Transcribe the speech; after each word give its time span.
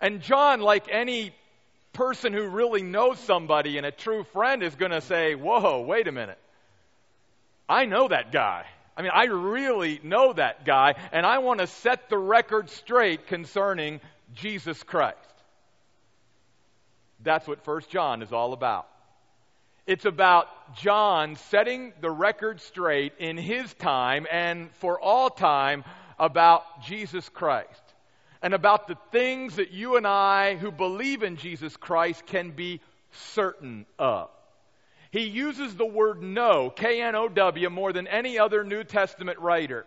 And 0.00 0.22
John, 0.22 0.60
like 0.60 0.86
any 0.90 1.32
person 1.92 2.32
who 2.32 2.46
really 2.48 2.82
knows 2.82 3.18
somebody 3.18 3.76
and 3.76 3.86
a 3.86 3.90
true 3.90 4.24
friend, 4.32 4.62
is 4.62 4.74
going 4.74 4.92
to 4.92 5.00
say, 5.00 5.34
Whoa, 5.34 5.82
wait 5.82 6.08
a 6.08 6.12
minute. 6.12 6.38
I 7.68 7.84
know 7.84 8.08
that 8.08 8.32
guy. 8.32 8.64
I 8.96 9.02
mean, 9.02 9.12
I 9.14 9.24
really 9.24 10.00
know 10.02 10.32
that 10.32 10.64
guy, 10.64 10.94
and 11.12 11.24
I 11.24 11.38
want 11.38 11.60
to 11.60 11.66
set 11.66 12.10
the 12.10 12.18
record 12.18 12.68
straight 12.70 13.28
concerning 13.28 14.00
Jesus 14.34 14.82
Christ. 14.82 15.16
That's 17.22 17.46
what 17.46 17.64
First 17.64 17.90
John 17.90 18.22
is 18.22 18.32
all 18.32 18.52
about. 18.52 18.88
It's 19.86 20.04
about 20.04 20.76
John 20.76 21.36
setting 21.36 21.92
the 22.00 22.10
record 22.10 22.60
straight 22.60 23.12
in 23.18 23.36
his 23.36 23.72
time 23.74 24.26
and 24.30 24.70
for 24.76 25.00
all 25.00 25.30
time 25.30 25.84
about 26.18 26.84
Jesus 26.84 27.28
Christ 27.28 27.89
and 28.42 28.54
about 28.54 28.88
the 28.88 28.96
things 29.12 29.56
that 29.56 29.70
you 29.70 29.96
and 29.96 30.06
I 30.06 30.56
who 30.56 30.70
believe 30.70 31.22
in 31.22 31.36
Jesus 31.36 31.76
Christ 31.76 32.26
can 32.26 32.50
be 32.50 32.80
certain 33.12 33.86
of. 33.98 34.30
He 35.10 35.22
uses 35.22 35.74
the 35.74 35.86
word 35.86 36.22
know, 36.22 36.70
K 36.70 37.02
N 37.02 37.16
O 37.16 37.28
W, 37.28 37.70
more 37.70 37.92
than 37.92 38.06
any 38.06 38.38
other 38.38 38.62
New 38.62 38.84
Testament 38.84 39.38
writer. 39.40 39.84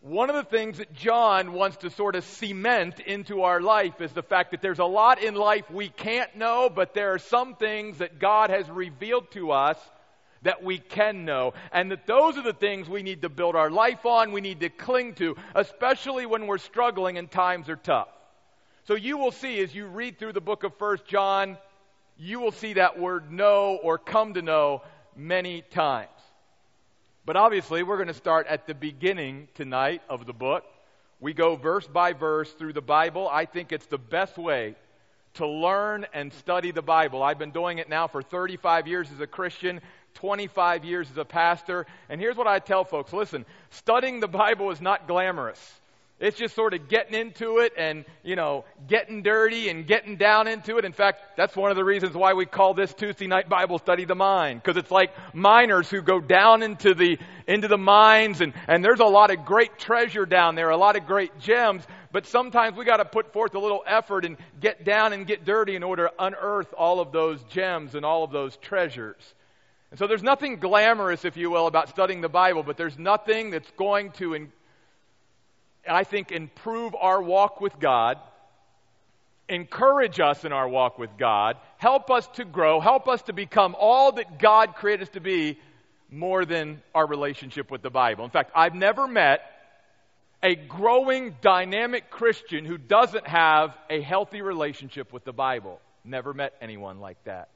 One 0.00 0.30
of 0.30 0.36
the 0.36 0.44
things 0.44 0.78
that 0.78 0.92
John 0.92 1.52
wants 1.52 1.78
to 1.78 1.90
sort 1.90 2.14
of 2.14 2.24
cement 2.24 3.00
into 3.00 3.42
our 3.42 3.60
life 3.60 4.00
is 4.00 4.12
the 4.12 4.22
fact 4.22 4.52
that 4.52 4.62
there's 4.62 4.78
a 4.78 4.84
lot 4.84 5.22
in 5.22 5.34
life 5.34 5.70
we 5.70 5.88
can't 5.88 6.34
know, 6.36 6.70
but 6.70 6.94
there 6.94 7.12
are 7.12 7.18
some 7.18 7.56
things 7.56 7.98
that 7.98 8.18
God 8.18 8.50
has 8.50 8.70
revealed 8.70 9.30
to 9.32 9.50
us 9.50 9.78
that 10.46 10.62
we 10.62 10.78
can 10.78 11.24
know. 11.24 11.54
And 11.72 11.90
that 11.90 12.06
those 12.06 12.36
are 12.36 12.42
the 12.42 12.52
things 12.52 12.88
we 12.88 13.02
need 13.02 13.22
to 13.22 13.28
build 13.28 13.56
our 13.56 13.68
life 13.68 14.06
on, 14.06 14.30
we 14.30 14.40
need 14.40 14.60
to 14.60 14.68
cling 14.68 15.14
to, 15.14 15.36
especially 15.56 16.24
when 16.24 16.46
we're 16.46 16.58
struggling 16.58 17.18
and 17.18 17.28
times 17.28 17.68
are 17.68 17.74
tough. 17.74 18.06
So 18.84 18.94
you 18.94 19.18
will 19.18 19.32
see 19.32 19.58
as 19.58 19.74
you 19.74 19.86
read 19.86 20.20
through 20.20 20.34
the 20.34 20.40
book 20.40 20.62
of 20.62 20.72
First 20.76 21.04
John, 21.04 21.58
you 22.16 22.38
will 22.38 22.52
see 22.52 22.74
that 22.74 22.96
word 22.96 23.32
know 23.32 23.76
or 23.82 23.98
come 23.98 24.34
to 24.34 24.42
know 24.42 24.82
many 25.16 25.62
times. 25.62 26.10
But 27.24 27.36
obviously, 27.36 27.82
we're 27.82 27.96
going 27.96 28.06
to 28.06 28.14
start 28.14 28.46
at 28.46 28.68
the 28.68 28.74
beginning 28.74 29.48
tonight 29.56 30.00
of 30.08 30.26
the 30.26 30.32
book. 30.32 30.64
We 31.18 31.34
go 31.34 31.56
verse 31.56 31.88
by 31.88 32.12
verse 32.12 32.52
through 32.52 32.74
the 32.74 32.80
Bible. 32.80 33.28
I 33.28 33.46
think 33.46 33.72
it's 33.72 33.86
the 33.86 33.98
best 33.98 34.38
way 34.38 34.76
to 35.36 35.46
learn 35.46 36.06
and 36.14 36.32
study 36.32 36.70
the 36.70 36.82
Bible. 36.82 37.22
I've 37.22 37.38
been 37.38 37.50
doing 37.50 37.78
it 37.78 37.88
now 37.88 38.06
for 38.06 38.22
35 38.22 38.88
years 38.88 39.10
as 39.12 39.20
a 39.20 39.26
Christian, 39.26 39.80
25 40.16 40.84
years 40.84 41.10
as 41.10 41.16
a 41.16 41.24
pastor. 41.24 41.86
And 42.08 42.20
here's 42.20 42.36
what 42.36 42.46
I 42.46 42.58
tell 42.58 42.84
folks 42.84 43.12
listen, 43.12 43.46
studying 43.70 44.20
the 44.20 44.28
Bible 44.28 44.70
is 44.70 44.80
not 44.80 45.06
glamorous. 45.06 45.60
It's 46.18 46.38
just 46.38 46.54
sort 46.54 46.72
of 46.72 46.88
getting 46.88 47.12
into 47.12 47.58
it 47.58 47.74
and, 47.76 48.06
you 48.22 48.36
know, 48.36 48.64
getting 48.88 49.22
dirty 49.22 49.68
and 49.68 49.86
getting 49.86 50.16
down 50.16 50.48
into 50.48 50.78
it. 50.78 50.86
In 50.86 50.92
fact, 50.92 51.20
that's 51.36 51.54
one 51.54 51.70
of 51.70 51.76
the 51.76 51.84
reasons 51.84 52.14
why 52.14 52.32
we 52.32 52.46
call 52.46 52.72
this 52.72 52.94
Tuesday 52.94 53.26
night 53.26 53.50
Bible 53.50 53.78
study 53.78 54.06
the 54.06 54.14
Mine. 54.14 54.56
Because 54.56 54.78
it's 54.78 54.90
like 54.90 55.10
miners 55.34 55.90
who 55.90 56.00
go 56.00 56.18
down 56.18 56.62
into 56.62 56.94
the, 56.94 57.18
into 57.46 57.68
the 57.68 57.76
mines 57.76 58.40
and, 58.40 58.54
and 58.66 58.82
there's 58.82 59.00
a 59.00 59.04
lot 59.04 59.30
of 59.30 59.44
great 59.44 59.78
treasure 59.78 60.24
down 60.24 60.54
there, 60.54 60.70
a 60.70 60.78
lot 60.78 60.96
of 60.96 61.04
great 61.04 61.38
gems. 61.38 61.84
But 62.12 62.24
sometimes 62.24 62.78
we 62.78 62.86
got 62.86 62.96
to 62.96 63.04
put 63.04 63.34
forth 63.34 63.54
a 63.54 63.58
little 63.58 63.84
effort 63.86 64.24
and 64.24 64.38
get 64.58 64.86
down 64.86 65.12
and 65.12 65.26
get 65.26 65.44
dirty 65.44 65.76
in 65.76 65.82
order 65.82 66.08
to 66.08 66.12
unearth 66.18 66.72
all 66.78 67.00
of 67.00 67.12
those 67.12 67.42
gems 67.50 67.94
and 67.94 68.06
all 68.06 68.24
of 68.24 68.30
those 68.30 68.56
treasures. 68.56 69.34
And 69.96 69.98
so 69.98 70.08
there's 70.08 70.22
nothing 70.22 70.56
glamorous, 70.56 71.24
if 71.24 71.38
you 71.38 71.48
will, 71.48 71.66
about 71.66 71.88
studying 71.88 72.20
the 72.20 72.28
Bible, 72.28 72.62
but 72.62 72.76
there's 72.76 72.98
nothing 72.98 73.48
that's 73.48 73.70
going 73.78 74.10
to 74.18 74.46
I 75.88 76.04
think, 76.04 76.32
improve 76.32 76.94
our 76.94 77.22
walk 77.22 77.62
with 77.62 77.80
God, 77.80 78.18
encourage 79.48 80.20
us 80.20 80.44
in 80.44 80.52
our 80.52 80.68
walk 80.68 80.98
with 80.98 81.16
God, 81.16 81.56
help 81.78 82.10
us 82.10 82.26
to 82.34 82.44
grow, 82.44 82.78
help 82.78 83.08
us 83.08 83.22
to 83.22 83.32
become 83.32 83.74
all 83.78 84.12
that 84.12 84.38
God 84.38 84.74
created 84.74 85.04
us 85.04 85.14
to 85.14 85.20
be 85.20 85.58
more 86.10 86.44
than 86.44 86.82
our 86.94 87.06
relationship 87.06 87.70
with 87.70 87.80
the 87.80 87.88
Bible. 87.88 88.26
In 88.26 88.30
fact, 88.30 88.52
I've 88.54 88.74
never 88.74 89.06
met 89.06 89.50
a 90.42 90.56
growing, 90.56 91.36
dynamic 91.40 92.10
Christian 92.10 92.66
who 92.66 92.76
doesn't 92.76 93.26
have 93.26 93.74
a 93.88 94.02
healthy 94.02 94.42
relationship 94.42 95.10
with 95.10 95.24
the 95.24 95.32
Bible. 95.32 95.80
Never 96.04 96.34
met 96.34 96.52
anyone 96.60 97.00
like 97.00 97.24
that. 97.24 97.48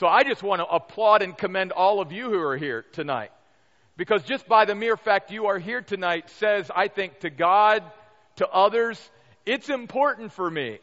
So 0.00 0.06
I 0.06 0.24
just 0.24 0.42
want 0.42 0.60
to 0.60 0.66
applaud 0.66 1.22
and 1.22 1.36
commend 1.36 1.72
all 1.72 2.00
of 2.00 2.12
you 2.12 2.30
who 2.30 2.40
are 2.40 2.56
here 2.56 2.84
tonight. 2.92 3.30
Because 3.96 4.22
just 4.22 4.48
by 4.48 4.64
the 4.64 4.74
mere 4.74 4.96
fact 4.96 5.30
you 5.30 5.46
are 5.46 5.58
here 5.58 5.82
tonight 5.82 6.30
says, 6.30 6.70
I 6.74 6.88
think, 6.88 7.20
to 7.20 7.30
God, 7.30 7.82
to 8.36 8.48
others, 8.48 8.98
it's 9.44 9.68
important 9.68 10.32
for 10.32 10.50
me. 10.50 10.78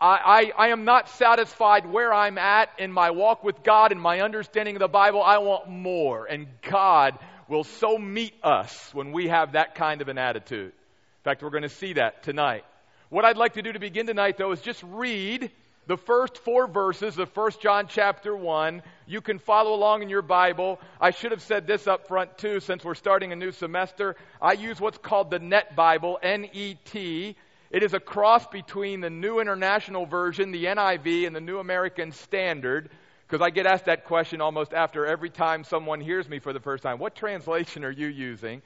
I, 0.00 0.52
I, 0.56 0.66
I, 0.66 0.68
am 0.68 0.84
not 0.84 1.08
satisfied 1.08 1.86
where 1.86 2.12
I'm 2.12 2.38
at 2.38 2.70
in 2.78 2.92
my 2.92 3.10
walk 3.10 3.42
with 3.42 3.62
God 3.62 3.90
and 3.90 4.00
my 4.00 4.20
understanding 4.20 4.76
of 4.76 4.80
the 4.80 4.88
Bible. 4.88 5.22
I 5.22 5.38
want 5.38 5.68
more. 5.68 6.26
And 6.26 6.46
God 6.62 7.18
will 7.48 7.64
so 7.64 7.98
meet 7.98 8.34
us 8.42 8.92
when 8.92 9.12
we 9.12 9.28
have 9.28 9.52
that 9.52 9.74
kind 9.74 10.00
of 10.00 10.08
an 10.08 10.18
attitude. 10.18 10.72
In 10.72 11.24
fact, 11.24 11.42
we're 11.42 11.50
going 11.50 11.62
to 11.62 11.68
see 11.68 11.94
that 11.94 12.22
tonight. 12.22 12.64
What 13.08 13.24
I'd 13.24 13.36
like 13.36 13.54
to 13.54 13.62
do 13.62 13.72
to 13.72 13.80
begin 13.80 14.06
tonight, 14.06 14.36
though, 14.36 14.52
is 14.52 14.60
just 14.60 14.82
read 14.84 15.50
the 15.88 15.96
first 15.96 16.36
four 16.38 16.68
verses 16.68 17.18
of 17.18 17.34
1 17.34 17.52
John 17.62 17.86
chapter 17.88 18.36
1. 18.36 18.82
You 19.06 19.22
can 19.22 19.38
follow 19.38 19.74
along 19.74 20.02
in 20.02 20.10
your 20.10 20.22
Bible. 20.22 20.78
I 21.00 21.10
should 21.10 21.32
have 21.32 21.42
said 21.42 21.66
this 21.66 21.86
up 21.86 22.06
front 22.06 22.36
too, 22.36 22.60
since 22.60 22.84
we're 22.84 22.94
starting 22.94 23.32
a 23.32 23.36
new 23.36 23.52
semester. 23.52 24.14
I 24.40 24.52
use 24.52 24.78
what's 24.78 24.98
called 24.98 25.30
the 25.30 25.38
Net 25.38 25.74
Bible, 25.74 26.18
N 26.22 26.46
E 26.52 26.74
T. 26.84 27.36
It 27.70 27.82
is 27.82 27.94
a 27.94 28.00
cross 28.00 28.46
between 28.46 29.00
the 29.00 29.08
New 29.08 29.40
International 29.40 30.04
Version, 30.04 30.52
the 30.52 30.66
NIV, 30.66 31.26
and 31.26 31.34
the 31.34 31.40
New 31.40 31.58
American 31.58 32.12
Standard. 32.12 32.90
Because 33.26 33.44
I 33.44 33.48
get 33.48 33.66
asked 33.66 33.86
that 33.86 34.04
question 34.04 34.42
almost 34.42 34.74
after 34.74 35.06
every 35.06 35.30
time 35.30 35.64
someone 35.64 36.00
hears 36.00 36.28
me 36.28 36.38
for 36.38 36.52
the 36.52 36.60
first 36.60 36.82
time. 36.82 36.98
What 36.98 37.14
translation 37.14 37.84
are 37.84 37.90
you 37.90 38.08
using? 38.08 38.60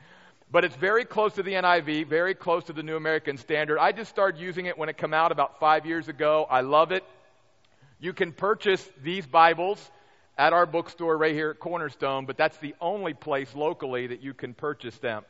But 0.53 0.67
it's 0.67 0.77
very 0.77 1.07
close 1.07 1.33
to 1.33 1.43
the 1.43 1.53
NIV, 1.53 2.07
very 2.09 2.35
close 2.35 2.65
to 2.65 2.75
the 2.75 2.83
New 2.83 2.97
American 2.97 3.39
Standard. 3.39 3.79
I 3.79 3.91
just 3.91 4.11
started 4.11 4.39
using 4.39 4.67
it 4.67 4.77
when 4.77 4.91
it 4.91 4.99
came 4.99 5.15
out 5.15 5.33
about 5.33 5.59
five 5.59 5.87
years 5.87 6.09
ago. 6.09 6.47
I 6.49 6.61
love 6.61 6.93
it. 6.93 7.05
You 7.99 8.13
can 8.13 8.33
purchase 8.33 8.87
these 9.03 9.27
Bibles 9.27 9.91
at 10.37 10.53
our 10.53 10.67
bookstore 10.67 11.17
right 11.17 11.33
here 11.33 11.51
at 11.51 11.59
Cornerstone, 11.59 12.27
but 12.27 12.37
that's 12.37 12.59
the 12.59 12.75
only 12.83 13.15
place 13.15 13.55
locally 13.55 14.09
that 14.09 14.23
you 14.23 14.35
can 14.35 14.53
purchase 14.53 14.99
them. 14.99 15.25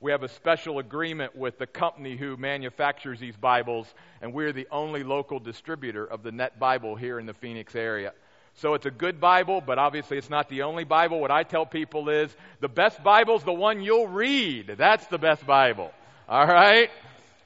We 0.00 0.12
have 0.12 0.22
a 0.22 0.28
special 0.28 0.78
agreement 0.78 1.34
with 1.34 1.58
the 1.58 1.66
company 1.66 2.16
who 2.16 2.36
manufactures 2.36 3.18
these 3.18 3.36
Bibles, 3.36 3.92
and 4.22 4.32
we're 4.32 4.52
the 4.52 4.68
only 4.70 5.02
local 5.02 5.40
distributor 5.40 6.04
of 6.04 6.22
the 6.22 6.30
Net 6.30 6.60
Bible 6.60 6.94
here 6.94 7.18
in 7.18 7.26
the 7.26 7.34
Phoenix 7.34 7.74
area. 7.74 8.12
So 8.58 8.74
it's 8.74 8.86
a 8.86 8.90
good 8.90 9.20
Bible, 9.20 9.60
but 9.60 9.78
obviously 9.78 10.18
it's 10.18 10.30
not 10.30 10.48
the 10.48 10.62
only 10.62 10.82
Bible. 10.82 11.20
What 11.20 11.30
I 11.30 11.44
tell 11.44 11.64
people 11.64 12.08
is 12.08 12.34
the 12.58 12.68
best 12.68 13.00
Bible's 13.04 13.44
the 13.44 13.52
one 13.52 13.82
you'll 13.82 14.08
read. 14.08 14.74
That's 14.76 15.06
the 15.06 15.18
best 15.18 15.46
Bible. 15.46 15.92
All 16.28 16.44
right? 16.44 16.90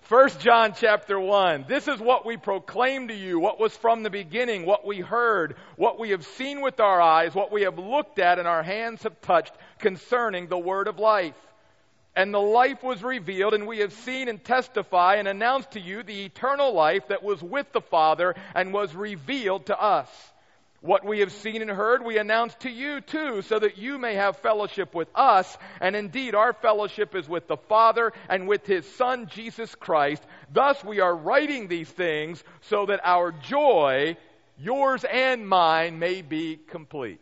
First 0.02 0.40
John 0.40 0.72
chapter 0.74 1.20
1. 1.20 1.66
This 1.68 1.86
is 1.86 2.00
what 2.00 2.24
we 2.24 2.38
proclaim 2.38 3.08
to 3.08 3.14
you, 3.14 3.38
what 3.38 3.60
was 3.60 3.76
from 3.76 4.02
the 4.02 4.08
beginning, 4.08 4.64
what 4.64 4.86
we 4.86 5.00
heard, 5.00 5.56
what 5.76 5.98
we 5.98 6.10
have 6.10 6.24
seen 6.24 6.62
with 6.62 6.80
our 6.80 7.00
eyes, 7.00 7.34
what 7.34 7.52
we 7.52 7.62
have 7.62 7.78
looked 7.78 8.18
at 8.18 8.38
and 8.38 8.48
our 8.48 8.62
hands 8.62 9.02
have 9.02 9.20
touched 9.20 9.52
concerning 9.80 10.46
the 10.46 10.58
word 10.58 10.88
of 10.88 10.98
life. 10.98 11.36
And 12.16 12.32
the 12.32 12.40
life 12.40 12.82
was 12.82 13.02
revealed, 13.02 13.52
and 13.52 13.66
we 13.66 13.80
have 13.80 13.92
seen 13.92 14.28
and 14.28 14.42
testify 14.42 15.16
and 15.16 15.28
announced 15.28 15.72
to 15.72 15.80
you 15.80 16.02
the 16.02 16.24
eternal 16.24 16.72
life 16.72 17.08
that 17.08 17.22
was 17.22 17.42
with 17.42 17.70
the 17.72 17.80
Father 17.82 18.34
and 18.54 18.72
was 18.72 18.94
revealed 18.94 19.66
to 19.66 19.78
us. 19.78 20.08
What 20.82 21.04
we 21.04 21.20
have 21.20 21.30
seen 21.30 21.62
and 21.62 21.70
heard, 21.70 22.04
we 22.04 22.18
announce 22.18 22.54
to 22.56 22.70
you 22.70 23.00
too, 23.00 23.42
so 23.42 23.56
that 23.60 23.78
you 23.78 23.98
may 23.98 24.14
have 24.14 24.38
fellowship 24.38 24.96
with 24.96 25.06
us. 25.14 25.56
And 25.80 25.94
indeed, 25.94 26.34
our 26.34 26.52
fellowship 26.52 27.14
is 27.14 27.28
with 27.28 27.46
the 27.46 27.56
Father 27.56 28.12
and 28.28 28.48
with 28.48 28.66
His 28.66 28.84
Son, 28.96 29.28
Jesus 29.28 29.72
Christ. 29.76 30.24
Thus, 30.52 30.82
we 30.82 30.98
are 30.98 31.14
writing 31.14 31.68
these 31.68 31.88
things 31.88 32.42
so 32.62 32.86
that 32.86 33.00
our 33.04 33.30
joy, 33.30 34.16
yours 34.58 35.04
and 35.04 35.48
mine, 35.48 36.00
may 36.00 36.20
be 36.20 36.58
complete. 36.70 37.20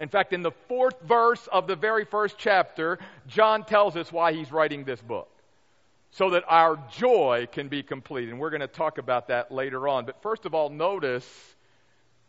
In 0.00 0.08
fact, 0.08 0.32
in 0.32 0.42
the 0.42 0.52
fourth 0.66 1.00
verse 1.02 1.46
of 1.52 1.68
the 1.68 1.76
very 1.76 2.06
first 2.06 2.38
chapter, 2.38 2.98
John 3.28 3.64
tells 3.66 3.96
us 3.96 4.10
why 4.10 4.32
he's 4.32 4.50
writing 4.50 4.82
this 4.82 5.00
book. 5.00 5.28
So 6.10 6.30
that 6.30 6.42
our 6.48 6.76
joy 6.96 7.46
can 7.52 7.68
be 7.68 7.84
complete. 7.84 8.30
And 8.30 8.40
we're 8.40 8.50
going 8.50 8.62
to 8.62 8.66
talk 8.66 8.98
about 8.98 9.28
that 9.28 9.52
later 9.52 9.86
on. 9.86 10.06
But 10.06 10.22
first 10.22 10.44
of 10.44 10.54
all, 10.54 10.70
notice 10.70 11.24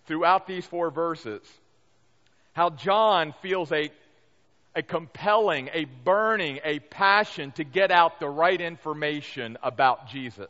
throughout 0.09 0.47
these 0.47 0.65
four 0.65 0.89
verses 0.89 1.41
how 2.53 2.71
John 2.71 3.33
feels 3.41 3.71
a, 3.71 3.89
a 4.75 4.81
compelling, 4.81 5.69
a 5.71 5.85
burning, 5.85 6.59
a 6.65 6.79
passion 6.79 7.51
to 7.53 7.63
get 7.63 7.91
out 7.91 8.19
the 8.19 8.27
right 8.27 8.59
information 8.59 9.57
about 9.63 10.09
Jesus. 10.09 10.50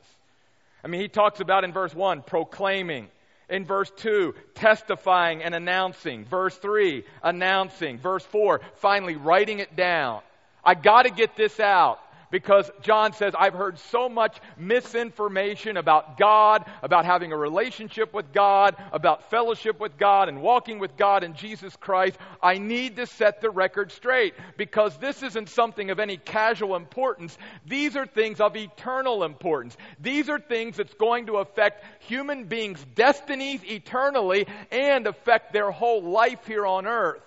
I 0.84 0.88
mean, 0.88 1.02
he 1.02 1.10
talks 1.10 1.42
about 1.42 1.66
in 1.66 1.74
verse 1.74 1.94
1 1.94 2.24
proclaiming. 2.24 3.10
In 3.50 3.66
verse 3.66 3.92
2, 3.98 4.34
testifying 4.56 5.44
and 5.44 5.54
announcing. 5.54 6.24
Verse 6.26 6.56
3, 6.56 7.04
announcing. 7.22 7.98
Verse 8.00 8.24
4, 8.26 8.62
finally 8.78 9.18
writing 9.18 9.60
it 9.60 9.76
down. 9.76 10.22
I 10.64 10.74
got 10.74 11.04
to 11.04 11.12
get 11.12 11.36
this 11.36 11.60
out 11.60 12.00
Because 12.32 12.70
John 12.82 13.14
says, 13.14 13.34
I've 13.38 13.54
heard 13.54 13.80
so 13.80 14.08
much 14.08 14.38
misinformation 14.58 15.78
about 15.78 16.18
God, 16.18 16.66
about 16.84 17.06
having 17.06 17.32
a 17.32 17.38
relationship 17.38 18.14
with 18.14 18.32
God, 18.32 18.76
about 18.92 19.32
fellowship 19.32 19.80
with 19.80 19.98
God, 19.98 20.30
and 20.30 20.42
walking 20.42 20.78
with 20.78 20.96
God 20.96 21.24
and 21.24 21.36
Jesus 21.36 21.76
Christ. 21.76 22.18
I 22.42 22.60
need 22.60 22.98
to 22.98 23.08
set 23.08 23.42
the 23.42 23.50
record 23.50 23.92
straight 23.92 24.36
because 24.58 24.96
this 24.98 25.24
isn't 25.24 25.50
something 25.50 25.90
of 25.90 26.00
any 26.00 26.18
casual 26.18 26.76
importance. 26.76 27.36
These 27.66 27.96
are 27.96 28.06
things 28.06 28.40
of 28.40 28.56
eternal 28.56 29.24
importance. 29.24 29.76
These 30.00 30.30
are 30.30 30.40
things 30.40 30.78
that's 30.78 30.94
going 30.94 31.26
to 31.28 31.38
affect 31.38 31.84
human 32.04 32.46
beings' 32.46 32.86
destinies 32.94 33.62
eternally 33.64 34.46
and 34.72 35.08
affect 35.08 35.52
their 35.52 35.72
whole 35.72 36.04
life 36.04 36.46
here 36.46 36.68
on 36.68 36.86
earth. 36.86 37.24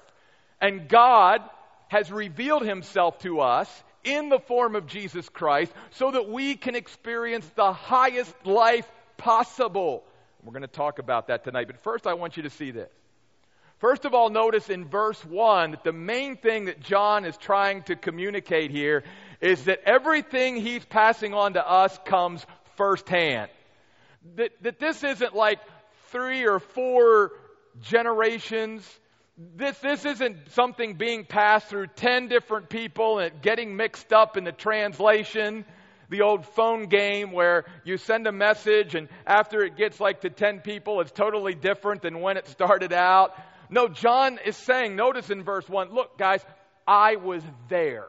And 0.61 0.89
God 0.89 1.43
has 1.89 2.11
revealed 2.11 2.63
himself 2.63 3.19
to 3.19 3.41
us 3.41 3.69
in 4.05 4.29
the 4.29 4.39
form 4.39 4.77
of 4.77 4.87
Jesus 4.87 5.29
Christ 5.29 5.73
so 5.91 6.11
that 6.11 6.29
we 6.29 6.55
can 6.57 6.75
experience 6.75 7.49
the 7.55 7.73
highest 7.73 8.35
life 8.45 8.91
possible. 9.17 10.05
We're 10.43 10.53
going 10.53 10.63
to 10.63 10.69
talk 10.69 10.99
about 10.99 11.29
that 11.29 11.45
tonight, 11.45 11.69
but 11.69 11.83
first 11.83 12.07
I 12.07 12.15
want 12.15 12.37
you 12.37 12.43
to 12.45 12.51
see 12.51 12.71
this. 12.71 12.91
First 13.79 14.05
of 14.05 14.15
all, 14.15 14.31
notice 14.31 14.71
in 14.71 14.87
verse 14.89 15.25
1 15.25 15.73
that 15.73 15.83
the 15.83 15.93
main 15.93 16.37
thing 16.37 16.67
that 16.67 16.81
John 16.81 17.25
is 17.25 17.37
trying 17.37 17.83
to 17.85 17.97
communicate 17.97 18.71
here 18.71 19.03
is 19.41 19.65
that 19.65 19.81
everything 19.85 20.57
he's 20.57 20.85
passing 20.85 21.35
on 21.35 21.55
to 21.55 21.69
us 21.69 21.99
comes 22.05 22.47
firsthand. 22.77 23.51
That, 24.37 24.53
that 24.63 24.79
this 24.79 25.03
isn't 25.03 25.35
like 25.35 25.59
three 26.11 26.47
or 26.47 26.61
four 26.61 27.33
generations 27.81 28.89
this, 29.57 29.79
this 29.79 30.05
isn't 30.05 30.53
something 30.53 30.95
being 30.95 31.25
passed 31.25 31.69
through 31.69 31.89
10 31.89 32.29
different 32.29 32.69
people 32.69 33.19
and 33.19 33.41
getting 33.43 33.77
mixed 33.77 34.13
up 34.13 34.37
in 34.37 34.45
the 34.45 34.53
translation. 34.53 35.65
The 36.11 36.23
old 36.23 36.47
phone 36.47 36.87
game 36.87 37.33
where 37.33 37.65
you 37.85 37.97
send 37.97 38.27
a 38.27 38.33
message 38.33 38.95
and 38.95 39.09
after 39.27 39.63
it 39.63 39.77
gets 39.77 39.99
like 39.99 40.21
to 40.23 40.31
10 40.31 40.61
people, 40.61 41.01
it's 41.01 41.13
totally 41.13 41.55
different 41.55 42.03
than 42.03 42.21
when 42.21 42.37
it 42.37 42.47
started 42.49 42.93
out. 42.93 43.33
No, 43.71 43.89
John 43.89 44.39
is 44.45 44.57
saying, 44.57 44.97
notice 44.97 45.31
in 45.31 45.43
verse 45.43 45.67
1, 45.69 45.93
look, 45.93 46.19
guys, 46.19 46.45
I 46.87 47.17
was 47.17 47.43
there. 47.69 48.09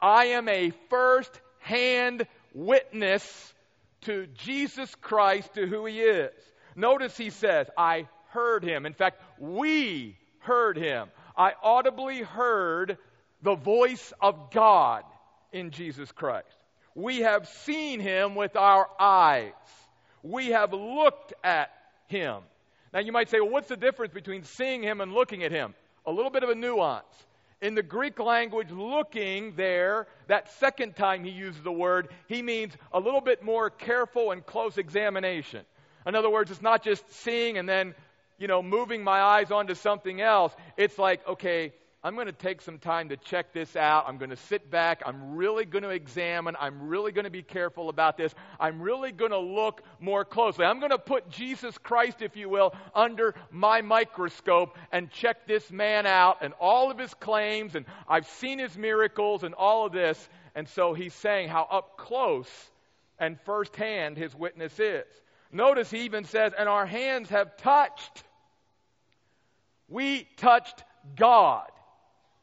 I 0.00 0.26
am 0.26 0.48
a 0.48 0.72
first 0.88 1.38
hand 1.58 2.26
witness 2.54 3.54
to 4.02 4.26
Jesus 4.34 4.94
Christ, 5.02 5.54
to 5.54 5.66
who 5.66 5.84
he 5.84 6.00
is. 6.00 6.32
Notice 6.74 7.16
he 7.16 7.30
says, 7.30 7.68
I 7.76 8.08
heard 8.30 8.64
him. 8.64 8.86
In 8.86 8.94
fact, 8.94 9.20
we 9.38 10.16
heard 10.44 10.76
him. 10.76 11.08
I 11.36 11.52
audibly 11.62 12.22
heard 12.22 12.98
the 13.42 13.54
voice 13.54 14.12
of 14.20 14.50
God 14.50 15.02
in 15.52 15.70
Jesus 15.70 16.10
Christ. 16.12 16.56
We 16.94 17.20
have 17.20 17.48
seen 17.48 18.00
him 18.00 18.34
with 18.34 18.56
our 18.56 18.88
eyes. 18.98 19.52
We 20.22 20.48
have 20.48 20.72
looked 20.72 21.34
at 21.42 21.70
him. 22.06 22.42
Now 22.92 23.00
you 23.00 23.12
might 23.12 23.28
say, 23.28 23.40
well, 23.40 23.50
what's 23.50 23.68
the 23.68 23.76
difference 23.76 24.14
between 24.14 24.44
seeing 24.44 24.82
him 24.82 25.00
and 25.00 25.12
looking 25.12 25.42
at 25.42 25.50
him? 25.50 25.74
A 26.06 26.12
little 26.12 26.30
bit 26.30 26.44
of 26.44 26.50
a 26.50 26.54
nuance. 26.54 27.04
In 27.60 27.74
the 27.74 27.82
Greek 27.82 28.18
language, 28.18 28.70
looking 28.70 29.54
there, 29.56 30.06
that 30.28 30.52
second 30.60 30.96
time 30.96 31.24
he 31.24 31.30
uses 31.30 31.62
the 31.62 31.72
word, 31.72 32.08
he 32.28 32.42
means 32.42 32.74
a 32.92 33.00
little 33.00 33.20
bit 33.20 33.42
more 33.42 33.70
careful 33.70 34.30
and 34.30 34.44
close 34.44 34.78
examination. 34.78 35.64
In 36.06 36.14
other 36.14 36.30
words, 36.30 36.50
it's 36.50 36.62
not 36.62 36.84
just 36.84 37.10
seeing 37.10 37.56
and 37.56 37.68
then 37.68 37.94
you 38.38 38.48
know, 38.48 38.62
moving 38.62 39.02
my 39.04 39.20
eyes 39.20 39.50
onto 39.50 39.74
something 39.74 40.20
else. 40.20 40.52
It's 40.76 40.98
like, 40.98 41.26
okay, 41.26 41.72
I'm 42.06 42.16
going 42.16 42.26
to 42.26 42.32
take 42.32 42.60
some 42.60 42.78
time 42.78 43.08
to 43.08 43.16
check 43.16 43.54
this 43.54 43.76
out. 43.76 44.04
I'm 44.06 44.18
going 44.18 44.28
to 44.28 44.36
sit 44.36 44.70
back. 44.70 45.02
I'm 45.06 45.36
really 45.36 45.64
going 45.64 45.84
to 45.84 45.88
examine. 45.88 46.54
I'm 46.60 46.88
really 46.88 47.12
going 47.12 47.24
to 47.24 47.30
be 47.30 47.42
careful 47.42 47.88
about 47.88 48.18
this. 48.18 48.34
I'm 48.60 48.82
really 48.82 49.10
going 49.10 49.30
to 49.30 49.38
look 49.38 49.80
more 50.00 50.22
closely. 50.22 50.66
I'm 50.66 50.80
going 50.80 50.90
to 50.90 50.98
put 50.98 51.30
Jesus 51.30 51.78
Christ, 51.78 52.20
if 52.20 52.36
you 52.36 52.50
will, 52.50 52.74
under 52.94 53.34
my 53.50 53.80
microscope 53.80 54.76
and 54.92 55.10
check 55.12 55.46
this 55.46 55.70
man 55.70 56.04
out 56.04 56.42
and 56.42 56.52
all 56.60 56.90
of 56.90 56.98
his 56.98 57.14
claims. 57.14 57.74
And 57.74 57.86
I've 58.06 58.26
seen 58.26 58.58
his 58.58 58.76
miracles 58.76 59.42
and 59.42 59.54
all 59.54 59.86
of 59.86 59.92
this. 59.92 60.28
And 60.54 60.68
so 60.68 60.92
he's 60.92 61.14
saying 61.14 61.48
how 61.48 61.66
up 61.70 61.96
close 61.96 62.50
and 63.18 63.40
firsthand 63.46 64.18
his 64.18 64.34
witness 64.34 64.78
is. 64.78 65.06
Notice 65.54 65.88
he 65.88 66.00
even 66.00 66.24
says, 66.24 66.52
and 66.58 66.68
our 66.68 66.84
hands 66.84 67.30
have 67.30 67.56
touched. 67.56 68.24
We 69.88 70.26
touched 70.36 70.82
God 71.16 71.70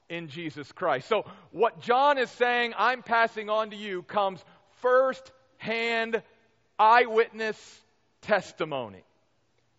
in 0.07 0.29
Jesus 0.29 0.71
Christ. 0.71 1.09
So, 1.09 1.25
what 1.51 1.81
John 1.81 2.17
is 2.17 2.29
saying, 2.29 2.73
I'm 2.77 3.03
passing 3.03 3.49
on 3.49 3.71
to 3.71 3.75
you, 3.75 4.03
comes 4.03 4.41
first 4.79 5.29
hand 5.57 6.23
eyewitness 6.79 7.81
testimony. 8.21 9.03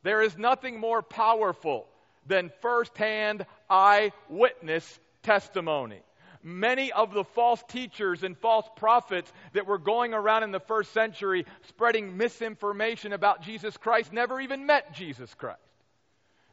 There 0.03 0.21
is 0.21 0.37
nothing 0.37 0.79
more 0.79 1.01
powerful 1.01 1.87
than 2.27 2.53
first 2.61 2.99
hand 2.99 3.47
eyewitness 3.71 5.01
testimony 5.23 6.01
many 6.43 6.93
of 6.93 7.13
the 7.13 7.25
false 7.25 7.63
teachers 7.69 8.23
and 8.23 8.37
false 8.39 8.67
prophets 8.77 9.33
that 9.53 9.67
were 9.67 9.79
going 9.79 10.15
around 10.15 10.43
in 10.43 10.51
the 10.51 10.61
first 10.61 10.93
century 10.93 11.47
spreading 11.69 12.17
misinformation 12.17 13.13
about 13.13 13.43
Jesus 13.43 13.77
Christ 13.77 14.13
never 14.13 14.41
even 14.41 14.67
met 14.67 14.95
Jesus 14.95 15.33
Christ. 15.35 15.61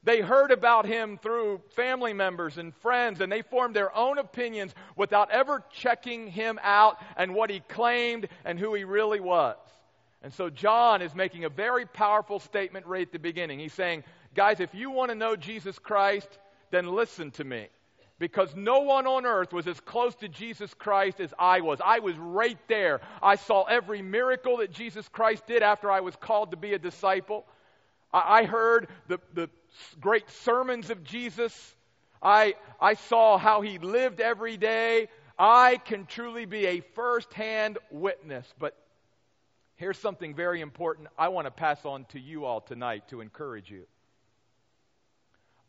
They 0.04 0.22
heard 0.22 0.52
about 0.52 0.86
him 0.86 1.18
through 1.18 1.62
family 1.76 2.14
members 2.14 2.58
and 2.58 2.74
friends, 2.76 3.20
and 3.20 3.32
they 3.32 3.42
formed 3.42 3.76
their 3.76 3.94
own 3.96 4.18
opinions 4.18 4.74
without 4.96 5.30
ever 5.30 5.64
checking 5.74 6.28
him 6.28 6.58
out 6.64 6.98
and 7.18 7.36
what 7.36 7.50
he 7.50 7.60
claimed 7.60 8.30
and 8.46 8.58
who 8.58 8.74
he 8.74 8.86
really 8.86 9.20
was. 9.20 9.58
And 10.22 10.34
so 10.34 10.50
John 10.50 11.02
is 11.02 11.14
making 11.14 11.46
a 11.46 11.50
very 11.50 11.86
powerful 11.86 12.40
statement 12.40 12.86
right 12.86 13.06
at 13.06 13.12
the 13.12 13.20
beginning. 13.20 13.60
He's 13.60 13.74
saying, 13.74 14.04
Guys, 14.36 14.60
if 14.60 14.74
you 14.76 14.92
want 14.92 15.10
to 15.10 15.16
know 15.16 15.36
Jesus 15.36 15.80
Christ, 15.80 16.30
then 16.72 16.88
listen 16.88 17.32
to 17.32 17.44
me 17.44 17.68
because 18.20 18.54
no 18.56 18.82
one 18.82 19.08
on 19.08 19.26
earth 19.26 19.54
was 19.54 19.66
as 19.66 19.80
close 19.80 20.14
to 20.16 20.28
Jesus 20.28 20.74
Christ 20.74 21.22
as 21.22 21.34
I 21.40 21.62
was. 21.62 21.80
I 21.84 22.00
was 22.00 22.16
right 22.18 22.60
there. 22.68 23.00
I 23.24 23.36
saw 23.36 23.64
every 23.64 24.02
miracle 24.02 24.58
that 24.58 24.72
Jesus 24.72 25.08
Christ 25.08 25.48
did 25.48 25.64
after 25.64 25.90
I 25.90 26.02
was 26.02 26.16
called 26.18 26.52
to 26.52 26.58
be 26.58 26.74
a 26.74 26.80
disciple. 26.80 27.46
I 28.12 28.44
heard 28.44 28.90
the, 29.08 29.20
the 29.34 29.50
great 30.02 30.30
sermons 30.30 30.90
of 30.90 31.04
Jesus. 31.04 31.76
I, 32.22 32.56
I 32.82 32.96
saw 32.96 33.38
how 33.38 33.62
he 33.62 33.78
lived 33.78 34.20
every 34.20 34.58
day. 34.58 35.08
I 35.38 35.78
can 35.78 36.06
truly 36.06 36.46
be 36.46 36.66
a 36.66 36.82
first-hand 36.96 37.78
witness. 37.90 38.52
But 38.60 38.76
here's 39.76 39.98
something 39.98 40.36
very 40.36 40.60
important 40.60 41.08
I 41.18 41.30
want 41.30 41.48
to 41.48 41.52
pass 41.52 41.86
on 41.86 42.06
to 42.06 42.20
you 42.20 42.46
all 42.46 42.60
tonight 42.60 43.08
to 43.10 43.22
encourage 43.22 43.72
you. 43.72 43.86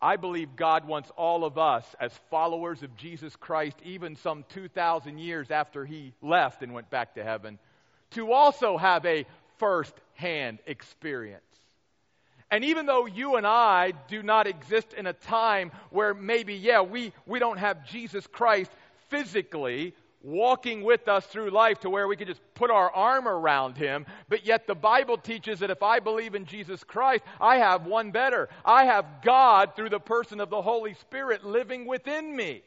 I 0.02 0.16
believe 0.16 0.56
God 0.56 0.86
wants 0.86 1.10
all 1.16 1.44
of 1.44 1.58
us, 1.58 1.84
as 2.00 2.12
followers 2.30 2.82
of 2.82 2.96
Jesus 2.96 3.36
Christ, 3.36 3.76
even 3.84 4.16
some 4.16 4.44
2,000 4.48 5.18
years 5.18 5.50
after 5.50 5.84
he 5.84 6.14
left 6.22 6.62
and 6.62 6.72
went 6.72 6.88
back 6.88 7.14
to 7.14 7.24
heaven, 7.24 7.58
to 8.12 8.32
also 8.32 8.78
have 8.78 9.04
a 9.04 9.26
first 9.58 9.94
hand 10.14 10.58
experience. 10.66 11.42
And 12.50 12.64
even 12.64 12.86
though 12.86 13.06
you 13.06 13.36
and 13.36 13.46
I 13.46 13.92
do 14.08 14.22
not 14.22 14.46
exist 14.46 14.92
in 14.94 15.06
a 15.06 15.12
time 15.12 15.70
where 15.90 16.14
maybe, 16.14 16.54
yeah, 16.54 16.80
we, 16.80 17.12
we 17.26 17.38
don't 17.38 17.58
have 17.58 17.86
Jesus 17.86 18.26
Christ 18.26 18.70
physically, 19.08 19.94
walking 20.22 20.82
with 20.82 21.08
us 21.08 21.24
through 21.26 21.50
life 21.50 21.80
to 21.80 21.90
where 21.90 22.06
we 22.06 22.16
can 22.16 22.26
just 22.26 22.40
put 22.54 22.70
our 22.70 22.90
arm 22.90 23.26
around 23.26 23.76
him. 23.76 24.06
But 24.28 24.44
yet 24.44 24.66
the 24.66 24.74
Bible 24.74 25.16
teaches 25.16 25.60
that 25.60 25.70
if 25.70 25.82
I 25.82 26.00
believe 26.00 26.34
in 26.34 26.44
Jesus 26.44 26.84
Christ, 26.84 27.24
I 27.40 27.56
have 27.56 27.86
one 27.86 28.10
better. 28.10 28.48
I 28.64 28.84
have 28.84 29.06
God 29.22 29.74
through 29.74 29.90
the 29.90 30.00
person 30.00 30.40
of 30.40 30.50
the 30.50 30.62
Holy 30.62 30.94
Spirit 30.94 31.44
living 31.44 31.86
within 31.86 32.34
me. 32.34 32.62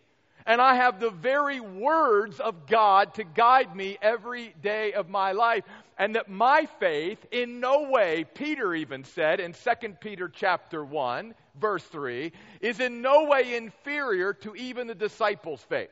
And 0.46 0.60
I 0.60 0.76
have 0.76 1.00
the 1.00 1.10
very 1.10 1.62
words 1.62 2.40
of 2.40 2.68
God 2.68 3.14
to 3.14 3.24
guide 3.24 3.74
me 3.76 3.98
every 4.02 4.54
day 4.62 4.92
of 4.92 5.08
my 5.08 5.32
life. 5.32 5.64
And 5.98 6.16
that 6.16 6.30
my 6.30 6.68
faith 6.80 7.24
in 7.32 7.60
no 7.60 7.90
way, 7.90 8.26
Peter 8.34 8.74
even 8.74 9.04
said 9.06 9.40
in 9.40 9.54
2 9.54 9.90
Peter 10.02 10.28
chapter 10.28 10.84
1, 10.84 11.34
verse 11.60 11.84
3, 11.86 12.34
is 12.60 12.80
in 12.80 13.02
no 13.02 13.26
way 13.26 13.56
inferior 13.56 14.34
to 14.34 14.56
even 14.56 14.88
the 14.88 14.96
disciples' 14.96 15.62
faith. 15.70 15.92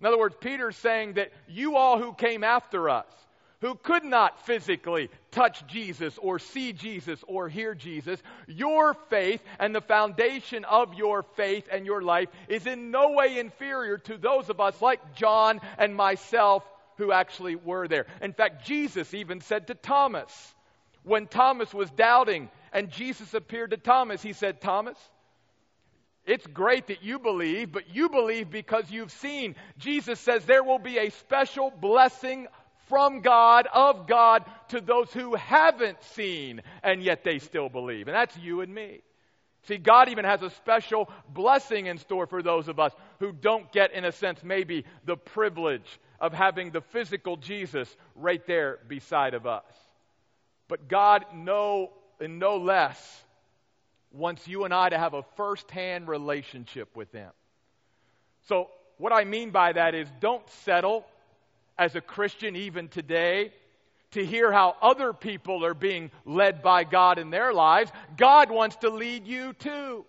In 0.00 0.06
other 0.06 0.18
words, 0.18 0.36
Peter's 0.40 0.76
saying 0.76 1.14
that 1.14 1.32
you 1.48 1.76
all 1.76 1.98
who 1.98 2.12
came 2.12 2.44
after 2.44 2.88
us, 2.88 3.06
who 3.60 3.74
could 3.74 4.04
not 4.04 4.46
physically 4.46 5.10
touch 5.32 5.66
Jesus 5.66 6.16
or 6.18 6.38
see 6.38 6.72
Jesus 6.72 7.24
or 7.26 7.48
hear 7.48 7.74
Jesus, 7.74 8.22
your 8.46 8.94
faith 8.94 9.42
and 9.58 9.74
the 9.74 9.80
foundation 9.80 10.64
of 10.64 10.94
your 10.94 11.24
faith 11.34 11.68
and 11.70 11.84
your 11.84 12.00
life 12.00 12.28
is 12.48 12.66
in 12.66 12.92
no 12.92 13.10
way 13.12 13.38
inferior 13.38 13.98
to 13.98 14.16
those 14.16 14.48
of 14.48 14.60
us 14.60 14.80
like 14.80 15.16
John 15.16 15.60
and 15.76 15.96
myself 15.96 16.62
who 16.98 17.10
actually 17.10 17.56
were 17.56 17.88
there. 17.88 18.06
In 18.22 18.32
fact, 18.32 18.64
Jesus 18.64 19.12
even 19.14 19.40
said 19.40 19.66
to 19.68 19.74
Thomas, 19.74 20.54
when 21.02 21.26
Thomas 21.26 21.74
was 21.74 21.90
doubting 21.90 22.50
and 22.72 22.90
Jesus 22.90 23.34
appeared 23.34 23.70
to 23.70 23.76
Thomas, 23.76 24.22
he 24.22 24.32
said, 24.32 24.60
Thomas, 24.60 24.96
It's 26.28 26.46
great 26.46 26.88
that 26.88 27.02
you 27.02 27.18
believe, 27.18 27.72
but 27.72 27.94
you 27.94 28.10
believe 28.10 28.50
because 28.50 28.90
you've 28.90 29.10
seen. 29.12 29.56
Jesus 29.78 30.20
says 30.20 30.44
there 30.44 30.62
will 30.62 30.78
be 30.78 30.98
a 30.98 31.08
special 31.08 31.70
blessing 31.70 32.48
from 32.88 33.22
God, 33.22 33.66
of 33.72 34.06
God, 34.06 34.44
to 34.68 34.82
those 34.82 35.10
who 35.10 35.34
haven't 35.36 36.02
seen, 36.02 36.60
and 36.82 37.02
yet 37.02 37.24
they 37.24 37.38
still 37.38 37.70
believe. 37.70 38.08
And 38.08 38.14
that's 38.14 38.36
you 38.36 38.60
and 38.60 38.74
me. 38.74 39.00
See, 39.68 39.78
God 39.78 40.10
even 40.10 40.26
has 40.26 40.42
a 40.42 40.50
special 40.50 41.10
blessing 41.30 41.86
in 41.86 41.96
store 41.96 42.26
for 42.26 42.42
those 42.42 42.68
of 42.68 42.78
us 42.78 42.92
who 43.20 43.32
don't 43.32 43.72
get, 43.72 43.94
in 43.94 44.04
a 44.04 44.12
sense, 44.12 44.42
maybe 44.42 44.84
the 45.06 45.16
privilege 45.16 45.98
of 46.20 46.34
having 46.34 46.72
the 46.72 46.82
physical 46.82 47.38
Jesus 47.38 47.88
right 48.14 48.46
there 48.46 48.80
beside 48.86 49.32
of 49.32 49.46
us. 49.46 49.64
But 50.68 50.88
God, 50.88 51.24
no, 51.34 51.90
and 52.20 52.38
no 52.38 52.58
less, 52.58 53.24
wants 54.12 54.46
you 54.48 54.64
and 54.64 54.72
I 54.72 54.88
to 54.88 54.98
have 54.98 55.14
a 55.14 55.24
first 55.36 55.70
hand 55.70 56.08
relationship 56.08 56.94
with 56.96 57.12
Him. 57.12 57.30
So, 58.48 58.70
what 58.96 59.12
I 59.12 59.24
mean 59.24 59.50
by 59.50 59.72
that 59.72 59.94
is 59.94 60.08
don't 60.20 60.48
settle 60.64 61.06
as 61.78 61.94
a 61.94 62.00
Christian 62.00 62.56
even 62.56 62.88
today 62.88 63.52
to 64.12 64.24
hear 64.24 64.50
how 64.50 64.74
other 64.80 65.12
people 65.12 65.64
are 65.64 65.74
being 65.74 66.10
led 66.24 66.62
by 66.62 66.84
God 66.84 67.18
in 67.18 67.30
their 67.30 67.52
lives. 67.52 67.92
God 68.16 68.50
wants 68.50 68.76
to 68.76 68.90
lead 68.90 69.26
you 69.26 69.52
too. 69.52 70.04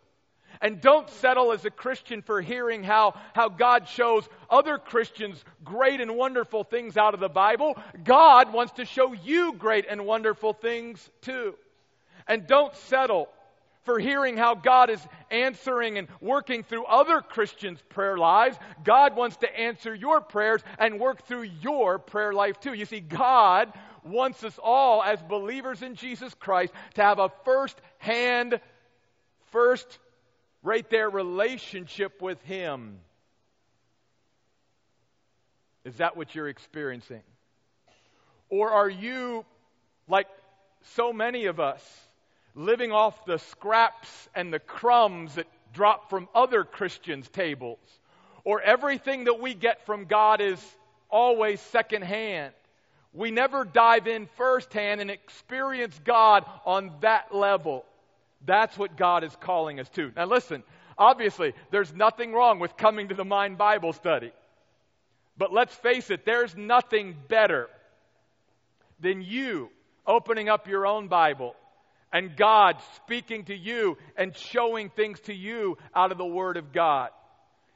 And 0.61 0.81
don't 0.81 1.09
settle 1.09 1.53
as 1.53 1.63
a 1.63 1.69
Christian 1.69 2.21
for 2.21 2.41
hearing 2.41 2.83
how, 2.83 3.17
how 3.33 3.47
God 3.47 3.87
shows 3.87 4.27
other 4.49 4.77
Christians 4.77 5.41
great 5.63 6.01
and 6.01 6.15
wonderful 6.15 6.63
things 6.63 6.97
out 6.97 7.13
of 7.13 7.19
the 7.21 7.29
Bible. 7.29 7.77
God 8.03 8.51
wants 8.51 8.73
to 8.73 8.85
show 8.85 9.13
you 9.13 9.53
great 9.53 9.85
and 9.89 10.05
wonderful 10.05 10.53
things 10.53 11.09
too. 11.21 11.55
And 12.27 12.45
don't 12.45 12.75
settle 12.75 13.29
for 13.89 13.97
hearing 13.97 14.37
how 14.37 14.53
God 14.53 14.91
is 14.91 15.01
answering 15.31 15.97
and 15.97 16.07
working 16.21 16.61
through 16.61 16.85
other 16.85 17.21
Christians' 17.21 17.81
prayer 17.89 18.19
lives. 18.19 18.55
God 18.83 19.15
wants 19.15 19.37
to 19.37 19.59
answer 19.59 19.95
your 19.95 20.21
prayers 20.21 20.61
and 20.77 20.99
work 20.99 21.25
through 21.25 21.49
your 21.61 21.97
prayer 21.97 22.31
life 22.31 22.59
too. 22.59 22.73
You 22.73 22.85
see, 22.85 22.99
God 22.99 23.73
wants 24.03 24.43
us 24.43 24.59
all 24.61 25.01
as 25.01 25.19
believers 25.23 25.81
in 25.81 25.95
Jesus 25.95 26.31
Christ 26.35 26.71
to 26.93 27.01
have 27.01 27.17
a 27.17 27.31
first 27.45 27.81
hand, 27.97 28.61
first 29.47 29.97
right 30.61 30.87
there 30.91 31.09
relationship 31.09 32.21
with 32.21 32.39
Him. 32.43 32.99
Is 35.83 35.95
that 35.95 36.15
what 36.15 36.35
you're 36.35 36.49
experiencing? 36.49 37.23
Or 38.49 38.69
are 38.69 38.89
you, 38.89 39.45
like 40.07 40.27
so 40.93 41.11
many 41.11 41.45
of 41.45 41.59
us, 41.59 41.81
living 42.55 42.91
off 42.91 43.25
the 43.25 43.37
scraps 43.37 44.29
and 44.35 44.53
the 44.53 44.59
crumbs 44.59 45.35
that 45.35 45.47
drop 45.73 46.09
from 46.09 46.27
other 46.33 46.63
Christians' 46.63 47.29
tables? 47.29 47.79
Or 48.43 48.61
everything 48.61 49.25
that 49.25 49.39
we 49.39 49.53
get 49.53 49.85
from 49.85 50.05
God 50.05 50.41
is 50.41 50.59
always 51.09 51.59
secondhand? 51.59 52.53
We 53.13 53.31
never 53.31 53.65
dive 53.65 54.07
in 54.07 54.27
firsthand 54.37 55.01
and 55.01 55.09
experience 55.09 55.99
God 56.03 56.45
on 56.65 56.91
that 57.01 57.33
level. 57.33 57.85
That's 58.45 58.77
what 58.77 58.95
God 58.95 59.23
is 59.23 59.35
calling 59.39 59.79
us 59.79 59.89
to. 59.89 60.11
Now, 60.15 60.25
listen, 60.25 60.63
obviously, 60.97 61.53
there's 61.71 61.93
nothing 61.93 62.33
wrong 62.33 62.59
with 62.59 62.77
coming 62.77 63.09
to 63.09 63.15
the 63.15 63.25
Mine 63.25 63.55
Bible 63.55 63.93
study. 63.93 64.31
But 65.37 65.51
let's 65.51 65.73
face 65.73 66.09
it, 66.09 66.25
there's 66.25 66.55
nothing 66.55 67.15
better 67.27 67.69
than 68.99 69.21
you 69.21 69.69
opening 70.05 70.49
up 70.49 70.67
your 70.67 70.85
own 70.85 71.07
Bible 71.07 71.55
and 72.11 72.35
God 72.35 72.77
speaking 72.95 73.45
to 73.45 73.55
you 73.55 73.97
and 74.17 74.35
showing 74.35 74.89
things 74.89 75.19
to 75.21 75.33
you 75.33 75.77
out 75.95 76.11
of 76.11 76.17
the 76.17 76.25
Word 76.25 76.57
of 76.57 76.71
God. 76.71 77.09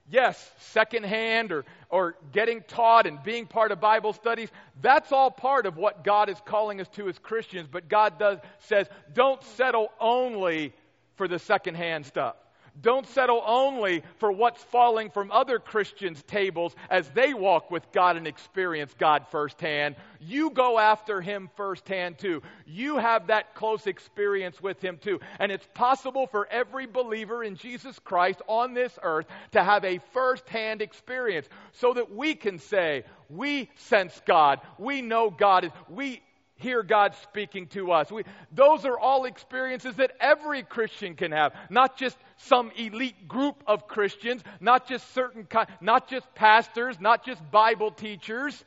Yes, 0.10 0.52
secondhand 0.60 1.52
or, 1.52 1.64
or 1.90 2.16
getting 2.34 2.62
taught 2.62 3.08
and 3.08 3.24
being 3.24 3.46
part 3.46 3.72
of 3.72 3.80
Bible 3.80 4.12
studies, 4.12 4.50
that's 4.82 5.12
all 5.14 5.32
part 5.32 5.66
of 5.66 5.78
what 5.78 6.04
God 6.04 6.30
is 6.30 6.38
calling 6.46 6.82
us 6.82 6.90
to 6.90 7.08
as 7.08 7.18
Christians. 7.18 7.70
But 7.72 7.88
God 7.88 8.20
does, 8.20 8.40
says, 8.60 8.88
don't 9.14 9.42
settle 9.56 9.90
only 10.02 10.74
for 11.16 11.28
the 11.28 11.40
secondhand 11.40 12.06
stuff. 12.06 12.36
Don't 12.82 13.08
settle 13.08 13.44
only 13.46 14.04
for 14.18 14.32
what's 14.32 14.64
falling 14.64 15.10
from 15.12 15.32
other 15.32 15.60
Christians' 15.60 16.24
tables 16.24 16.76
as 16.90 17.08
they 17.10 17.34
walk 17.34 17.70
with 17.70 17.92
God 17.92 18.18
and 18.18 18.26
experience 18.26 18.94
God 18.98 19.26
firsthand. 19.30 19.96
You 20.20 20.50
go 20.50 20.80
after 20.80 21.22
Him 21.22 21.50
firsthand 21.56 22.18
too. 22.18 22.42
You 22.66 22.98
have 22.98 23.28
that 23.28 23.54
close 23.54 23.86
experience 23.86 24.62
with 24.62 24.82
Him 24.82 24.98
too. 24.98 25.20
And 25.40 25.52
it's 25.52 25.68
possible 25.74 26.26
for 26.26 26.48
every 26.48 26.88
believer 26.88 27.44
in 27.44 27.56
Jesus 27.56 28.00
Christ 28.00 28.42
on 28.48 28.74
this 28.74 28.98
earth 29.04 29.28
to 29.52 29.64
have 29.64 29.86
a 29.86 30.00
firsthand 30.12 30.82
experience 30.82 31.48
so 31.74 31.94
that 31.94 32.14
we 32.14 32.34
can 32.34 32.58
say, 32.58 33.04
we 33.30 33.70
sense 33.76 34.20
God, 34.26 34.62
we 34.78 35.02
know 35.02 35.30
God, 35.30 35.72
we 35.90 36.22
hear 36.56 36.84
God 36.84 37.16
speaking 37.24 37.68
to 37.68 37.92
us. 37.92 38.12
We, 38.12 38.24
those 38.52 38.86
are 38.86 38.98
all 38.98 39.26
experiences 39.26 39.96
that 39.96 40.12
every 40.20 40.64
Christian 40.64 41.16
can 41.16 41.32
have, 41.32 41.54
not 41.70 41.98
just 41.98 42.18
some 42.38 42.72
elite 42.78 43.28
group 43.28 43.64
of 43.68 43.88
Christians, 43.88 44.44
not 44.60 44.88
just 44.88 45.14
certain, 45.14 45.46
kind, 45.46 45.68
not 45.82 46.10
just 46.10 46.34
pastors, 46.36 47.00
not 47.00 47.26
just 47.26 47.42
Bible 47.52 47.92
teachers, 47.92 48.64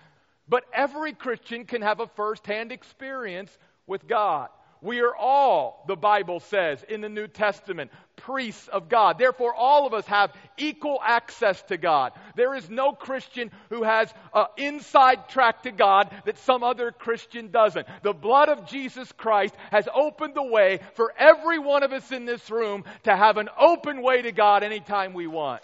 but 0.49 0.65
every 0.73 1.13
Christian 1.13 1.65
can 1.65 1.83
have 1.83 2.01
a 2.01 2.07
first-hand 2.09 2.73
experience 2.73 3.57
with 3.87 4.07
God. 4.07 4.49
We 4.83 5.01
are 5.01 5.15
all, 5.15 5.85
the 5.87 5.97
Bible 5.97 6.41
says 6.41 6.85
in 6.89 7.01
the 7.01 7.09
New 7.09 7.27
Testament, 7.27 7.91
priests 8.17 8.69
of 8.69 8.89
God. 8.89 9.19
Therefore, 9.19 9.55
all 9.55 9.87
of 9.87 9.95
us 9.95 10.07
have 10.07 10.33
equal 10.59 11.01
access 11.03 11.61
to 11.65 11.77
God. 11.77 12.13
There 12.35 12.55
is 12.55 12.69
no 12.69 12.93
Christian 12.93 13.51
who 13.71 13.83
has 13.83 14.13
an 14.35 14.47
inside 14.57 15.29
track 15.29 15.63
to 15.63 15.71
God 15.71 16.15
that 16.25 16.39
some 16.39 16.63
other 16.63 16.91
Christian 16.93 17.51
doesn't. 17.51 17.87
The 18.03 18.13
blood 18.13 18.49
of 18.49 18.67
Jesus 18.67 19.11
Christ 19.13 19.55
has 19.71 19.89
opened 19.95 20.35
the 20.35 20.43
way 20.43 20.81
for 20.95 21.13
every 21.19 21.59
one 21.59 21.83
of 21.83 21.93
us 21.93 22.13
in 22.13 22.25
this 22.25 22.51
room 22.51 22.85
to 23.05 23.17
have 23.17 23.37
an 23.37 23.49
open 23.59 24.03
way 24.03 24.23
to 24.23 24.33
God 24.33 24.63
anytime 24.63 25.13
we 25.13 25.27
want. 25.27 25.63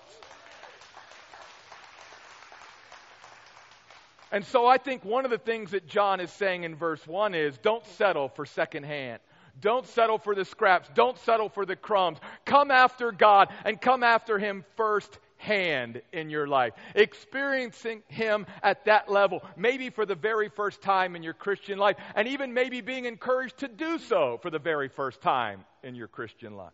And 4.33 4.47
so 4.47 4.67
I 4.67 4.79
think 4.79 5.05
one 5.05 5.27
of 5.27 5.31
the 5.31 5.39
things 5.39 5.73
that 5.73 5.87
John 5.87 6.19
is 6.19 6.33
saying 6.33 6.65
in 6.65 6.75
verse 6.75 7.07
1 7.07 7.35
is 7.35 7.59
don't 7.59 7.85
settle 7.87 8.31
for 8.31 8.47
secondhand. 8.47 9.21
Don't 9.61 9.87
settle 9.87 10.17
for 10.17 10.35
the 10.35 10.47
scraps. 10.47 10.89
Don't 10.95 11.19
settle 11.19 11.51
for 11.51 11.67
the 11.67 11.77
crumbs. 11.77 12.19
Come 12.47 12.71
after 12.71 13.12
God 13.12 13.51
and 13.67 13.79
come 13.79 14.03
after 14.03 14.39
Him 14.39 14.65
first 14.77 15.19
hand 15.37 16.01
in 16.15 16.31
your 16.31 16.47
life. 16.47 16.73
Experiencing 16.95 18.03
Him 18.09 18.47
at 18.62 18.87
that 18.87 19.11
level, 19.11 19.45
maybe 19.55 19.91
for 19.91 20.07
the 20.07 20.15
very 20.15 20.49
first 20.49 20.81
time 20.81 21.15
in 21.15 21.23
your 21.23 21.35
Christian 21.35 21.79
life, 21.79 21.97
and 22.15 22.27
even 22.27 22.55
maybe 22.55 22.81
being 22.81 23.05
encouraged 23.05 23.59
to 23.59 23.69
do 23.69 23.99
so 23.99 24.39
for 24.41 24.49
the 24.49 24.59
very 24.59 24.89
first 24.89 25.21
time 25.21 25.67
in 25.83 25.95
your 25.95 26.09
Christian 26.09 26.57
life. 26.57 26.73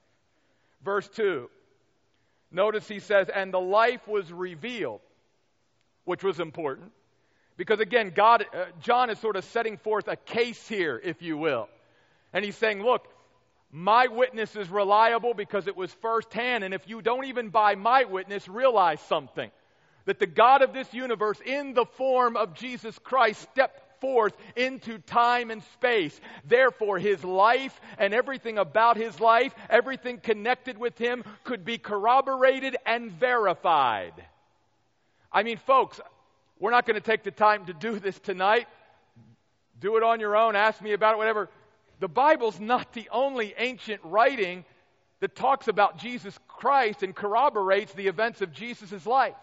Verse 0.84 1.08
2. 1.08 1.50
Notice 2.52 2.86
he 2.86 3.00
says, 3.00 3.28
and 3.28 3.52
the 3.52 3.60
life 3.60 4.06
was 4.06 4.32
revealed, 4.32 5.00
which 6.04 6.22
was 6.22 6.38
important. 6.38 6.92
Because 7.58 7.80
again, 7.80 8.12
God, 8.14 8.46
uh, 8.54 8.66
John 8.80 9.10
is 9.10 9.18
sort 9.18 9.36
of 9.36 9.44
setting 9.44 9.76
forth 9.76 10.08
a 10.08 10.16
case 10.16 10.66
here, 10.68 10.98
if 11.02 11.20
you 11.20 11.36
will. 11.36 11.68
And 12.32 12.44
he's 12.44 12.56
saying, 12.56 12.82
look, 12.82 13.06
my 13.72 14.06
witness 14.06 14.54
is 14.56 14.70
reliable 14.70 15.34
because 15.34 15.66
it 15.66 15.76
was 15.76 15.92
firsthand. 16.00 16.62
And 16.62 16.72
if 16.72 16.88
you 16.88 17.02
don't 17.02 17.26
even 17.26 17.50
buy 17.50 17.74
my 17.74 18.04
witness, 18.04 18.48
realize 18.48 19.00
something 19.02 19.50
that 20.04 20.20
the 20.20 20.26
God 20.26 20.62
of 20.62 20.72
this 20.72 20.94
universe, 20.94 21.38
in 21.44 21.74
the 21.74 21.84
form 21.84 22.36
of 22.36 22.54
Jesus 22.54 22.98
Christ, 23.00 23.42
stepped 23.52 24.00
forth 24.00 24.32
into 24.54 24.98
time 24.98 25.50
and 25.50 25.62
space. 25.74 26.18
Therefore, 26.46 26.98
his 26.98 27.22
life 27.24 27.78
and 27.98 28.14
everything 28.14 28.56
about 28.56 28.96
his 28.96 29.18
life, 29.18 29.52
everything 29.68 30.18
connected 30.18 30.78
with 30.78 30.96
him, 30.96 31.24
could 31.42 31.64
be 31.64 31.76
corroborated 31.76 32.76
and 32.86 33.10
verified. 33.10 34.14
I 35.32 35.42
mean, 35.42 35.58
folks, 35.58 36.00
we're 36.60 36.70
not 36.70 36.86
going 36.86 36.94
to 36.94 37.00
take 37.00 37.22
the 37.22 37.30
time 37.30 37.66
to 37.66 37.72
do 37.72 37.98
this 37.98 38.18
tonight. 38.18 38.66
Do 39.80 39.96
it 39.96 40.02
on 40.02 40.20
your 40.20 40.36
own. 40.36 40.56
Ask 40.56 40.82
me 40.82 40.92
about 40.92 41.14
it, 41.14 41.18
whatever. 41.18 41.48
The 42.00 42.08
Bible's 42.08 42.58
not 42.58 42.92
the 42.92 43.08
only 43.10 43.54
ancient 43.56 44.00
writing 44.04 44.64
that 45.20 45.34
talks 45.34 45.68
about 45.68 45.98
Jesus 45.98 46.38
Christ 46.46 47.02
and 47.02 47.14
corroborates 47.14 47.92
the 47.92 48.06
events 48.06 48.40
of 48.40 48.52
Jesus' 48.52 49.06
life. 49.06 49.34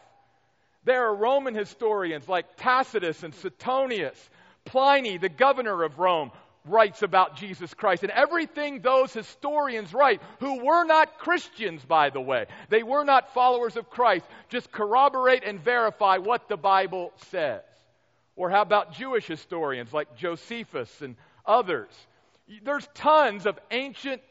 There 0.84 1.06
are 1.08 1.16
Roman 1.16 1.56
historians 1.56 2.30
like 2.30 2.58
Tacitus 2.58 3.24
and 3.24 3.34
Suetonius, 3.34 4.30
Pliny, 4.66 5.18
the 5.18 5.30
governor 5.30 5.84
of 5.84 6.00
Rome, 6.00 6.32
writes 6.66 7.02
about 7.02 7.36
Jesus 7.36 7.74
Christ. 7.74 8.04
And 8.04 8.12
everything 8.12 8.82
those 8.82 9.14
historians 9.14 9.94
write, 9.94 10.22
who 10.40 10.64
were 10.64 10.84
not 10.84 11.20
Christians, 11.20 11.84
by 11.86 12.10
the 12.10 12.22
way, 12.22 12.46
they 12.70 12.84
were 12.84 13.04
not 13.04 13.34
followers 13.34 13.78
of 13.78 13.90
Christ, 13.90 14.26
just 14.50 14.72
corroborate 14.72 15.44
and 15.44 15.60
verify 15.60 16.18
what 16.18 16.50
the 16.50 16.58
Bible 16.58 17.14
says. 17.30 17.62
Or 18.36 18.50
how 18.50 18.62
about 18.62 18.94
Jewish 18.94 19.26
historians 19.26 19.94
like 19.94 20.18
Josephus 20.18 21.02
and 21.02 21.16
others? 21.46 21.90
There's 22.64 22.88
tons 22.94 23.46
of 23.46 23.58
ancient 23.72 24.22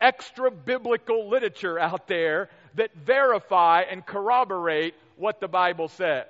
extra 0.00 0.50
biblical 0.50 1.28
literature 1.28 1.78
out 1.78 2.06
there 2.06 2.50
that 2.74 2.94
verify 2.94 3.82
and 3.82 4.04
corroborate 4.04 4.94
what 5.16 5.40
the 5.40 5.48
Bible 5.48 5.88
says. 5.88 6.26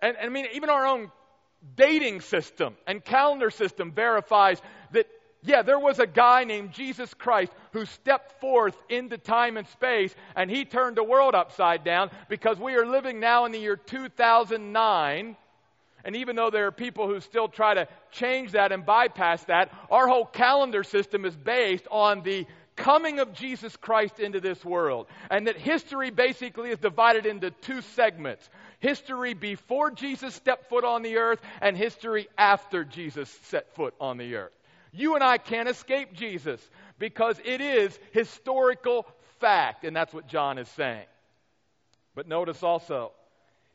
And, 0.00 0.16
and 0.16 0.26
I 0.26 0.28
mean, 0.30 0.46
even 0.54 0.70
our 0.70 0.86
own 0.86 1.10
dating 1.76 2.20
system 2.20 2.76
and 2.86 3.04
calendar 3.04 3.50
system 3.50 3.92
verifies 3.92 4.60
that, 4.92 5.06
yeah, 5.42 5.62
there 5.62 5.78
was 5.78 5.98
a 5.98 6.06
guy 6.06 6.44
named 6.44 6.72
Jesus 6.72 7.12
Christ 7.14 7.52
who 7.72 7.84
stepped 7.84 8.40
forth 8.40 8.76
into 8.88 9.18
time 9.18 9.56
and 9.56 9.66
space 9.68 10.14
and 10.36 10.50
he 10.50 10.64
turned 10.64 10.96
the 10.96 11.04
world 11.04 11.34
upside 11.34 11.84
down 11.84 12.10
because 12.28 12.58
we 12.58 12.74
are 12.74 12.86
living 12.86 13.20
now 13.20 13.44
in 13.44 13.52
the 13.52 13.58
year 13.58 13.76
2009. 13.76 15.36
And 16.04 16.16
even 16.16 16.36
though 16.36 16.50
there 16.50 16.66
are 16.66 16.72
people 16.72 17.08
who 17.08 17.20
still 17.20 17.48
try 17.48 17.74
to 17.74 17.88
change 18.12 18.52
that 18.52 18.72
and 18.72 18.86
bypass 18.86 19.42
that, 19.44 19.72
our 19.90 20.06
whole 20.06 20.26
calendar 20.26 20.84
system 20.84 21.24
is 21.24 21.36
based 21.36 21.86
on 21.90 22.22
the 22.22 22.46
coming 22.76 23.18
of 23.18 23.34
Jesus 23.34 23.76
Christ 23.76 24.20
into 24.20 24.40
this 24.40 24.64
world. 24.64 25.06
And 25.30 25.46
that 25.48 25.56
history 25.56 26.10
basically 26.10 26.70
is 26.70 26.78
divided 26.78 27.26
into 27.26 27.50
two 27.50 27.82
segments 27.82 28.48
history 28.80 29.34
before 29.34 29.90
Jesus 29.90 30.34
stepped 30.34 30.68
foot 30.68 30.84
on 30.84 31.02
the 31.02 31.16
earth, 31.16 31.40
and 31.60 31.76
history 31.76 32.28
after 32.36 32.84
Jesus 32.84 33.28
set 33.44 33.74
foot 33.74 33.94
on 34.00 34.18
the 34.18 34.36
earth. 34.36 34.52
You 34.92 35.14
and 35.14 35.24
I 35.24 35.38
can't 35.38 35.68
escape 35.68 36.12
Jesus 36.14 36.60
because 36.98 37.40
it 37.44 37.60
is 37.60 37.98
historical 38.12 39.06
fact, 39.40 39.84
and 39.84 39.94
that's 39.94 40.14
what 40.14 40.26
John 40.28 40.58
is 40.58 40.68
saying. 40.68 41.06
But 42.14 42.26
notice 42.26 42.62
also, 42.62 43.12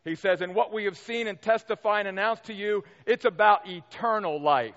he 0.03 0.15
says, 0.15 0.41
And 0.41 0.55
what 0.55 0.73
we 0.73 0.85
have 0.85 0.97
seen 0.97 1.27
and 1.27 1.41
testify 1.41 1.99
and 1.99 2.07
announce 2.07 2.41
to 2.41 2.53
you, 2.53 2.83
it's 3.05 3.25
about 3.25 3.69
eternal 3.69 4.41
life 4.41 4.75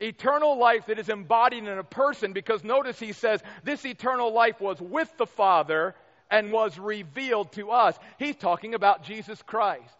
eternal 0.00 0.58
life 0.58 0.86
that 0.86 0.98
is 0.98 1.08
embodied 1.08 1.64
in 1.64 1.78
a 1.78 1.84
person 1.84 2.32
because 2.32 2.64
notice 2.64 2.98
he 2.98 3.12
says 3.12 3.42
this 3.64 3.84
eternal 3.84 4.32
life 4.32 4.60
was 4.60 4.80
with 4.80 5.14
the 5.18 5.26
Father 5.26 5.94
and 6.30 6.52
was 6.52 6.78
revealed 6.78 7.52
to 7.52 7.70
us. 7.70 7.98
He's 8.18 8.36
talking 8.36 8.74
about 8.74 9.02
Jesus 9.02 9.40
Christ. 9.42 9.96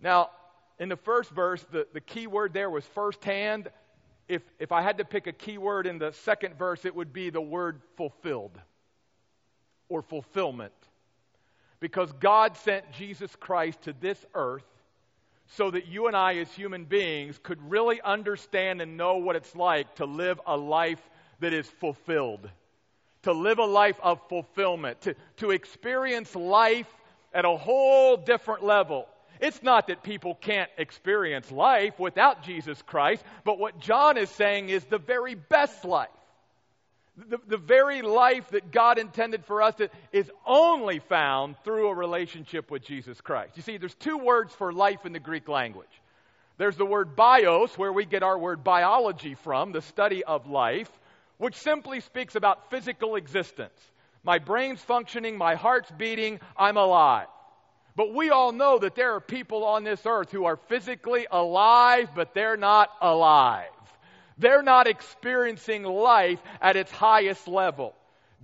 Now, 0.00 0.30
in 0.78 0.88
the 0.88 0.96
first 0.96 1.30
verse, 1.30 1.64
the, 1.70 1.86
the 1.92 2.00
key 2.00 2.26
word 2.26 2.52
there 2.52 2.68
was 2.68 2.84
firsthand. 2.86 3.70
If, 4.28 4.42
if 4.58 4.72
I 4.72 4.82
had 4.82 4.98
to 4.98 5.04
pick 5.04 5.26
a 5.26 5.32
key 5.32 5.58
word 5.58 5.86
in 5.86 5.98
the 5.98 6.12
second 6.24 6.56
verse, 6.58 6.84
it 6.84 6.94
would 6.94 7.12
be 7.12 7.30
the 7.30 7.40
word 7.40 7.80
fulfilled 7.96 8.58
or 9.88 10.02
fulfillment. 10.02 10.72
Because 11.80 12.10
God 12.12 12.56
sent 12.58 12.90
Jesus 12.92 13.34
Christ 13.36 13.82
to 13.82 13.94
this 14.00 14.24
earth 14.34 14.64
so 15.46 15.70
that 15.70 15.86
you 15.86 16.06
and 16.06 16.16
I, 16.16 16.36
as 16.36 16.50
human 16.52 16.84
beings, 16.84 17.38
could 17.42 17.58
really 17.70 18.00
understand 18.00 18.80
and 18.80 18.96
know 18.96 19.18
what 19.18 19.36
it's 19.36 19.54
like 19.54 19.96
to 19.96 20.06
live 20.06 20.40
a 20.46 20.56
life 20.56 21.00
that 21.40 21.52
is 21.52 21.68
fulfilled, 21.68 22.48
to 23.24 23.32
live 23.32 23.58
a 23.58 23.64
life 23.64 23.98
of 24.02 24.20
fulfillment, 24.28 25.00
to, 25.02 25.14
to 25.38 25.50
experience 25.50 26.34
life 26.34 26.88
at 27.32 27.44
a 27.44 27.56
whole 27.56 28.16
different 28.16 28.64
level. 28.64 29.06
It's 29.40 29.62
not 29.62 29.88
that 29.88 30.02
people 30.02 30.36
can't 30.36 30.70
experience 30.78 31.50
life 31.50 31.98
without 31.98 32.44
Jesus 32.44 32.80
Christ, 32.82 33.22
but 33.44 33.58
what 33.58 33.78
John 33.80 34.16
is 34.16 34.30
saying 34.30 34.68
is 34.68 34.84
the 34.84 34.98
very 34.98 35.34
best 35.34 35.84
life. 35.84 36.08
The, 37.16 37.38
the 37.46 37.58
very 37.58 38.02
life 38.02 38.48
that 38.50 38.72
God 38.72 38.98
intended 38.98 39.44
for 39.44 39.62
us 39.62 39.74
to, 39.76 39.88
is 40.12 40.30
only 40.46 40.98
found 40.98 41.56
through 41.62 41.88
a 41.88 41.94
relationship 41.94 42.70
with 42.70 42.84
Jesus 42.84 43.20
Christ. 43.20 43.56
You 43.56 43.62
see, 43.62 43.76
there's 43.76 43.94
two 43.94 44.18
words 44.18 44.52
for 44.54 44.72
life 44.72 45.04
in 45.04 45.12
the 45.12 45.20
Greek 45.20 45.48
language. 45.48 45.86
There's 46.56 46.76
the 46.76 46.86
word 46.86 47.16
bios, 47.16 47.76
where 47.76 47.92
we 47.92 48.04
get 48.04 48.22
our 48.22 48.38
word 48.38 48.64
biology 48.64 49.34
from, 49.34 49.72
the 49.72 49.82
study 49.82 50.24
of 50.24 50.48
life, 50.48 50.90
which 51.38 51.56
simply 51.56 52.00
speaks 52.00 52.34
about 52.34 52.70
physical 52.70 53.16
existence. 53.16 53.78
My 54.22 54.38
brain's 54.38 54.80
functioning, 54.80 55.36
my 55.36 55.54
heart's 55.54 55.90
beating, 55.90 56.40
I'm 56.56 56.76
alive. 56.76 57.26
But 57.96 58.12
we 58.12 58.30
all 58.30 58.52
know 58.52 58.78
that 58.78 58.96
there 58.96 59.14
are 59.14 59.20
people 59.20 59.64
on 59.64 59.84
this 59.84 60.00
earth 60.04 60.32
who 60.32 60.46
are 60.46 60.56
physically 60.68 61.26
alive, 61.30 62.10
but 62.14 62.34
they're 62.34 62.56
not 62.56 62.90
alive. 63.00 63.68
They're 64.38 64.62
not 64.62 64.88
experiencing 64.88 65.84
life 65.84 66.40
at 66.60 66.76
its 66.76 66.90
highest 66.90 67.46
level. 67.46 67.94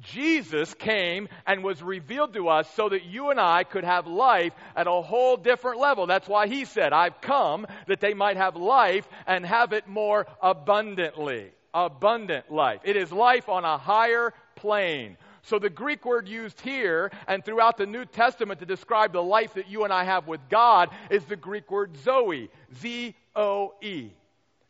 Jesus 0.03 0.73
came 0.75 1.29
and 1.47 1.65
was 1.65 1.83
revealed 1.83 2.35
to 2.35 2.49
us 2.49 2.69
so 2.75 2.89
that 2.89 3.05
you 3.05 3.31
and 3.31 3.41
I 3.41 3.65
could 3.65 3.85
have 3.85 4.07
life 4.07 4.53
at 4.77 4.87
a 4.87 5.03
whole 5.03 5.37
different 5.37 5.81
level. 5.81 6.07
That's 6.07 6.29
why 6.29 6.47
he 6.47 6.65
said, 6.65 6.93
I've 6.93 7.21
come 7.21 7.67
that 7.87 8.01
they 8.01 8.15
might 8.15 8.37
have 8.37 8.57
life 8.57 9.07
and 9.27 9.45
have 9.45 9.73
it 9.73 9.89
more 9.89 10.27
abundantly. 10.41 11.51
Abundant 11.73 12.51
life. 12.51 12.81
It 12.85 12.97
is 12.97 13.13
life 13.13 13.49
on 13.49 13.65
a 13.65 13.79
higher 13.79 14.33
plane. 14.57 15.17
So 15.43 15.59
the 15.59 15.71
Greek 15.71 16.05
word 16.05 16.29
used 16.29 16.61
here 16.61 17.11
and 17.27 17.45
throughout 17.45 17.77
the 17.77 17.87
New 17.87 18.05
Testament 18.05 18.61
to 18.61 18.67
describe 18.67 19.13
the 19.13 19.23
life 19.23 19.55
that 19.55 19.71
you 19.71 19.85
and 19.85 19.93
I 19.93 20.05
have 20.05 20.27
with 20.27 20.41
God 20.49 20.91
is 21.11 21.25
the 21.25 21.37
Greek 21.37 21.71
word 21.71 21.97
zoe. 22.05 22.51
Z 22.81 23.15
O 23.35 23.75
E. 23.81 24.11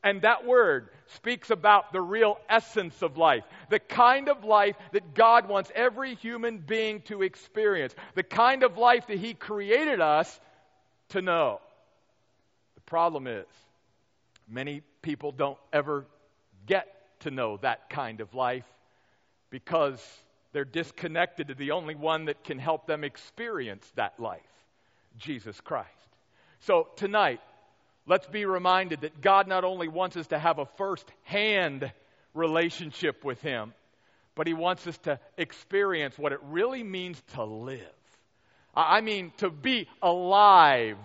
And 0.03 0.23
that 0.23 0.47
word 0.47 0.89
speaks 1.09 1.51
about 1.51 1.93
the 1.93 2.01
real 2.01 2.39
essence 2.49 3.03
of 3.03 3.19
life, 3.19 3.45
the 3.69 3.79
kind 3.79 4.29
of 4.29 4.45
life 4.45 4.77
that 4.93 5.15
God 5.15 5.49
wants 5.49 5.71
every 5.75 6.15
human 6.15 6.59
being 6.59 7.03
to 7.03 7.23
experience, 7.23 7.95
the 8.15 8.23
kind 8.23 8.63
of 8.63 8.79
life 8.79 9.07
that 9.09 9.19
He 9.19 9.35
created 9.35 10.01
us 10.01 10.41
to 11.11 11.21
know. 11.21 11.61
The 12.77 12.81
problem 12.83 13.27
is, 13.27 13.47
many 14.49 14.83
people 15.03 15.33
don't 15.33 15.59
ever 15.73 16.07
get 16.71 16.87
to 17.21 17.33
know 17.33 17.57
that 17.59 17.91
kind 17.91 18.21
of 18.21 18.33
life 18.33 18.65
because 19.51 20.01
they're 20.53 20.65
disconnected 20.65 21.49
to 21.49 21.55
the 21.55 21.73
only 21.73 21.97
one 21.97 22.27
that 22.27 22.45
can 22.45 22.61
help 22.61 22.87
them 22.87 23.03
experience 23.03 23.85
that 23.97 24.19
life 24.21 24.41
Jesus 25.19 25.61
Christ. 25.61 25.89
So 26.61 26.87
tonight, 26.95 27.41
let's 28.07 28.27
be 28.29 28.45
reminded 28.45 29.01
that 29.01 29.21
God 29.21 29.49
not 29.49 29.65
only 29.65 29.89
wants 29.89 30.17
us 30.17 30.29
to 30.29 30.39
have 30.39 30.61
a 30.61 30.67
first 30.79 31.11
hand 31.25 31.91
relationship 32.35 33.25
with 33.25 33.43
Him, 33.43 33.75
but 34.37 34.47
He 34.47 34.55
wants 34.55 34.87
us 34.87 34.97
to 34.99 35.19
experience 35.37 36.17
what 36.17 36.33
it 36.33 36.39
really 36.45 36.85
means 36.85 37.21
to 37.35 37.43
live. 37.43 37.81
I 38.73 39.01
mean, 39.01 39.33
to 39.39 39.51
be 39.51 39.89
alive. 40.01 40.97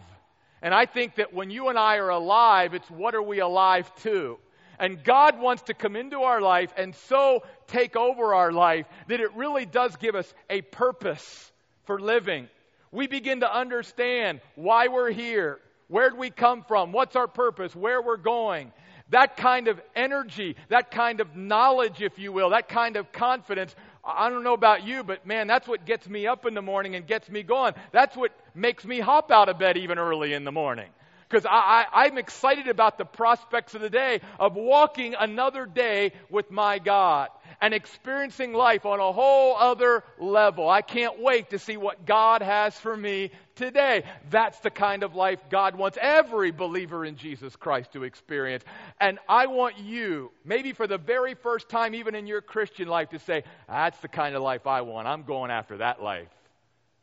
And 0.62 0.76
I 0.76 0.86
think 0.86 1.16
that 1.16 1.34
when 1.34 1.50
you 1.50 1.70
and 1.70 1.80
I 1.80 1.98
are 1.98 2.10
alive, 2.10 2.76
it's 2.76 2.90
what 2.92 3.16
are 3.16 3.24
we 3.24 3.40
alive 3.40 3.92
to? 4.04 4.38
And 4.80 5.04
God 5.04 5.40
wants 5.40 5.64
to 5.64 5.74
come 5.74 5.96
into 5.96 6.22
our 6.22 6.42
life 6.42 6.74
and 6.78 6.96
so 7.08 7.44
take 7.68 7.96
over 7.96 8.34
our 8.34 8.52
life 8.52 8.86
that 9.08 9.20
it 9.20 9.34
really 9.36 9.66
does 9.66 9.96
give 9.98 10.16
us 10.16 10.32
a 10.50 10.62
purpose 10.62 11.52
for 11.86 12.00
living. 12.00 12.48
We 12.92 13.08
begin 13.08 13.42
to 13.42 13.54
understand 13.54 14.42
why 14.56 14.88
we're 14.88 15.12
here, 15.12 15.60
Where'd 15.88 16.18
we 16.18 16.30
come 16.30 16.64
from? 16.64 16.92
What's 16.92 17.16
our 17.16 17.28
purpose? 17.28 17.76
Where 17.76 18.02
we're 18.02 18.18
going? 18.18 18.72
That 19.10 19.38
kind 19.38 19.68
of 19.68 19.80
energy, 19.96 20.56
that 20.70 20.90
kind 20.90 21.20
of 21.20 21.36
knowledge, 21.36 22.02
if 22.02 22.18
you 22.18 22.32
will, 22.32 22.50
that 22.50 22.70
kind 22.70 22.98
of 22.98 23.12
confidence. 23.12 23.76
I 24.04 24.30
don't 24.30 24.44
know 24.44 24.54
about 24.54 24.84
you, 24.84 25.04
but 25.04 25.28
man, 25.28 25.46
that's 25.46 25.68
what 25.68 25.86
gets 25.86 26.08
me 26.10 26.26
up 26.26 26.46
in 26.46 26.56
the 26.56 26.62
morning 26.62 26.96
and 26.96 27.06
gets 27.06 27.30
me 27.30 27.44
going. 27.44 27.74
That's 27.92 28.18
what 28.18 28.32
makes 28.56 28.84
me 28.84 29.00
hop 29.00 29.30
out 29.30 29.48
of 29.48 29.60
bed 29.60 29.78
even 29.78 30.00
early 30.00 30.34
in 30.34 30.44
the 30.44 30.52
morning 30.52 30.90
because 31.30 31.46
I, 31.46 31.86
I, 31.92 32.06
I'm 32.06 32.18
excited 32.18 32.68
about 32.68 32.98
the 32.98 33.06
prospects 33.06 33.74
of 33.76 33.82
the 33.82 33.90
day 33.90 34.22
of 34.40 34.56
walking 34.56 35.16
another 35.16 35.66
day 35.66 36.14
with 36.30 36.52
my 36.52 36.80
God 36.80 37.30
and 37.62 37.74
experiencing 37.74 38.54
life 38.54 38.86
on 38.86 39.00
a 39.00 39.12
whole 39.12 39.56
other 39.56 40.04
level. 40.20 40.70
I 40.70 40.82
can't 40.82 41.20
wait 41.20 41.52
to 41.52 41.60
see 41.60 41.78
what 41.78 42.06
God 42.06 42.42
has 42.42 42.78
for 42.78 42.96
me 42.96 43.32
today. 43.56 44.04
That's 44.30 44.60
the 44.60 44.70
kind 44.70 45.04
of 45.04 45.16
life 45.16 45.40
God 45.50 45.76
wants 45.76 45.98
every 46.00 46.52
believer 46.52 47.06
in 47.06 47.16
Jesus 47.16 47.56
Christ 47.56 47.94
to 47.94 48.04
experience. 48.04 48.64
And 49.00 49.20
I 49.28 49.48
want 49.48 49.80
you, 49.80 50.32
maybe 50.44 50.74
for 50.74 50.88
the 50.88 50.98
very 50.98 51.36
first 51.36 51.70
time, 51.70 51.96
even 51.96 52.16
in 52.16 52.28
your 52.28 52.42
Christian 52.42 52.88
life, 52.88 53.10
to 53.10 53.20
say, 53.20 53.44
That's 53.68 53.98
the 54.00 54.10
kind 54.10 54.36
of 54.36 54.42
life 54.42 54.68
I 54.68 54.82
want. 54.82 55.08
I'm 55.08 55.24
going 55.24 55.52
after 55.52 55.78
that 55.78 56.02
life 56.04 56.28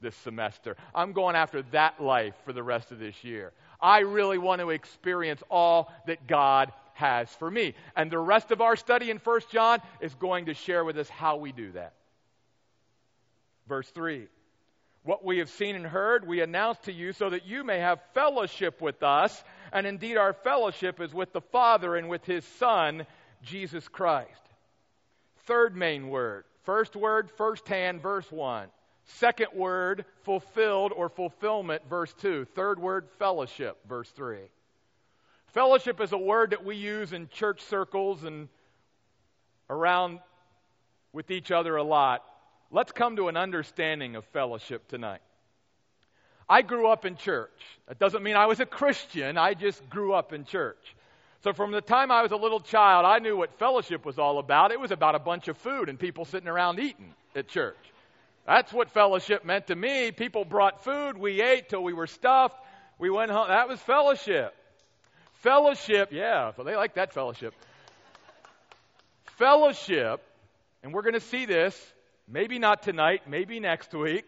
this 0.02 0.16
semester. 0.16 0.76
I'm 0.94 1.12
going 1.12 1.36
after 1.36 1.62
that 1.70 2.02
life 2.02 2.34
for 2.44 2.52
the 2.52 2.62
rest 2.62 2.90
of 2.90 2.98
this 2.98 3.22
year. 3.24 3.52
I 3.82 4.00
really 4.00 4.38
want 4.38 4.60
to 4.60 4.70
experience 4.70 5.42
all 5.50 5.92
that 6.06 6.26
God 6.26 6.72
has 6.94 7.28
for 7.30 7.50
me. 7.50 7.74
And 7.96 8.10
the 8.10 8.18
rest 8.18 8.52
of 8.52 8.60
our 8.60 8.76
study 8.76 9.10
in 9.10 9.18
1 9.18 9.40
John 9.50 9.80
is 10.00 10.14
going 10.14 10.46
to 10.46 10.54
share 10.54 10.84
with 10.84 10.96
us 10.98 11.08
how 11.08 11.36
we 11.36 11.52
do 11.52 11.72
that. 11.72 11.94
Verse 13.68 13.88
3 13.90 14.28
What 15.02 15.24
we 15.24 15.38
have 15.38 15.50
seen 15.50 15.74
and 15.74 15.86
heard, 15.86 16.26
we 16.26 16.40
announce 16.40 16.78
to 16.84 16.92
you 16.92 17.12
so 17.12 17.30
that 17.30 17.44
you 17.46 17.64
may 17.64 17.80
have 17.80 18.00
fellowship 18.14 18.80
with 18.80 19.02
us. 19.02 19.42
And 19.72 19.86
indeed, 19.86 20.16
our 20.16 20.32
fellowship 20.32 21.00
is 21.00 21.12
with 21.12 21.32
the 21.32 21.40
Father 21.40 21.96
and 21.96 22.08
with 22.08 22.24
his 22.24 22.44
Son, 22.58 23.06
Jesus 23.42 23.88
Christ. 23.88 24.30
Third 25.46 25.76
main 25.76 26.08
word. 26.08 26.44
First 26.62 26.94
word, 26.94 27.30
first 27.36 27.66
hand, 27.66 28.00
verse 28.00 28.30
1. 28.30 28.68
Second 29.04 29.48
word, 29.54 30.04
fulfilled 30.22 30.92
or 30.94 31.08
fulfillment, 31.08 31.82
verse 31.88 32.12
2. 32.20 32.46
Third 32.54 32.78
word, 32.78 33.08
fellowship, 33.18 33.78
verse 33.88 34.08
3. 34.10 34.38
Fellowship 35.48 36.00
is 36.00 36.12
a 36.12 36.18
word 36.18 36.50
that 36.50 36.64
we 36.64 36.76
use 36.76 37.12
in 37.12 37.28
church 37.28 37.60
circles 37.62 38.24
and 38.24 38.48
around 39.68 40.20
with 41.12 41.30
each 41.30 41.50
other 41.50 41.76
a 41.76 41.82
lot, 41.82 42.24
let's 42.70 42.92
come 42.92 43.16
to 43.16 43.28
an 43.28 43.36
understanding 43.36 44.16
of 44.16 44.24
fellowship 44.26 44.88
tonight. 44.88 45.20
I 46.48 46.62
grew 46.62 46.88
up 46.88 47.04
in 47.04 47.16
church. 47.16 47.50
That 47.88 47.98
doesn't 47.98 48.22
mean 48.22 48.36
I 48.36 48.46
was 48.46 48.60
a 48.60 48.66
Christian, 48.66 49.38
I 49.38 49.54
just 49.54 49.88
grew 49.88 50.12
up 50.12 50.32
in 50.32 50.44
church. 50.44 50.96
So 51.42 51.52
from 51.52 51.72
the 51.72 51.80
time 51.80 52.10
I 52.10 52.22
was 52.22 52.30
a 52.30 52.36
little 52.36 52.60
child, 52.60 53.04
I 53.04 53.18
knew 53.18 53.36
what 53.36 53.58
fellowship 53.58 54.04
was 54.04 54.18
all 54.18 54.38
about. 54.38 54.70
It 54.70 54.78
was 54.78 54.92
about 54.92 55.16
a 55.16 55.18
bunch 55.18 55.48
of 55.48 55.58
food 55.58 55.88
and 55.88 55.98
people 55.98 56.24
sitting 56.24 56.48
around 56.48 56.78
eating 56.78 57.14
at 57.34 57.48
church. 57.48 57.76
That's 58.46 58.72
what 58.72 58.90
fellowship 58.90 59.44
meant 59.44 59.68
to 59.68 59.76
me. 59.76 60.10
People 60.10 60.44
brought 60.44 60.82
food, 60.84 61.16
we 61.16 61.40
ate 61.40 61.68
till 61.68 61.82
we 61.82 61.92
were 61.92 62.06
stuffed, 62.06 62.56
we 62.98 63.10
went 63.10 63.30
home. 63.30 63.48
That 63.48 63.68
was 63.68 63.80
fellowship. 63.80 64.54
Fellowship, 65.34 66.10
yeah, 66.12 66.52
so 66.52 66.62
they 66.62 66.76
like 66.76 66.94
that 66.94 67.12
fellowship. 67.12 67.54
fellowship, 69.38 70.22
and 70.82 70.92
we're 70.92 71.02
going 71.02 71.14
to 71.14 71.20
see 71.20 71.46
this, 71.46 71.76
maybe 72.28 72.58
not 72.58 72.82
tonight, 72.82 73.22
maybe 73.28 73.58
next 73.58 73.92
week. 73.92 74.24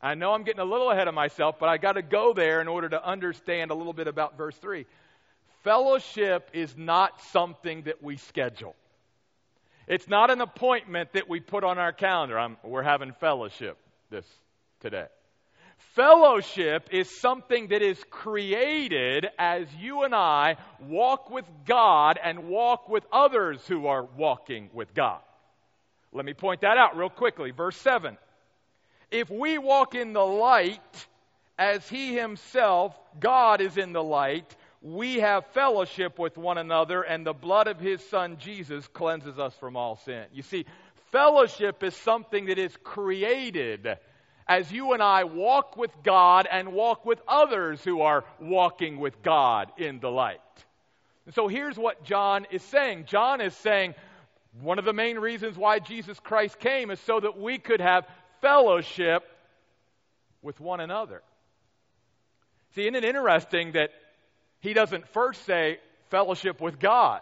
I 0.00 0.14
know 0.14 0.32
I'm 0.32 0.44
getting 0.44 0.60
a 0.60 0.64
little 0.64 0.90
ahead 0.90 1.08
of 1.08 1.14
myself, 1.14 1.56
but 1.58 1.68
I 1.68 1.76
got 1.76 1.92
to 1.92 2.02
go 2.02 2.32
there 2.32 2.60
in 2.60 2.68
order 2.68 2.88
to 2.88 3.04
understand 3.04 3.70
a 3.70 3.74
little 3.74 3.92
bit 3.92 4.06
about 4.06 4.36
verse 4.36 4.56
3. 4.56 4.86
Fellowship 5.64 6.50
is 6.52 6.76
not 6.76 7.20
something 7.32 7.82
that 7.82 8.02
we 8.02 8.16
schedule. 8.16 8.76
It's 9.88 10.06
not 10.06 10.30
an 10.30 10.42
appointment 10.42 11.14
that 11.14 11.30
we 11.30 11.40
put 11.40 11.64
on 11.64 11.78
our 11.78 11.92
calendar. 11.92 12.38
I'm, 12.38 12.58
we're 12.62 12.82
having 12.82 13.12
fellowship 13.12 13.78
this 14.10 14.26
today. 14.80 15.06
Fellowship 15.94 16.88
is 16.92 17.08
something 17.20 17.68
that 17.68 17.80
is 17.80 17.98
created 18.10 19.26
as 19.38 19.66
you 19.80 20.02
and 20.02 20.14
I 20.14 20.56
walk 20.86 21.30
with 21.30 21.46
God 21.64 22.18
and 22.22 22.48
walk 22.48 22.90
with 22.90 23.02
others 23.10 23.66
who 23.66 23.86
are 23.86 24.04
walking 24.04 24.68
with 24.74 24.92
God. 24.92 25.20
Let 26.12 26.26
me 26.26 26.34
point 26.34 26.60
that 26.60 26.76
out 26.76 26.96
real 26.96 27.08
quickly. 27.08 27.50
Verse 27.52 27.76
7. 27.78 28.18
If 29.10 29.30
we 29.30 29.56
walk 29.56 29.94
in 29.94 30.12
the 30.12 30.20
light 30.20 31.06
as 31.58 31.88
He 31.88 32.14
Himself, 32.14 32.94
God, 33.18 33.62
is 33.62 33.78
in 33.78 33.94
the 33.94 34.02
light, 34.02 34.54
we 34.80 35.16
have 35.16 35.44
fellowship 35.46 36.18
with 36.18 36.36
one 36.36 36.58
another, 36.58 37.02
and 37.02 37.26
the 37.26 37.32
blood 37.32 37.66
of 37.66 37.80
His 37.80 38.00
Son 38.08 38.36
Jesus 38.38 38.86
cleanses 38.88 39.38
us 39.38 39.54
from 39.54 39.76
all 39.76 39.96
sin. 40.04 40.24
You 40.32 40.42
see, 40.42 40.66
fellowship 41.10 41.82
is 41.82 41.94
something 41.96 42.46
that 42.46 42.58
is 42.58 42.76
created 42.84 43.98
as 44.46 44.72
you 44.72 44.92
and 44.94 45.02
I 45.02 45.24
walk 45.24 45.76
with 45.76 45.90
God 46.02 46.48
and 46.50 46.72
walk 46.72 47.04
with 47.04 47.20
others 47.28 47.82
who 47.82 48.00
are 48.00 48.24
walking 48.40 48.98
with 48.98 49.22
God 49.22 49.70
in 49.76 50.00
the 50.00 50.10
light. 50.10 50.40
And 51.26 51.34
so 51.34 51.48
here's 51.48 51.76
what 51.76 52.04
John 52.04 52.46
is 52.50 52.62
saying 52.62 53.04
John 53.06 53.40
is 53.40 53.54
saying, 53.56 53.94
one 54.60 54.78
of 54.78 54.84
the 54.84 54.94
main 54.94 55.18
reasons 55.18 55.58
why 55.58 55.78
Jesus 55.78 56.18
Christ 56.20 56.58
came 56.58 56.90
is 56.90 56.98
so 57.00 57.20
that 57.20 57.38
we 57.38 57.58
could 57.58 57.80
have 57.80 58.06
fellowship 58.40 59.22
with 60.40 60.58
one 60.60 60.80
another. 60.80 61.22
See, 62.74 62.82
isn't 62.82 62.94
it 62.94 63.04
interesting 63.04 63.72
that 63.72 63.90
he 64.60 64.72
doesn't 64.72 65.08
first 65.08 65.44
say 65.44 65.78
fellowship 66.10 66.60
with 66.60 66.78
God? 66.78 67.20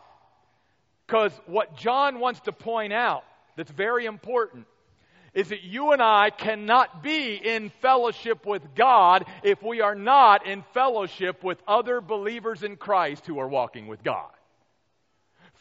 Because 1.06 1.32
what 1.46 1.76
John 1.76 2.18
wants 2.18 2.40
to 2.40 2.52
point 2.52 2.92
out 2.92 3.24
that's 3.56 3.70
very 3.70 4.06
important 4.06 4.66
is 5.34 5.50
that 5.50 5.62
you 5.62 5.92
and 5.92 6.00
I 6.00 6.30
cannot 6.30 7.02
be 7.02 7.34
in 7.34 7.68
fellowship 7.82 8.46
with 8.46 8.74
God 8.74 9.26
if 9.44 9.62
we 9.62 9.82
are 9.82 9.94
not 9.94 10.46
in 10.46 10.64
fellowship 10.72 11.44
with 11.44 11.58
other 11.68 12.00
believers 12.00 12.62
in 12.62 12.76
Christ 12.76 13.26
who 13.26 13.38
are 13.38 13.48
walking 13.48 13.86
with 13.86 14.02
God. 14.02 14.30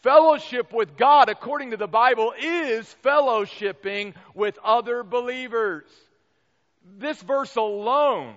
Fellowship 0.01 0.71
with 0.71 0.95
God, 0.95 1.29
according 1.29 1.71
to 1.71 1.77
the 1.77 1.87
Bible, 1.87 2.33
is 2.39 2.95
fellowshipping 3.03 4.13
with 4.33 4.57
other 4.63 5.03
believers. 5.03 5.83
This 6.97 7.21
verse 7.21 7.55
alone 7.55 8.35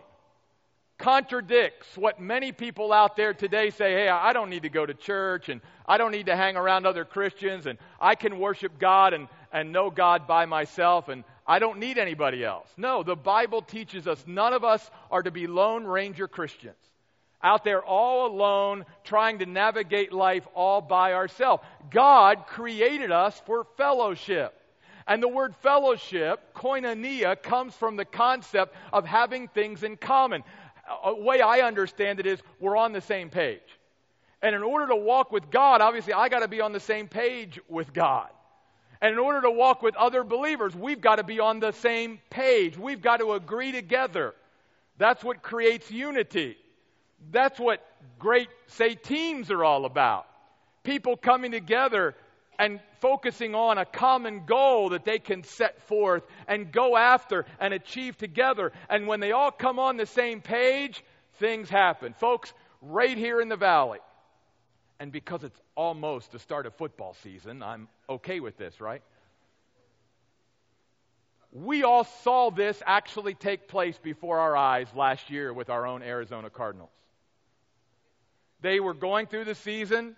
contradicts 0.98 1.86
what 1.96 2.20
many 2.20 2.52
people 2.52 2.92
out 2.92 3.16
there 3.16 3.32
today 3.32 3.70
say 3.70 3.92
hey, 3.92 4.08
I 4.08 4.32
don't 4.32 4.50
need 4.50 4.64
to 4.64 4.68
go 4.68 4.84
to 4.84 4.94
church 4.94 5.48
and 5.48 5.60
I 5.86 5.96
don't 5.96 6.12
need 6.12 6.26
to 6.26 6.36
hang 6.36 6.56
around 6.56 6.86
other 6.86 7.04
Christians 7.04 7.66
and 7.66 7.78
I 8.00 8.14
can 8.14 8.38
worship 8.38 8.78
God 8.78 9.14
and, 9.14 9.28
and 9.52 9.72
know 9.72 9.90
God 9.90 10.26
by 10.26 10.46
myself 10.46 11.08
and 11.08 11.24
I 11.46 11.60
don't 11.60 11.78
need 11.78 11.98
anybody 11.98 12.44
else. 12.44 12.68
No, 12.76 13.02
the 13.02 13.16
Bible 13.16 13.62
teaches 13.62 14.06
us 14.06 14.22
none 14.26 14.52
of 14.52 14.64
us 14.64 14.90
are 15.10 15.22
to 15.22 15.30
be 15.30 15.46
Lone 15.46 15.84
Ranger 15.84 16.28
Christians 16.28 16.76
out 17.42 17.64
there 17.64 17.82
all 17.82 18.26
alone, 18.26 18.84
trying 19.04 19.38
to 19.38 19.46
navigate 19.46 20.12
life 20.12 20.46
all 20.54 20.80
by 20.80 21.14
ourselves. 21.14 21.62
God 21.90 22.46
created 22.46 23.12
us 23.12 23.40
for 23.46 23.64
fellowship. 23.76 24.54
And 25.06 25.22
the 25.22 25.28
word 25.28 25.54
fellowship, 25.62 26.54
koinonia, 26.54 27.40
comes 27.42 27.74
from 27.74 27.96
the 27.96 28.04
concept 28.04 28.74
of 28.92 29.06
having 29.06 29.48
things 29.48 29.82
in 29.82 29.96
common. 29.96 30.44
A 31.04 31.14
way 31.14 31.40
I 31.40 31.60
understand 31.60 32.20
it 32.20 32.26
is 32.26 32.40
we're 32.60 32.76
on 32.76 32.92
the 32.92 33.00
same 33.00 33.30
page. 33.30 33.60
And 34.40 34.54
in 34.54 34.62
order 34.62 34.88
to 34.88 34.96
walk 34.96 35.32
with 35.32 35.50
God, 35.50 35.80
obviously, 35.80 36.12
I 36.12 36.28
got 36.28 36.40
to 36.40 36.48
be 36.48 36.60
on 36.60 36.72
the 36.72 36.80
same 36.80 37.08
page 37.08 37.58
with 37.68 37.92
God. 37.92 38.28
And 39.00 39.12
in 39.12 39.18
order 39.18 39.42
to 39.42 39.50
walk 39.50 39.82
with 39.82 39.96
other 39.96 40.24
believers, 40.24 40.74
we've 40.74 41.00
got 41.00 41.16
to 41.16 41.24
be 41.24 41.40
on 41.40 41.60
the 41.60 41.72
same 41.72 42.18
page. 42.30 42.76
We've 42.76 43.02
got 43.02 43.18
to 43.18 43.32
agree 43.32 43.72
together. 43.72 44.34
That's 44.96 45.22
what 45.22 45.42
creates 45.42 45.90
unity. 45.90 46.56
That's 47.30 47.58
what 47.58 47.84
great, 48.18 48.48
say, 48.66 48.94
teams 48.94 49.50
are 49.50 49.64
all 49.64 49.84
about. 49.84 50.26
People 50.82 51.16
coming 51.16 51.52
together 51.52 52.14
and 52.58 52.80
focusing 53.00 53.54
on 53.54 53.78
a 53.78 53.84
common 53.84 54.44
goal 54.44 54.90
that 54.90 55.04
they 55.04 55.18
can 55.18 55.44
set 55.44 55.80
forth 55.82 56.24
and 56.48 56.72
go 56.72 56.96
after 56.96 57.46
and 57.60 57.72
achieve 57.72 58.16
together. 58.16 58.72
And 58.90 59.06
when 59.06 59.20
they 59.20 59.32
all 59.32 59.52
come 59.52 59.78
on 59.78 59.96
the 59.96 60.06
same 60.06 60.40
page, 60.40 61.04
things 61.38 61.70
happen. 61.70 62.14
Folks, 62.14 62.52
right 62.82 63.16
here 63.16 63.40
in 63.40 63.48
the 63.48 63.56
valley, 63.56 64.00
and 65.00 65.12
because 65.12 65.44
it's 65.44 65.60
almost 65.76 66.32
the 66.32 66.40
start 66.40 66.66
of 66.66 66.74
football 66.74 67.14
season, 67.22 67.62
I'm 67.62 67.88
okay 68.08 68.40
with 68.40 68.56
this, 68.58 68.80
right? 68.80 69.02
We 71.52 71.84
all 71.84 72.04
saw 72.04 72.50
this 72.50 72.82
actually 72.84 73.34
take 73.34 73.68
place 73.68 73.96
before 73.98 74.38
our 74.38 74.56
eyes 74.56 74.88
last 74.94 75.30
year 75.30 75.52
with 75.52 75.70
our 75.70 75.86
own 75.86 76.02
Arizona 76.02 76.50
Cardinals. 76.50 76.90
They 78.60 78.80
were 78.80 78.94
going 78.94 79.26
through 79.28 79.44
the 79.44 79.54
season. 79.54 80.16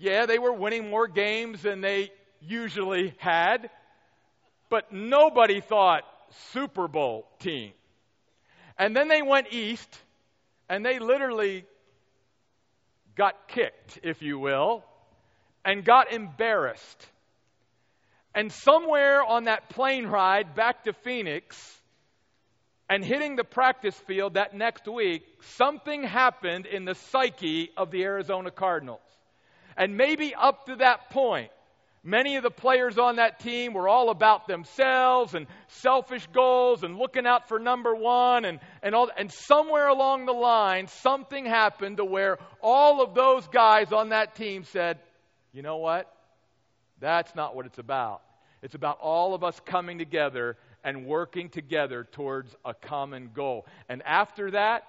Yeah, 0.00 0.24
they 0.24 0.38
were 0.38 0.54
winning 0.54 0.88
more 0.88 1.06
games 1.06 1.60
than 1.60 1.82
they 1.82 2.10
usually 2.40 3.14
had. 3.18 3.68
But 4.70 4.92
nobody 4.92 5.60
thought 5.60 6.04
Super 6.52 6.88
Bowl 6.88 7.26
team. 7.38 7.72
And 8.78 8.96
then 8.96 9.08
they 9.08 9.20
went 9.20 9.52
east, 9.52 9.88
and 10.70 10.86
they 10.86 10.98
literally 10.98 11.66
got 13.14 13.48
kicked, 13.48 13.98
if 14.02 14.22
you 14.22 14.38
will, 14.38 14.84
and 15.66 15.84
got 15.84 16.10
embarrassed. 16.10 17.06
And 18.34 18.50
somewhere 18.50 19.22
on 19.22 19.44
that 19.44 19.68
plane 19.68 20.06
ride 20.06 20.54
back 20.54 20.84
to 20.84 20.94
Phoenix, 21.04 21.58
and 22.88 23.04
hitting 23.04 23.36
the 23.36 23.44
practice 23.44 23.96
field 24.06 24.34
that 24.34 24.54
next 24.54 24.88
week, 24.88 25.24
something 25.56 26.02
happened 26.02 26.64
in 26.64 26.86
the 26.86 26.94
psyche 26.94 27.70
of 27.76 27.90
the 27.90 28.02
Arizona 28.02 28.50
Cardinals. 28.50 29.00
And 29.76 29.96
maybe 29.96 30.34
up 30.34 30.66
to 30.66 30.76
that 30.76 31.10
point, 31.10 31.50
many 32.02 32.36
of 32.36 32.42
the 32.42 32.50
players 32.50 32.98
on 32.98 33.16
that 33.16 33.40
team 33.40 33.74
were 33.74 33.88
all 33.88 34.10
about 34.10 34.46
themselves 34.46 35.34
and 35.34 35.46
selfish 35.68 36.26
goals 36.32 36.82
and 36.82 36.96
looking 36.96 37.26
out 37.26 37.48
for 37.48 37.58
number 37.58 37.94
one 37.94 38.44
and, 38.44 38.60
and 38.82 38.94
all 38.94 39.10
and 39.16 39.30
somewhere 39.30 39.88
along 39.88 40.26
the 40.26 40.32
line 40.32 40.86
something 40.88 41.44
happened 41.44 41.98
to 41.98 42.04
where 42.04 42.38
all 42.62 43.02
of 43.02 43.14
those 43.14 43.46
guys 43.48 43.92
on 43.92 44.10
that 44.10 44.34
team 44.34 44.64
said, 44.64 44.98
you 45.52 45.62
know 45.62 45.76
what? 45.76 46.12
That's 47.00 47.34
not 47.34 47.54
what 47.56 47.66
it's 47.66 47.78
about. 47.78 48.22
It's 48.62 48.74
about 48.74 48.98
all 49.00 49.34
of 49.34 49.42
us 49.42 49.58
coming 49.64 49.98
together 49.98 50.56
and 50.84 51.06
working 51.06 51.48
together 51.48 52.04
towards 52.04 52.54
a 52.64 52.74
common 52.74 53.30
goal. 53.34 53.66
And 53.88 54.02
after 54.02 54.50
that, 54.52 54.84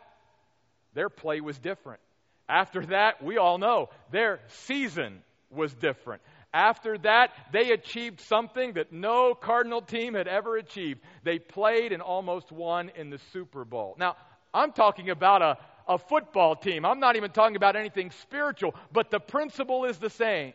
their 0.93 1.09
play 1.09 1.41
was 1.41 1.57
different. 1.57 2.01
After 2.51 2.85
that, 2.87 3.23
we 3.23 3.37
all 3.37 3.57
know 3.57 3.89
their 4.11 4.41
season 4.65 5.23
was 5.49 5.73
different. 5.73 6.21
After 6.53 6.97
that, 6.97 7.29
they 7.53 7.71
achieved 7.71 8.19
something 8.19 8.73
that 8.73 8.91
no 8.91 9.33
Cardinal 9.33 9.81
team 9.81 10.15
had 10.15 10.27
ever 10.27 10.57
achieved. 10.57 10.99
They 11.23 11.39
played 11.39 11.93
and 11.93 12.01
almost 12.01 12.51
won 12.51 12.91
in 12.97 13.09
the 13.09 13.19
Super 13.31 13.63
Bowl. 13.63 13.95
Now, 13.97 14.17
I'm 14.53 14.73
talking 14.73 15.09
about 15.09 15.41
a, 15.41 15.57
a 15.87 15.97
football 15.97 16.57
team. 16.57 16.83
I'm 16.83 16.99
not 16.99 17.15
even 17.15 17.31
talking 17.31 17.55
about 17.55 17.77
anything 17.77 18.11
spiritual, 18.23 18.75
but 18.91 19.11
the 19.11 19.21
principle 19.21 19.85
is 19.85 19.97
the 19.97 20.09
same. 20.09 20.51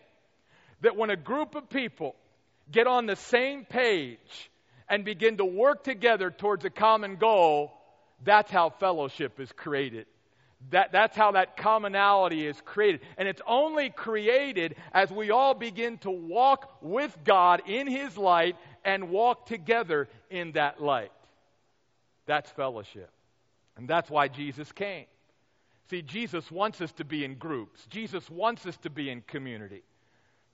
That 0.83 0.97
when 0.97 1.09
a 1.09 1.17
group 1.17 1.55
of 1.55 1.71
people 1.71 2.15
get 2.71 2.87
on 2.87 3.07
the 3.07 3.17
same 3.17 3.65
page 3.65 4.51
and 4.87 5.03
begin 5.03 5.39
to 5.39 5.47
work 5.47 5.83
together 5.83 6.31
towards 6.31 6.67
a 6.67 6.71
common 6.71 7.17
goal, 7.17 7.73
that's 8.23 8.51
how 8.51 8.69
fellowship 8.69 9.41
is 9.41 9.51
created. 9.53 10.05
That, 10.71 10.91
that's 10.91 11.17
how 11.17 11.33
that 11.33 11.57
commonality 11.57 12.47
is 12.47 12.61
created. 12.65 13.01
And 13.19 13.29
it's 13.29 13.43
only 13.47 13.91
created 13.91 14.77
as 14.93 15.11
we 15.11 15.31
all 15.31 15.55
begin 15.55 15.99
to 15.99 16.11
walk 16.11 16.79
with 16.81 17.17
God 17.25 17.63
in 17.67 17.87
His 17.87 18.17
light 18.17 18.57
and 18.85 19.11
walk 19.11 19.47
together 19.47 20.09
in 20.31 20.53
that 20.53 20.83
light. 20.83 21.13
That's 22.27 22.51
fellowship. 22.51 23.11
And 23.77 23.87
that's 23.87 24.11
why 24.11 24.29
Jesus 24.29 24.73
came. 24.73 25.07
See, 25.89 26.03
Jesus 26.03 26.51
wants 26.51 26.81
us 26.81 26.93
to 26.93 27.05
be 27.05 27.25
in 27.25 27.37
groups, 27.37 27.87
Jesus 27.87 28.29
wants 28.29 28.67
us 28.67 28.77
to 28.79 28.91
be 28.91 29.11
in 29.11 29.23
community. 29.23 29.83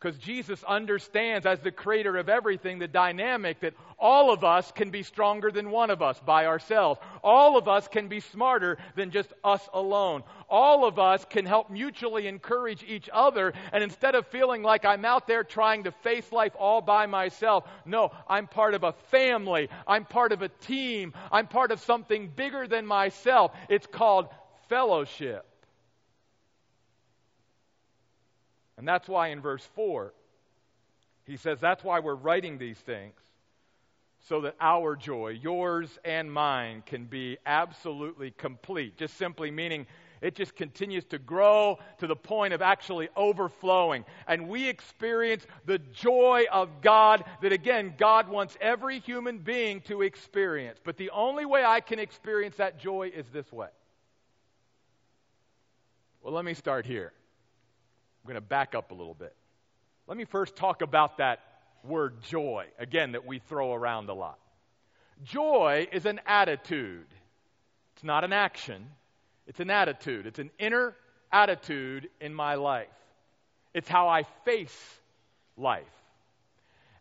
Because 0.02 0.18
Jesus 0.18 0.64
understands, 0.64 1.46
as 1.46 1.60
the 1.60 1.70
creator 1.70 2.16
of 2.16 2.28
everything, 2.28 2.80
the 2.80 2.88
dynamic 2.88 3.60
that 3.60 3.74
all 4.00 4.32
of 4.32 4.42
us 4.42 4.72
can 4.72 4.90
be 4.90 5.04
stronger 5.04 5.52
than 5.52 5.70
one 5.70 5.90
of 5.90 6.02
us 6.02 6.18
by 6.18 6.46
ourselves. 6.46 6.98
All 7.22 7.56
of 7.56 7.68
us 7.68 7.86
can 7.86 8.08
be 8.08 8.18
smarter 8.18 8.78
than 8.96 9.12
just 9.12 9.32
us 9.44 9.62
alone. 9.72 10.24
All 10.50 10.86
of 10.86 10.98
us 10.98 11.24
can 11.30 11.46
help 11.46 11.70
mutually 11.70 12.26
encourage 12.26 12.82
each 12.82 13.08
other. 13.12 13.52
And 13.72 13.84
instead 13.84 14.16
of 14.16 14.26
feeling 14.26 14.64
like 14.64 14.84
I'm 14.84 15.04
out 15.04 15.28
there 15.28 15.44
trying 15.44 15.84
to 15.84 15.92
face 15.92 16.32
life 16.32 16.56
all 16.58 16.80
by 16.80 17.06
myself, 17.06 17.62
no, 17.84 18.10
I'm 18.26 18.48
part 18.48 18.74
of 18.74 18.82
a 18.82 18.94
family. 19.12 19.68
I'm 19.86 20.04
part 20.04 20.32
of 20.32 20.42
a 20.42 20.48
team. 20.48 21.14
I'm 21.30 21.46
part 21.46 21.70
of 21.70 21.78
something 21.78 22.26
bigger 22.26 22.66
than 22.66 22.86
myself. 22.86 23.52
It's 23.68 23.86
called 23.86 24.26
fellowship. 24.68 25.46
And 28.82 28.88
that's 28.88 29.08
why 29.08 29.28
in 29.28 29.40
verse 29.40 29.64
4, 29.76 30.12
he 31.24 31.36
says, 31.36 31.60
That's 31.60 31.84
why 31.84 32.00
we're 32.00 32.16
writing 32.16 32.58
these 32.58 32.78
things, 32.78 33.14
so 34.26 34.40
that 34.40 34.56
our 34.60 34.96
joy, 34.96 35.38
yours 35.40 36.00
and 36.04 36.32
mine, 36.32 36.82
can 36.84 37.04
be 37.04 37.38
absolutely 37.46 38.32
complete. 38.32 38.96
Just 38.96 39.16
simply 39.16 39.52
meaning 39.52 39.86
it 40.20 40.34
just 40.34 40.56
continues 40.56 41.04
to 41.10 41.20
grow 41.20 41.78
to 41.98 42.08
the 42.08 42.16
point 42.16 42.54
of 42.54 42.60
actually 42.60 43.08
overflowing. 43.14 44.04
And 44.26 44.48
we 44.48 44.68
experience 44.68 45.46
the 45.64 45.78
joy 45.78 46.46
of 46.50 46.80
God 46.80 47.22
that, 47.40 47.52
again, 47.52 47.94
God 47.96 48.28
wants 48.28 48.58
every 48.60 48.98
human 48.98 49.38
being 49.38 49.82
to 49.82 50.02
experience. 50.02 50.80
But 50.82 50.96
the 50.96 51.10
only 51.10 51.44
way 51.44 51.64
I 51.64 51.78
can 51.82 52.00
experience 52.00 52.56
that 52.56 52.80
joy 52.80 53.12
is 53.14 53.28
this 53.28 53.52
way. 53.52 53.68
Well, 56.20 56.34
let 56.34 56.44
me 56.44 56.54
start 56.54 56.84
here. 56.84 57.12
I'm 58.22 58.28
going 58.28 58.34
to 58.34 58.40
back 58.40 58.74
up 58.74 58.90
a 58.90 58.94
little 58.94 59.14
bit. 59.14 59.34
Let 60.06 60.16
me 60.16 60.24
first 60.24 60.56
talk 60.56 60.82
about 60.82 61.18
that 61.18 61.40
word 61.84 62.22
joy, 62.22 62.66
again, 62.78 63.12
that 63.12 63.26
we 63.26 63.40
throw 63.40 63.72
around 63.72 64.08
a 64.08 64.14
lot. 64.14 64.38
Joy 65.24 65.88
is 65.92 66.06
an 66.06 66.20
attitude, 66.26 67.06
it's 67.94 68.04
not 68.04 68.24
an 68.24 68.32
action, 68.32 68.86
it's 69.46 69.60
an 69.60 69.70
attitude. 69.70 70.26
It's 70.26 70.38
an 70.38 70.50
inner 70.58 70.94
attitude 71.30 72.08
in 72.20 72.34
my 72.34 72.54
life. 72.54 72.86
It's 73.74 73.88
how 73.88 74.08
I 74.08 74.24
face 74.44 75.00
life. 75.56 75.84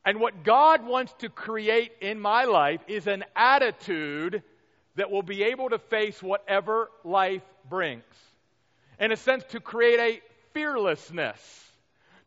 And 0.04 0.20
what 0.20 0.44
God 0.44 0.86
wants 0.86 1.14
to 1.20 1.30
create 1.30 1.92
in 2.02 2.20
my 2.20 2.46
life 2.46 2.82
is 2.88 3.06
an 3.06 3.24
attitude 3.36 4.42
that 4.96 5.12
will 5.12 5.22
be 5.22 5.44
able 5.44 5.70
to 5.70 5.78
face 5.78 6.22
whatever 6.24 6.90
life 7.04 7.44
brings. 7.70 8.04
In 9.00 9.12
a 9.12 9.18
sense, 9.18 9.44
to 9.50 9.60
create 9.60 10.00
a 10.00 10.22
fearlessness, 10.54 11.40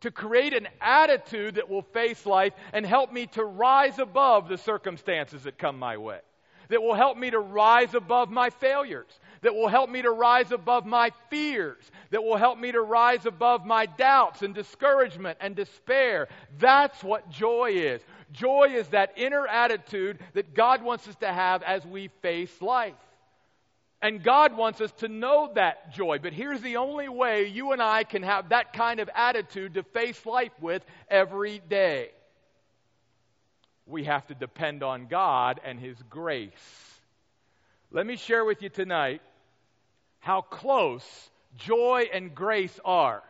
to 0.01 0.11
create 0.11 0.53
an 0.53 0.69
attitude 0.81 1.55
that 1.55 1.71
will 1.71 1.83
face 1.83 2.27
life 2.27 2.53
and 2.73 2.85
help 2.85 3.13
me 3.13 3.27
to 3.29 3.43
rise 3.43 3.99
above 3.99 4.49
the 4.49 4.59
circumstances 4.59 5.45
that 5.45 5.57
come 5.57 5.79
my 5.79 5.97
way, 5.97 6.21
that 6.69 6.83
will 6.83 6.95
help 6.95 7.17
me 7.17 7.31
to 7.31 7.39
rise 7.39 7.95
above 7.95 8.31
my 8.31 8.51
failures, 8.51 9.19
that 9.41 9.55
will 9.55 9.69
help 9.69 9.89
me 9.89 10.03
to 10.03 10.11
rise 10.11 10.53
above 10.53 10.85
my 10.85 11.11
fears, 11.31 11.91
that 12.11 12.23
will 12.23 12.37
help 12.37 12.59
me 12.59 12.73
to 12.73 12.81
rise 12.83 13.25
above 13.25 13.65
my 13.65 13.87
doubts 13.87 14.43
and 14.43 14.55
discouragement 14.55 15.39
and 15.41 15.57
despair. 15.57 16.29
That's 16.59 17.03
what 17.03 17.31
joy 17.31 17.73
is. 17.73 18.03
Joy 18.33 18.75
is 18.75 18.89
that 18.89 19.13
inner 19.17 19.47
attitude 19.47 20.19
that 20.35 20.55
God 20.55 20.83
wants 20.83 21.09
us 21.09 21.17
to 21.17 21.33
have 21.33 21.63
as 21.63 21.87
we 21.87 22.09
face 22.21 22.61
life. 22.61 22.95
And 24.05 24.23
God 24.23 24.55
wants 24.55 24.83
us 24.83 24.93
to 24.99 25.09
know 25.09 25.51
that 25.55 25.95
joy. 25.95 26.19
But 26.19 26.35
here's 26.35 26.61
the 26.61 26.77
only 26.77 27.09
way 27.09 27.47
you 27.47 27.73
and 27.73 27.81
I 27.81 28.05
can 28.05 28.23
have 28.23 28.51
that 28.51 28.75
kind 28.75 29.01
of 29.01 29.09
attitude 29.15 29.75
to 29.75 29.83
face 29.83 30.27
life 30.27 30.53
with 30.61 30.85
every 31.09 31.63
day 31.71 32.11
we 33.87 34.05
have 34.05 34.27
to 34.27 34.35
depend 34.35 34.83
on 34.83 35.07
God 35.07 35.61
and 35.65 35.79
His 35.79 35.97
grace. 36.09 36.53
Let 37.91 38.07
me 38.07 38.17
share 38.17 38.45
with 38.45 38.63
you 38.63 38.69
tonight 38.69 39.23
how 40.21 40.41
close 40.41 41.05
joy 41.57 42.05
and 42.13 42.35
grace 42.35 42.79
are. 42.85 43.23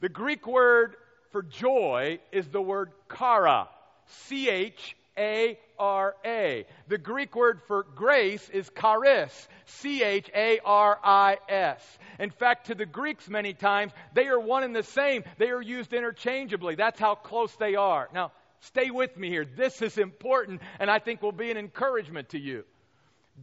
The 0.00 0.08
Greek 0.08 0.46
word 0.46 0.96
for 1.32 1.42
joy 1.42 2.20
is 2.30 2.46
the 2.48 2.62
word 2.62 2.90
chara, 3.16 3.68
C 4.06 4.48
H 4.48 4.96
A 5.18 5.58
R 5.78 6.14
A. 6.24 6.64
The 6.88 6.98
Greek 6.98 7.34
word 7.34 7.60
for 7.66 7.84
grace 7.94 8.48
is 8.50 8.70
charis, 8.80 9.48
C 9.66 10.02
H 10.02 10.30
A 10.34 10.60
R 10.64 10.98
I 11.02 11.38
S. 11.48 11.98
In 12.18 12.30
fact, 12.30 12.68
to 12.68 12.74
the 12.74 12.86
Greeks, 12.86 13.28
many 13.28 13.52
times, 13.52 13.92
they 14.14 14.28
are 14.28 14.40
one 14.40 14.62
and 14.62 14.74
the 14.74 14.82
same. 14.82 15.24
They 15.38 15.50
are 15.50 15.62
used 15.62 15.92
interchangeably. 15.92 16.74
That's 16.74 17.00
how 17.00 17.14
close 17.14 17.54
they 17.56 17.74
are. 17.74 18.08
Now, 18.14 18.32
stay 18.60 18.90
with 18.90 19.16
me 19.16 19.28
here. 19.28 19.44
This 19.44 19.82
is 19.82 19.98
important, 19.98 20.60
and 20.80 20.90
I 20.90 20.98
think 20.98 21.22
will 21.22 21.32
be 21.32 21.50
an 21.50 21.56
encouragement 21.56 22.30
to 22.30 22.38
you. 22.38 22.64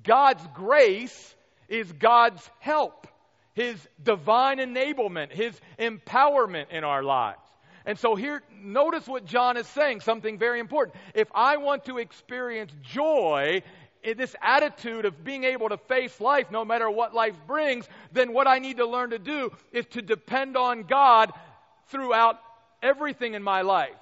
God's 0.03 0.45
grace 0.53 1.35
is 1.67 1.91
God's 1.91 2.49
help, 2.59 3.07
His 3.53 3.75
divine 4.03 4.57
enablement, 4.57 5.31
His 5.31 5.59
empowerment 5.79 6.69
in 6.71 6.83
our 6.83 7.03
lives. 7.03 7.39
And 7.85 7.97
so 7.97 8.15
here, 8.15 8.41
notice 8.61 9.07
what 9.07 9.25
John 9.25 9.57
is 9.57 9.67
saying, 9.67 10.01
something 10.01 10.37
very 10.37 10.59
important. 10.59 10.97
If 11.13 11.27
I 11.35 11.57
want 11.57 11.85
to 11.85 11.99
experience 11.99 12.71
joy, 12.81 13.61
in 14.03 14.17
this 14.17 14.35
attitude 14.41 15.05
of 15.05 15.23
being 15.23 15.43
able 15.43 15.69
to 15.69 15.77
face 15.77 16.21
life 16.21 16.51
no 16.51 16.63
matter 16.63 16.89
what 16.89 17.13
life 17.13 17.35
brings, 17.47 17.89
then 18.11 18.33
what 18.33 18.47
I 18.47 18.59
need 18.59 18.77
to 18.77 18.85
learn 18.85 19.09
to 19.09 19.19
do 19.19 19.51
is 19.71 19.85
to 19.87 20.01
depend 20.01 20.55
on 20.55 20.83
God 20.83 21.33
throughout 21.87 22.39
everything 22.83 23.33
in 23.33 23.41
my 23.41 23.61
life 23.61 23.95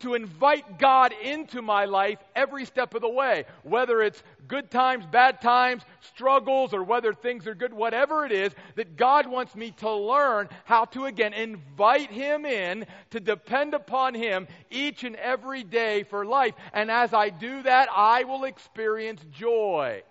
to 0.00 0.14
invite 0.14 0.78
God 0.78 1.12
into 1.22 1.62
my 1.62 1.84
life 1.84 2.18
every 2.34 2.64
step 2.64 2.94
of 2.94 3.02
the 3.02 3.08
way, 3.08 3.44
whether 3.62 4.02
it's 4.02 4.22
good 4.48 4.70
times, 4.70 5.04
bad 5.06 5.40
times, 5.40 5.82
struggles, 6.00 6.74
or 6.74 6.82
whether 6.82 7.12
things 7.12 7.46
are 7.46 7.54
good, 7.54 7.72
whatever 7.72 8.24
it 8.24 8.32
is, 8.32 8.52
that 8.76 8.96
God 8.96 9.26
wants 9.26 9.54
me 9.54 9.70
to 9.78 9.90
learn 9.90 10.48
how 10.64 10.86
to 10.86 11.04
again 11.04 11.32
invite 11.32 12.10
Him 12.10 12.44
in, 12.44 12.86
to 13.10 13.20
depend 13.20 13.74
upon 13.74 14.14
Him 14.14 14.48
each 14.70 15.04
and 15.04 15.16
every 15.16 15.62
day 15.62 16.02
for 16.02 16.24
life. 16.24 16.54
And 16.72 16.90
as 16.90 17.14
I 17.14 17.30
do 17.30 17.62
that, 17.62 17.88
I 17.94 18.24
will 18.24 18.44
experience 18.44 19.24
joy. 19.32 20.02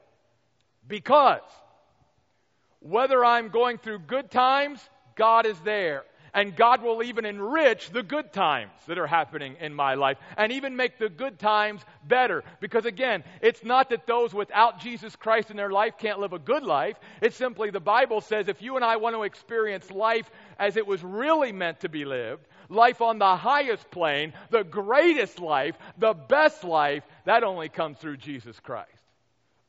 Because 0.87 1.41
whether 2.79 3.25
I'm 3.25 3.49
going 3.49 3.77
through 3.77 3.99
good 3.99 4.31
times, 4.31 4.79
God 5.15 5.45
is 5.45 5.59
there. 5.61 6.03
And 6.33 6.55
God 6.55 6.81
will 6.81 7.03
even 7.03 7.25
enrich 7.25 7.89
the 7.89 8.03
good 8.03 8.31
times 8.33 8.71
that 8.87 8.97
are 8.97 9.07
happening 9.07 9.55
in 9.59 9.73
my 9.73 9.95
life 9.95 10.17
and 10.37 10.51
even 10.51 10.75
make 10.75 10.97
the 10.97 11.09
good 11.09 11.39
times 11.39 11.81
better. 12.07 12.43
Because 12.59 12.85
again, 12.85 13.23
it's 13.41 13.63
not 13.63 13.89
that 13.89 14.07
those 14.07 14.33
without 14.33 14.79
Jesus 14.79 15.15
Christ 15.15 15.51
in 15.51 15.57
their 15.57 15.71
life 15.71 15.97
can't 15.97 16.19
live 16.19 16.33
a 16.33 16.39
good 16.39 16.63
life. 16.63 16.97
It's 17.21 17.35
simply 17.35 17.69
the 17.69 17.79
Bible 17.79 18.21
says 18.21 18.47
if 18.47 18.61
you 18.61 18.75
and 18.75 18.85
I 18.85 18.97
want 18.97 19.15
to 19.15 19.23
experience 19.23 19.89
life 19.91 20.29
as 20.57 20.77
it 20.77 20.85
was 20.85 21.03
really 21.03 21.51
meant 21.51 21.81
to 21.81 21.89
be 21.89 22.05
lived, 22.05 22.45
life 22.69 23.01
on 23.01 23.19
the 23.19 23.35
highest 23.35 23.89
plane, 23.91 24.33
the 24.49 24.63
greatest 24.63 25.39
life, 25.39 25.75
the 25.97 26.13
best 26.13 26.63
life, 26.63 27.03
that 27.25 27.43
only 27.43 27.69
comes 27.69 27.97
through 27.97 28.17
Jesus 28.17 28.59
Christ. 28.59 28.89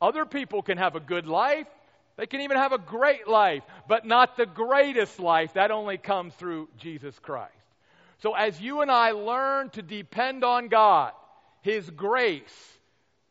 Other 0.01 0.25
people 0.25 0.61
can 0.61 0.77
have 0.77 0.95
a 0.95 0.99
good 0.99 1.27
life. 1.27 1.67
They 2.17 2.27
can 2.27 2.41
even 2.41 2.57
have 2.57 2.71
a 2.71 2.77
great 2.77 3.27
life, 3.27 3.63
but 3.87 4.05
not 4.05 4.37
the 4.37 4.45
greatest 4.45 5.19
life. 5.19 5.53
That 5.53 5.71
only 5.71 5.97
comes 5.97 6.33
through 6.35 6.69
Jesus 6.77 7.17
Christ. 7.19 7.53
So 8.19 8.33
as 8.33 8.59
you 8.61 8.81
and 8.81 8.91
I 8.91 9.11
learn 9.11 9.69
to 9.71 9.81
depend 9.81 10.43
on 10.43 10.67
God, 10.67 11.13
His 11.61 11.89
grace, 11.89 12.77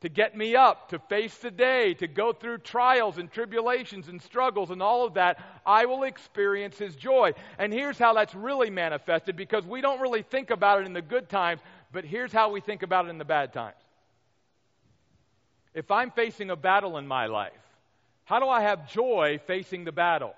to 0.00 0.08
get 0.08 0.36
me 0.36 0.56
up, 0.56 0.88
to 0.90 0.98
face 0.98 1.36
the 1.38 1.50
day, 1.50 1.94
to 1.94 2.08
go 2.08 2.32
through 2.32 2.58
trials 2.58 3.18
and 3.18 3.30
tribulations 3.30 4.08
and 4.08 4.20
struggles 4.20 4.70
and 4.70 4.82
all 4.82 5.06
of 5.06 5.14
that, 5.14 5.38
I 5.66 5.86
will 5.86 6.04
experience 6.04 6.78
His 6.78 6.96
joy. 6.96 7.34
And 7.58 7.72
here's 7.72 7.98
how 7.98 8.14
that's 8.14 8.34
really 8.34 8.70
manifested 8.70 9.36
because 9.36 9.64
we 9.66 9.80
don't 9.80 10.00
really 10.00 10.22
think 10.22 10.50
about 10.50 10.80
it 10.80 10.86
in 10.86 10.94
the 10.94 11.02
good 11.02 11.28
times, 11.28 11.60
but 11.92 12.04
here's 12.04 12.32
how 12.32 12.50
we 12.50 12.60
think 12.60 12.82
about 12.82 13.06
it 13.06 13.10
in 13.10 13.18
the 13.18 13.24
bad 13.24 13.52
times. 13.52 13.76
If 15.74 15.90
I'm 15.90 16.10
facing 16.10 16.50
a 16.50 16.56
battle 16.56 16.96
in 16.96 17.06
my 17.06 17.26
life, 17.26 17.52
how 18.24 18.38
do 18.40 18.48
I 18.48 18.62
have 18.62 18.90
joy 18.90 19.40
facing 19.46 19.84
the 19.84 19.92
battle? 19.92 20.34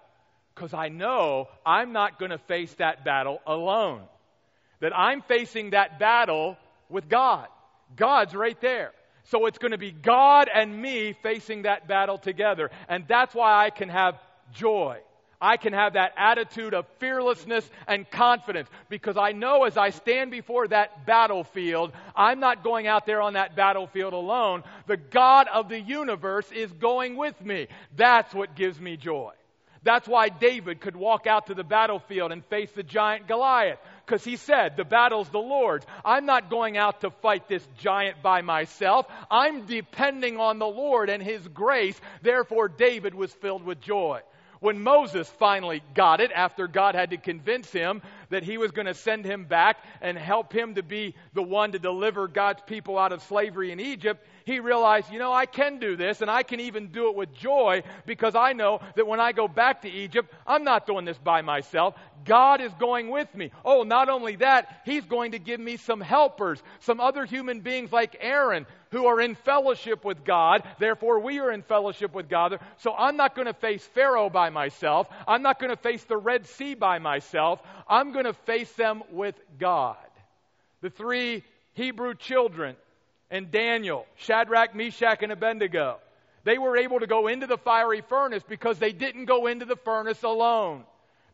Because 0.55 0.75
I 0.75 0.89
know 0.89 1.49
I'm 1.65 1.93
not 1.93 2.19
going 2.19 2.31
to 2.31 2.39
face 2.39 2.73
that 2.75 3.05
battle 3.05 3.41
alone. 3.47 4.03
That 4.81 4.97
I'm 4.97 5.23
facing 5.23 5.71
that 5.71 5.99
battle 5.99 6.57
with 6.89 7.09
God. 7.09 7.49
God's 7.97 8.35
right 8.35 8.61
there. 8.61 8.93
So 9.25 9.47
it's 9.47 9.59
going 9.59 9.71
to 9.71 9.79
be 9.79 9.93
God 9.93 10.49
and 10.53 10.81
me 10.81 11.15
facing 11.23 11.63
that 11.63 11.87
battle 11.87 12.19
together. 12.19 12.71
And 12.89 13.05
that's 13.07 13.35
why 13.35 13.65
I 13.65 13.71
can 13.71 13.89
have 13.89 14.19
joy. 14.53 14.99
I 15.43 15.57
can 15.57 15.73
have 15.73 15.95
that 15.95 16.13
attitude 16.17 16.73
of 16.73 16.87
fearlessness 17.01 17.69
and 17.89 18.09
confidence 18.09 18.71
because 18.89 19.17
I 19.17 19.33
know 19.33 19.65
as 19.65 19.77
I 19.77 19.91
stand 19.91 20.31
before 20.31 20.69
that 20.69 21.05
battlefield, 21.05 21.93
I'm 22.15 22.39
not 22.39 22.63
going 22.63 22.87
out 22.87 23.07
there 23.07 23.21
on 23.21 23.33
that 23.33 23.57
battlefield 23.57 24.13
alone. 24.13 24.63
The 24.87 24.97
God 24.97 25.49
of 25.53 25.69
the 25.69 25.81
universe 25.81 26.51
is 26.53 26.73
going 26.73 27.17
with 27.17 27.39
me. 27.45 27.67
That's 27.97 28.33
what 28.33 28.55
gives 28.55 28.81
me 28.81 28.97
joy. 28.97 29.33
That's 29.85 30.07
why 30.07 30.29
David 30.29 30.81
could 30.81 30.95
walk 30.95 31.27
out 31.27 31.49
to 31.49 31.55
the 31.55 31.65
battlefield 31.65 32.31
and 32.31 32.45
face 32.45 32.71
the 32.71 32.85
giant 32.85 33.27
Goliath 33.27 33.81
because 34.07 34.23
he 34.23 34.37
said, 34.37 34.77
The 34.77 34.85
battle's 34.85 35.29
the 35.31 35.39
Lord's. 35.39 35.85
I'm 36.05 36.25
not 36.25 36.51
going 36.51 36.77
out 36.77 37.01
to 37.01 37.11
fight 37.11 37.49
this 37.49 37.67
giant 37.79 38.23
by 38.23 38.43
myself. 38.43 39.07
I'm 39.29 39.67
depending 39.67 40.39
on 40.39 40.61
the 40.61 40.67
Lord 40.67 41.11
and 41.11 41.21
his 41.21 41.47
grace. 41.49 42.01
Therefore, 42.23 42.69
David 42.69 43.13
was 43.13 43.33
filled 43.33 43.65
with 43.65 43.81
joy. 43.81 44.21
When 44.63 44.81
Moses 44.81 45.29
finally 45.29 45.83
got 45.93 46.21
it, 46.21 46.31
after 46.33 46.69
God 46.69 46.95
had 46.95 47.11
to 47.11 47.17
convince 47.17 47.73
him 47.73 48.01
that 48.31 48.45
he 48.45 48.59
was 48.59 48.71
going 48.71 48.87
to 48.87 48.95
send 48.95 49.25
him 49.25 49.45
back 49.45 49.79
and 50.01 50.17
help 50.17 50.53
him 50.53 50.77
to 50.77 50.85
be 50.85 51.17
the 51.35 51.43
one 51.43 51.73
to 51.73 51.81
deliver 51.81 52.29
God's 52.29 52.63
people 52.63 52.97
out 52.97 53.11
of 53.11 53.25
slavery 53.25 53.73
in 53.73 53.81
Egypt, 53.81 54.25
he 54.45 54.61
realized, 54.61 55.13
you 55.13 55.19
know, 55.19 55.33
I 55.33 55.47
can 55.47 55.79
do 55.79 55.97
this 55.97 56.21
and 56.21 56.31
I 56.31 56.43
can 56.43 56.61
even 56.61 56.89
do 56.89 57.09
it 57.09 57.17
with 57.17 57.35
joy 57.35 57.83
because 58.07 58.35
I 58.35 58.53
know 58.53 58.81
that 58.97 59.07
when 59.07 59.21
I 59.21 59.33
go 59.33 59.49
back 59.49 59.83
to 59.83 59.91
Egypt, 59.91 60.33
I'm 60.47 60.65
not 60.65 60.87
doing 60.87 61.05
this 61.05 61.19
by 61.19 61.43
myself. 61.43 61.95
God 62.25 62.61
is 62.61 62.73
going 62.75 63.11
with 63.11 63.35
me. 63.35 63.51
Oh, 63.65 63.83
not 63.83 64.09
only 64.09 64.37
that, 64.37 64.83
He's 64.85 65.05
going 65.05 65.33
to 65.33 65.39
give 65.39 65.61
me 65.61 65.77
some 65.77 66.01
helpers, 66.01 66.63
some 66.81 67.01
other 67.01 67.25
human 67.25 67.61
beings 67.61 67.93
like 67.93 68.17
Aaron 68.21 68.67
who 68.91 69.07
are 69.07 69.21
in 69.21 69.35
fellowship 69.35 70.05
with 70.05 70.25
God. 70.25 70.63
Therefore, 70.79 71.19
we 71.19 71.41
are 71.41 71.51
in 71.51 71.63
fellowship 71.63 72.15
with 72.15 72.29
God. 72.29 72.61
So 72.79 72.95
I'm 72.95 73.17
not 73.17 73.35
going 73.35 73.47
to 73.47 73.55
face 73.55 73.85
Pharaoh 73.95 74.31
by 74.31 74.51
myself. 74.51 75.09
I'm 75.27 75.43
not 75.43 75.59
going 75.59 75.71
to 75.71 75.83
face 75.83 76.05
the 76.05 76.17
Red 76.17 76.47
Sea 76.47 76.75
by 76.75 76.99
myself. 76.99 77.61
I'm 77.89 78.13
going 78.13 78.27
to 78.27 78.35
face 78.35 78.71
them 78.73 79.03
with 79.11 79.35
God. 79.59 79.97
The 80.83 80.91
three 80.91 81.43
Hebrew 81.75 82.15
children 82.15 82.77
and 83.33 83.51
Daniel, 83.51 84.07
Shadrach, 84.17 84.77
Meshach, 84.77 85.23
and 85.23 85.33
Abednego. 85.33 85.99
They 86.45 86.59
were 86.59 86.77
able 86.77 87.01
to 87.01 87.07
go 87.07 87.29
into 87.29 87.47
the 87.47 87.57
fiery 87.57 88.03
furnace 88.03 88.43
because 88.47 88.79
they 88.79 88.93
didn't 88.93 89.25
go 89.25 89.47
into 89.47 89.65
the 89.65 89.77
furnace 89.77 90.23
alone. 90.23 90.85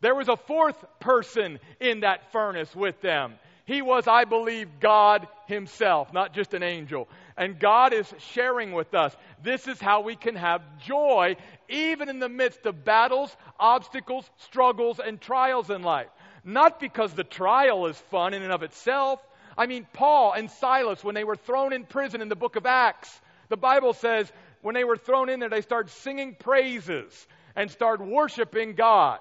There 0.00 0.14
was 0.14 0.28
a 0.28 0.36
fourth 0.36 0.82
person 1.00 1.58
in 1.80 2.00
that 2.00 2.30
furnace 2.30 2.74
with 2.74 3.00
them. 3.00 3.34
He 3.64 3.82
was, 3.82 4.06
I 4.06 4.24
believe, 4.24 4.68
God 4.80 5.26
Himself, 5.46 6.12
not 6.12 6.32
just 6.34 6.54
an 6.54 6.62
angel. 6.62 7.08
And 7.36 7.58
God 7.58 7.92
is 7.92 8.10
sharing 8.32 8.72
with 8.72 8.94
us 8.94 9.14
this 9.42 9.66
is 9.66 9.80
how 9.80 10.02
we 10.02 10.14
can 10.14 10.36
have 10.36 10.62
joy 10.86 11.36
even 11.68 12.08
in 12.08 12.20
the 12.20 12.28
midst 12.28 12.64
of 12.64 12.84
battles, 12.84 13.36
obstacles, 13.58 14.28
struggles, 14.38 15.00
and 15.00 15.20
trials 15.20 15.68
in 15.68 15.82
life. 15.82 16.08
Not 16.44 16.80
because 16.80 17.12
the 17.12 17.24
trial 17.24 17.86
is 17.86 17.96
fun 18.10 18.34
in 18.34 18.42
and 18.42 18.52
of 18.52 18.62
itself, 18.62 19.20
I 19.58 19.66
mean, 19.66 19.86
Paul 19.92 20.32
and 20.32 20.48
Silas, 20.52 21.02
when 21.02 21.16
they 21.16 21.24
were 21.24 21.34
thrown 21.34 21.72
in 21.72 21.84
prison 21.84 22.22
in 22.22 22.28
the 22.28 22.36
book 22.36 22.54
of 22.54 22.64
Acts, 22.64 23.20
the 23.48 23.56
Bible 23.56 23.92
says 23.92 24.32
when 24.62 24.76
they 24.76 24.84
were 24.84 24.96
thrown 24.96 25.28
in 25.28 25.40
there, 25.40 25.48
they 25.48 25.62
started 25.62 25.90
singing 25.90 26.36
praises 26.36 27.26
and 27.56 27.68
started 27.68 28.06
worshiping 28.06 28.74
God. 28.74 29.18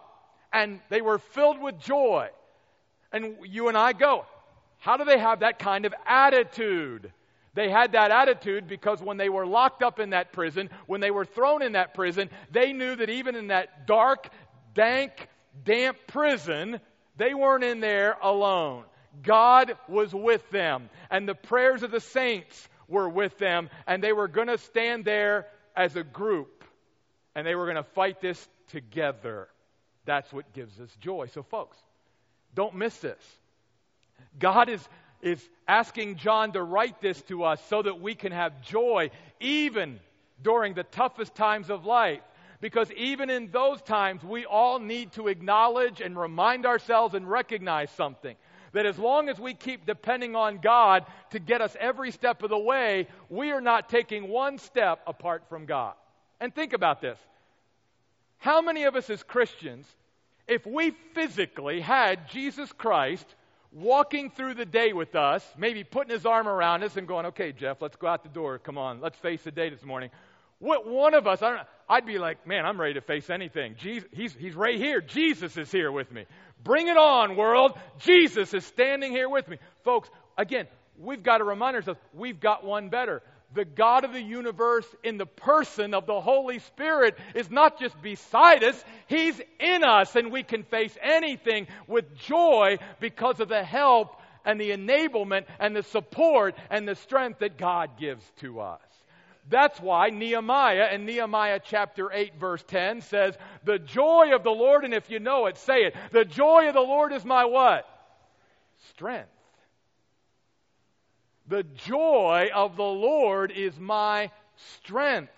And 0.53 0.79
they 0.89 1.01
were 1.01 1.17
filled 1.17 1.59
with 1.59 1.79
joy. 1.79 2.29
And 3.11 3.37
you 3.45 3.67
and 3.67 3.75
I 3.75 3.93
go, 3.93 4.25
how 4.77 4.97
do 4.97 5.05
they 5.05 5.17
have 5.17 5.39
that 5.39 5.57
kind 5.57 5.85
of 5.85 5.93
attitude? 6.05 7.11
They 7.55 7.69
had 7.71 7.93
that 7.93 8.11
attitude 8.11 8.67
because 8.67 9.01
when 9.01 9.17
they 9.17 9.29
were 9.29 9.47
locked 9.47 9.81
up 9.81 9.99
in 9.99 10.11
that 10.11 10.31
prison, 10.33 10.69
when 10.85 11.01
they 11.01 11.09
were 11.09 11.25
thrown 11.25 11.63
in 11.63 11.71
that 11.71 11.95
prison, 11.95 12.29
they 12.51 12.73
knew 12.73 12.95
that 12.95 13.09
even 13.09 13.35
in 13.35 13.47
that 13.47 13.87
dark, 13.87 14.29
dank, 14.75 15.27
damp 15.63 15.97
prison, 16.05 16.79
they 17.17 17.33
weren't 17.33 17.63
in 17.63 17.79
there 17.79 18.15
alone. 18.21 18.83
God 19.23 19.75
was 19.87 20.13
with 20.13 20.47
them, 20.49 20.89
and 21.09 21.27
the 21.27 21.35
prayers 21.35 21.83
of 21.83 21.91
the 21.91 21.99
saints 21.99 22.67
were 22.87 23.09
with 23.09 23.37
them, 23.37 23.69
and 23.85 24.03
they 24.03 24.13
were 24.13 24.27
going 24.27 24.47
to 24.47 24.57
stand 24.57 25.05
there 25.05 25.47
as 25.75 25.95
a 25.95 26.03
group, 26.03 26.63
and 27.35 27.45
they 27.45 27.55
were 27.55 27.65
going 27.65 27.75
to 27.75 27.83
fight 27.83 28.21
this 28.21 28.47
together. 28.69 29.47
That's 30.05 30.31
what 30.31 30.53
gives 30.53 30.79
us 30.79 30.89
joy. 31.01 31.27
So, 31.33 31.43
folks, 31.43 31.77
don't 32.55 32.75
miss 32.75 32.97
this. 32.99 33.21
God 34.39 34.69
is, 34.69 34.87
is 35.21 35.43
asking 35.67 36.15
John 36.17 36.53
to 36.53 36.63
write 36.63 37.01
this 37.01 37.21
to 37.23 37.43
us 37.43 37.61
so 37.69 37.81
that 37.81 37.99
we 37.99 38.15
can 38.15 38.31
have 38.31 38.61
joy 38.61 39.11
even 39.39 39.99
during 40.41 40.73
the 40.73 40.83
toughest 40.83 41.35
times 41.35 41.69
of 41.69 41.85
life. 41.85 42.21
Because 42.59 42.91
even 42.93 43.29
in 43.29 43.51
those 43.51 43.79
times, 43.83 44.23
we 44.23 44.45
all 44.45 44.79
need 44.79 45.11
to 45.11 45.27
acknowledge 45.27 46.01
and 46.01 46.17
remind 46.17 46.65
ourselves 46.65 47.13
and 47.13 47.29
recognize 47.29 47.91
something 47.91 48.35
that 48.73 48.85
as 48.85 48.97
long 48.97 49.29
as 49.29 49.39
we 49.39 49.53
keep 49.53 49.85
depending 49.85 50.35
on 50.35 50.57
God 50.57 51.05
to 51.31 51.39
get 51.39 51.61
us 51.61 51.75
every 51.79 52.11
step 52.11 52.43
of 52.43 52.49
the 52.49 52.57
way, 52.57 53.07
we 53.29 53.51
are 53.51 53.61
not 53.61 53.89
taking 53.89 54.27
one 54.27 54.57
step 54.57 54.99
apart 55.07 55.43
from 55.49 55.65
God. 55.65 55.93
And 56.39 56.53
think 56.53 56.73
about 56.73 57.01
this. 57.01 57.17
How 58.37 58.61
many 58.61 58.83
of 58.83 58.95
us 58.95 59.09
as 59.09 59.23
Christians, 59.23 59.87
if 60.47 60.65
we 60.65 60.91
physically 61.13 61.81
had 61.81 62.29
Jesus 62.29 62.71
Christ 62.71 63.25
walking 63.71 64.29
through 64.29 64.53
the 64.53 64.65
day 64.65 64.93
with 64.93 65.15
us, 65.15 65.43
maybe 65.57 65.83
putting 65.83 66.11
his 66.11 66.25
arm 66.25 66.47
around 66.47 66.83
us 66.83 66.97
and 66.97 67.07
going, 67.07 67.25
okay, 67.27 67.51
Jeff, 67.51 67.81
let's 67.81 67.95
go 67.95 68.07
out 68.07 68.23
the 68.23 68.29
door. 68.29 68.59
Come 68.59 68.77
on, 68.77 69.01
let's 69.01 69.17
face 69.17 69.41
the 69.43 69.51
day 69.51 69.69
this 69.69 69.83
morning. 69.83 70.09
What 70.59 70.87
one 70.87 71.13
of 71.13 71.27
us, 71.27 71.41
I 71.41 71.49
don't, 71.49 71.67
I'd 71.89 72.05
be 72.05 72.17
like, 72.17 72.45
man, 72.45 72.65
I'm 72.65 72.79
ready 72.79 72.95
to 72.95 73.01
face 73.01 73.29
anything. 73.29 73.75
Jesus, 73.79 74.09
he's, 74.11 74.33
he's 74.33 74.55
right 74.55 74.77
here. 74.77 74.99
Jesus 74.99 75.55
is 75.57 75.71
here 75.71 75.91
with 75.91 76.11
me. 76.11 76.25
Bring 76.63 76.87
it 76.87 76.97
on, 76.97 77.37
world. 77.37 77.77
Jesus 77.99 78.53
is 78.53 78.65
standing 78.65 79.11
here 79.11 79.29
with 79.29 79.47
me. 79.47 79.57
Folks, 79.83 80.09
again, 80.37 80.67
we've 80.99 81.23
got 81.23 81.37
to 81.37 81.45
remind 81.45 81.75
ourselves 81.75 81.99
we've 82.13 82.39
got 82.39 82.65
one 82.65 82.89
better. 82.89 83.21
The 83.53 83.63
God 83.63 84.03
of 84.03 84.11
the 84.11 84.21
universe, 84.21 84.85
in 85.03 85.17
the 85.17 85.25
person 85.25 85.93
of 85.93 86.05
the 86.05 86.19
Holy 86.19 86.59
Spirit, 86.59 87.17
is 87.33 87.49
not 87.49 87.79
just 87.79 87.99
beside 88.01 88.63
us, 88.65 88.83
He's 89.07 89.39
in 89.59 89.85
us, 89.85 90.13
and 90.17 90.33
we 90.33 90.43
can 90.43 90.63
face 90.63 90.95
anything 91.01 91.67
with 91.87 92.13
joy 92.17 92.77
because 92.99 93.39
of 93.39 93.47
the 93.47 93.63
help 93.63 94.19
and 94.43 94.59
the 94.59 94.71
enablement 94.71 95.45
and 95.59 95.73
the 95.73 95.83
support 95.83 96.55
and 96.69 96.85
the 96.85 96.95
strength 96.95 97.39
that 97.39 97.57
God 97.57 97.91
gives 97.97 98.23
to 98.41 98.59
us. 98.59 98.81
That's 99.49 99.79
why 99.79 100.09
Nehemiah 100.09 100.89
in 100.93 101.05
Nehemiah 101.05 101.61
chapter 101.63 102.11
8 102.11 102.35
verse 102.35 102.63
10 102.63 103.01
says, 103.01 103.37
"The 103.63 103.79
joy 103.79 104.35
of 104.35 104.43
the 104.43 104.51
Lord 104.51 104.83
and 104.83 104.93
if 104.93 105.09
you 105.09 105.19
know 105.19 105.45
it, 105.45 105.57
say 105.57 105.85
it. 105.85 105.95
The 106.11 106.25
joy 106.25 106.67
of 106.67 106.73
the 106.73 106.81
Lord 106.81 107.13
is 107.13 107.23
my 107.23 107.45
what? 107.45 107.87
Strength. 108.89 109.29
The 111.47 111.63
joy 111.63 112.49
of 112.53 112.75
the 112.75 112.83
Lord 112.83 113.51
is 113.51 113.79
my 113.79 114.31
strength." 114.55 115.31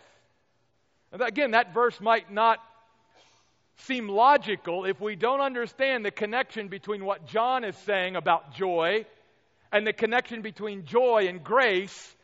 And 1.11 1.21
again, 1.21 1.51
that 1.51 1.73
verse 1.73 1.99
might 2.01 2.31
not 2.31 2.59
seem 3.77 4.09
logical 4.09 4.85
if 4.85 4.99
we 4.99 5.15
don't 5.15 5.41
understand 5.41 6.03
the 6.03 6.11
connection 6.11 6.67
between 6.67 7.05
what 7.05 7.25
John 7.27 7.63
is 7.63 7.77
saying 7.77 8.15
about 8.15 8.53
joy 8.53 9.05
and 9.71 9.85
the 9.85 9.93
connection 9.93 10.41
between 10.41 10.85
joy 10.85 11.27
and 11.27 11.43
grace 11.43 12.15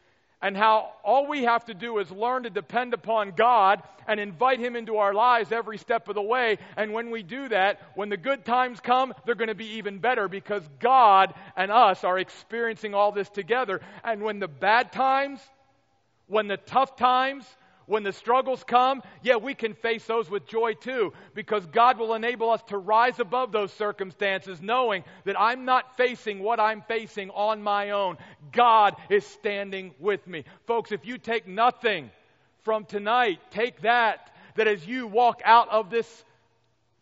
and 0.41 0.55
how 0.55 0.91
all 1.03 1.27
we 1.27 1.43
have 1.43 1.65
to 1.65 1.73
do 1.73 1.97
is 1.99 2.11
learn 2.11 2.43
to 2.43 2.49
depend 2.49 2.93
upon 2.93 3.31
God 3.31 3.81
and 4.07 4.19
invite 4.19 4.59
Him 4.59 4.75
into 4.75 4.97
our 4.97 5.13
lives 5.13 5.51
every 5.51 5.77
step 5.77 6.07
of 6.07 6.15
the 6.15 6.21
way. 6.21 6.57
And 6.77 6.93
when 6.93 7.09
we 7.09 7.23
do 7.23 7.49
that, 7.49 7.81
when 7.95 8.09
the 8.09 8.17
good 8.17 8.45
times 8.45 8.79
come, 8.79 9.13
they're 9.25 9.35
going 9.35 9.47
to 9.47 9.55
be 9.55 9.77
even 9.77 9.99
better 9.99 10.27
because 10.27 10.63
God 10.79 11.33
and 11.55 11.71
us 11.71 12.03
are 12.03 12.19
experiencing 12.19 12.93
all 12.93 13.11
this 13.11 13.29
together. 13.29 13.81
And 14.03 14.21
when 14.21 14.39
the 14.39 14.47
bad 14.47 14.91
times, 14.91 15.39
when 16.27 16.47
the 16.47 16.57
tough 16.57 16.95
times, 16.95 17.45
when 17.85 18.03
the 18.03 18.13
struggles 18.13 18.63
come, 18.63 19.01
yeah, 19.21 19.35
we 19.35 19.53
can 19.53 19.73
face 19.73 20.05
those 20.05 20.29
with 20.29 20.47
joy 20.47 20.73
too, 20.73 21.13
because 21.33 21.65
God 21.67 21.99
will 21.99 22.13
enable 22.13 22.49
us 22.49 22.61
to 22.67 22.77
rise 22.77 23.19
above 23.19 23.51
those 23.51 23.71
circumstances, 23.73 24.61
knowing 24.61 25.03
that 25.25 25.39
I'm 25.39 25.65
not 25.65 25.97
facing 25.97 26.39
what 26.39 26.59
I'm 26.59 26.81
facing 26.81 27.29
on 27.31 27.61
my 27.61 27.91
own. 27.91 28.17
God 28.51 28.95
is 29.09 29.25
standing 29.25 29.93
with 29.99 30.25
me. 30.27 30.45
Folks, 30.65 30.91
if 30.91 31.05
you 31.05 31.17
take 31.17 31.47
nothing 31.47 32.11
from 32.63 32.85
tonight, 32.85 33.39
take 33.51 33.81
that, 33.81 34.35
that 34.55 34.67
as 34.67 34.85
you 34.85 35.07
walk 35.07 35.41
out 35.45 35.69
of 35.69 35.89
this 35.89 36.23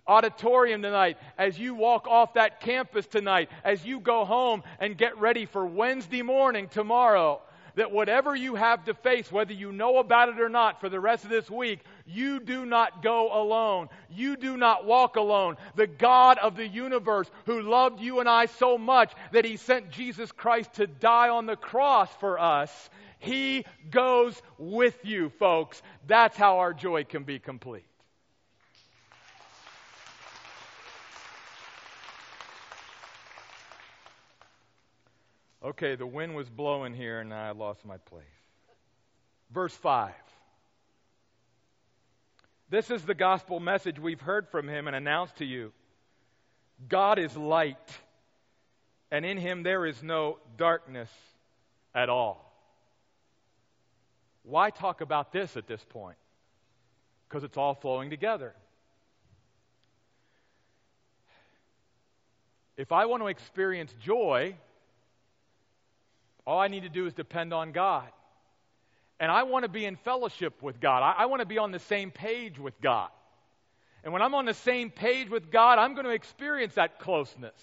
auditorium 0.06 0.82
tonight, 0.82 1.18
as 1.38 1.58
you 1.58 1.74
walk 1.76 2.08
off 2.08 2.34
that 2.34 2.60
campus 2.60 3.08
tonight, 3.08 3.50
as 3.64 3.86
you 3.86 4.02
go 4.02 4.26
home 4.26 4.64
and 4.80 4.98
get 4.98 5.18
ready 5.18 5.46
for 5.46 5.66
Wednesday 5.66 6.22
morning 6.22 6.68
tomorrow, 6.68 7.42
that 7.76 7.92
whatever 7.92 8.36
you 8.36 8.56
have 8.56 8.86
to 8.86 8.94
face, 8.94 9.32
whether 9.32 9.54
you 9.54 9.72
know 9.72 9.98
about 9.98 10.30
it 10.30 10.40
or 10.40 10.50
not 10.50 10.80
for 10.80 10.90
the 10.90 11.00
rest 11.00 11.24
of 11.24 11.30
this 11.30 11.50
week, 11.50 11.80
you 12.06 12.40
do 12.40 12.66
not 12.66 13.02
go 13.02 13.30
alone. 13.34 13.90
You 14.10 14.36
do 14.36 14.58
not 14.58 14.86
walk 14.86 15.16
alone. 15.16 15.58
The 15.76 15.88
God 15.88 16.38
of 16.38 16.56
the 16.56 16.68
universe 16.68 17.30
who 17.46 17.62
loved 17.62 18.00
you 18.00 18.20
and 18.20 18.30
I 18.30 18.46
so 18.46 18.78
much 18.78 19.12
that 19.32 19.46
he 19.46 19.58
sent 19.58 19.92
Jesus 19.92 20.32
Christ 20.32 20.74
to 20.74 20.88
die 20.88 21.30
on 21.30 21.46
the 21.46 21.56
cross 21.56 22.10
for 22.20 22.40
us, 22.40 22.90
he 23.20 23.66
goes 23.90 24.40
with 24.58 24.98
you, 25.04 25.30
folks. 25.40 25.82
That's 26.08 26.38
how 26.38 26.60
our 26.60 26.74
joy 26.74 27.06
can 27.06 27.24
be 27.24 27.40
complete. 27.40 27.86
Okay, 35.64 35.96
the 35.96 36.06
wind 36.06 36.36
was 36.36 36.50
blowing 36.50 36.94
here 36.94 37.22
and 37.22 37.34
I 37.34 37.52
lost 37.52 37.86
my 37.86 37.98
place. 37.98 38.26
Verse 39.52 39.74
5. 39.74 40.12
This 42.70 42.92
is 42.92 43.04
the 43.04 43.14
gospel 43.14 43.60
message 43.60 44.00
we've 44.00 44.20
heard 44.20 44.50
from 44.50 44.68
him 44.68 44.88
and 44.88 44.96
announced 44.96 45.38
to 45.38 45.46
you. 45.46 45.72
God 46.90 47.20
is 47.20 47.38
light, 47.38 47.78
and 49.12 49.26
in 49.26 49.38
him 49.38 49.64
there 49.64 49.86
is 49.86 50.02
no 50.02 50.40
darkness 50.58 51.10
at 51.94 52.10
all. 52.10 52.52
Why 54.42 54.70
talk 54.70 55.02
about 55.02 55.32
this 55.32 55.56
at 55.56 55.68
this 55.68 55.86
point? 55.90 56.18
Because 57.30 57.44
it's 57.44 57.58
all 57.58 57.76
flowing 57.76 58.10
together. 58.10 58.54
If 62.76 62.92
I 62.92 63.06
want 63.06 63.22
to 63.22 63.28
experience 63.28 63.94
joy, 64.02 64.56
all 66.46 66.60
I 66.60 66.68
need 66.68 66.84
to 66.84 66.90
do 66.90 67.06
is 67.06 67.14
depend 67.14 67.54
on 67.54 67.72
God. 67.72 68.08
And 69.20 69.32
I 69.32 69.44
want 69.44 69.64
to 69.64 69.70
be 69.70 69.86
in 69.86 69.96
fellowship 69.96 70.62
with 70.62 70.80
God. 70.80 71.02
I, 71.02 71.24
I, 71.24 71.26
want 71.28 71.42
to 71.42 71.46
be 71.46 71.58
on 71.58 71.72
the 71.72 71.80
same 71.80 72.12
page 72.12 72.60
with 72.60 72.80
God. 72.82 73.10
And 74.04 74.12
when 74.12 74.22
I'm 74.22 74.36
on 74.36 74.46
the 74.46 74.54
same 74.54 74.90
page 74.90 75.30
with 75.30 75.50
God, 75.50 75.80
I'm 75.80 75.94
going 75.94 76.06
to 76.06 76.12
experience 76.12 76.74
that 76.74 77.00
closeness. 77.00 77.54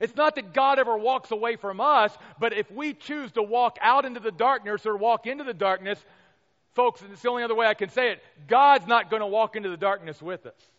It's 0.00 0.16
not 0.16 0.34
that 0.34 0.52
God 0.52 0.78
ever 0.78 0.96
walks 0.98 1.30
away 1.30 1.56
from 1.56 1.80
us, 1.80 2.12
but 2.38 2.52
if 2.52 2.70
we 2.70 2.92
choose 2.92 3.32
to 3.32 3.42
walk 3.42 3.78
out 3.80 4.04
into 4.04 4.20
the 4.20 4.32
darkness 4.32 4.84
or 4.84 4.96
walk 4.96 5.26
into 5.26 5.44
the 5.44 5.54
darkness, 5.54 6.04
folks, 6.74 7.02
it's 7.10 7.22
the 7.22 7.30
only 7.30 7.44
other 7.44 7.54
way 7.54 7.66
I 7.66 7.74
can 7.74 7.88
say 7.88 8.10
it 8.10 8.22
God's 8.48 8.86
not 8.86 9.10
going 9.10 9.20
to 9.20 9.26
walk 9.26 9.56
into 9.56 9.70
the 9.70 9.76
darkness 9.76 10.20
with 10.20 10.44
us. 10.44 10.70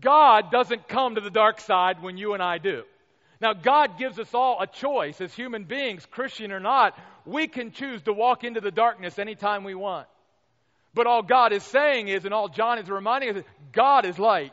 God 0.00 0.50
doesn't 0.50 0.88
come 0.88 1.14
to 1.14 1.20
the 1.20 1.30
dark 1.30 1.60
side 1.60 2.02
when 2.02 2.16
you 2.16 2.34
and 2.34 2.42
I 2.42 2.58
do. 2.58 2.82
Now, 3.42 3.54
God 3.54 3.98
gives 3.98 4.20
us 4.20 4.32
all 4.34 4.62
a 4.62 4.68
choice 4.68 5.20
as 5.20 5.34
human 5.34 5.64
beings, 5.64 6.06
Christian 6.06 6.52
or 6.52 6.60
not. 6.60 6.96
We 7.26 7.48
can 7.48 7.72
choose 7.72 8.00
to 8.02 8.12
walk 8.12 8.44
into 8.44 8.60
the 8.60 8.70
darkness 8.70 9.18
anytime 9.18 9.64
we 9.64 9.74
want. 9.74 10.06
But 10.94 11.08
all 11.08 11.22
God 11.22 11.52
is 11.52 11.64
saying 11.64 12.06
is, 12.06 12.24
and 12.24 12.32
all 12.32 12.48
John 12.48 12.78
is 12.78 12.88
reminding 12.88 13.30
us, 13.30 13.36
is 13.38 13.44
God 13.72 14.06
is 14.06 14.16
light. 14.16 14.52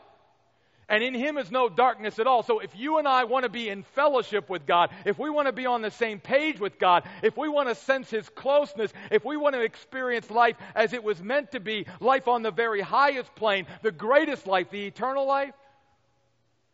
And 0.88 1.04
in 1.04 1.14
him 1.14 1.38
is 1.38 1.52
no 1.52 1.68
darkness 1.68 2.18
at 2.18 2.26
all. 2.26 2.42
So 2.42 2.58
if 2.58 2.74
you 2.74 2.98
and 2.98 3.06
I 3.06 3.24
want 3.24 3.44
to 3.44 3.48
be 3.48 3.68
in 3.68 3.84
fellowship 3.94 4.50
with 4.50 4.66
God, 4.66 4.90
if 5.04 5.20
we 5.20 5.30
want 5.30 5.46
to 5.46 5.52
be 5.52 5.66
on 5.66 5.82
the 5.82 5.92
same 5.92 6.18
page 6.18 6.58
with 6.58 6.80
God, 6.80 7.04
if 7.22 7.36
we 7.36 7.48
want 7.48 7.68
to 7.68 7.76
sense 7.76 8.10
his 8.10 8.28
closeness, 8.30 8.92
if 9.12 9.24
we 9.24 9.36
want 9.36 9.54
to 9.54 9.62
experience 9.62 10.28
life 10.32 10.56
as 10.74 10.92
it 10.92 11.04
was 11.04 11.22
meant 11.22 11.52
to 11.52 11.60
be, 11.60 11.86
life 12.00 12.26
on 12.26 12.42
the 12.42 12.50
very 12.50 12.80
highest 12.80 13.32
plane, 13.36 13.66
the 13.82 13.92
greatest 13.92 14.48
life, 14.48 14.68
the 14.70 14.84
eternal 14.84 15.28
life, 15.28 15.54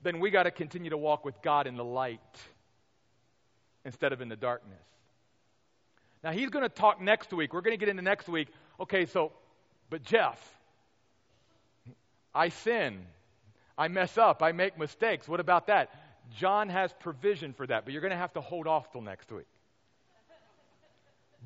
then 0.07 0.21
we 0.21 0.31
got 0.31 0.45
to 0.45 0.51
continue 0.51 0.91
to 0.91 0.97
walk 0.97 1.25
with 1.25 1.41
God 1.43 1.67
in 1.67 1.77
the 1.77 1.85
light 1.85 2.21
instead 3.85 4.13
of 4.13 4.21
in 4.21 4.29
the 4.29 4.37
darkness. 4.37 4.79
Now, 6.23 6.31
he's 6.31 6.49
going 6.51 6.63
to 6.63 6.69
talk 6.69 7.01
next 7.01 7.33
week. 7.33 7.53
We're 7.53 7.61
going 7.61 7.77
to 7.77 7.79
get 7.79 7.89
into 7.89 8.03
next 8.03 8.29
week. 8.29 8.49
Okay, 8.81 9.07
so, 9.07 9.33
but 9.91 10.03
Jeff, 10.03 10.41
I 12.35 12.51
sin. 12.51 13.05
I 13.77 13.89
mess 13.89 14.17
up. 14.17 14.43
I 14.43 14.53
make 14.53 14.79
mistakes. 14.79 15.29
What 15.29 15.41
about 15.41 15.67
that? 15.67 15.91
John 16.37 16.69
has 16.69 16.93
provision 17.01 17.53
for 17.53 17.67
that, 17.67 17.85
but 17.85 17.93
you're 17.93 18.03
going 18.03 18.13
to 18.13 18.17
have 18.17 18.33
to 18.35 18.41
hold 18.41 18.67
off 18.67 18.91
till 18.93 19.03
next 19.03 19.31
week. 19.33 19.47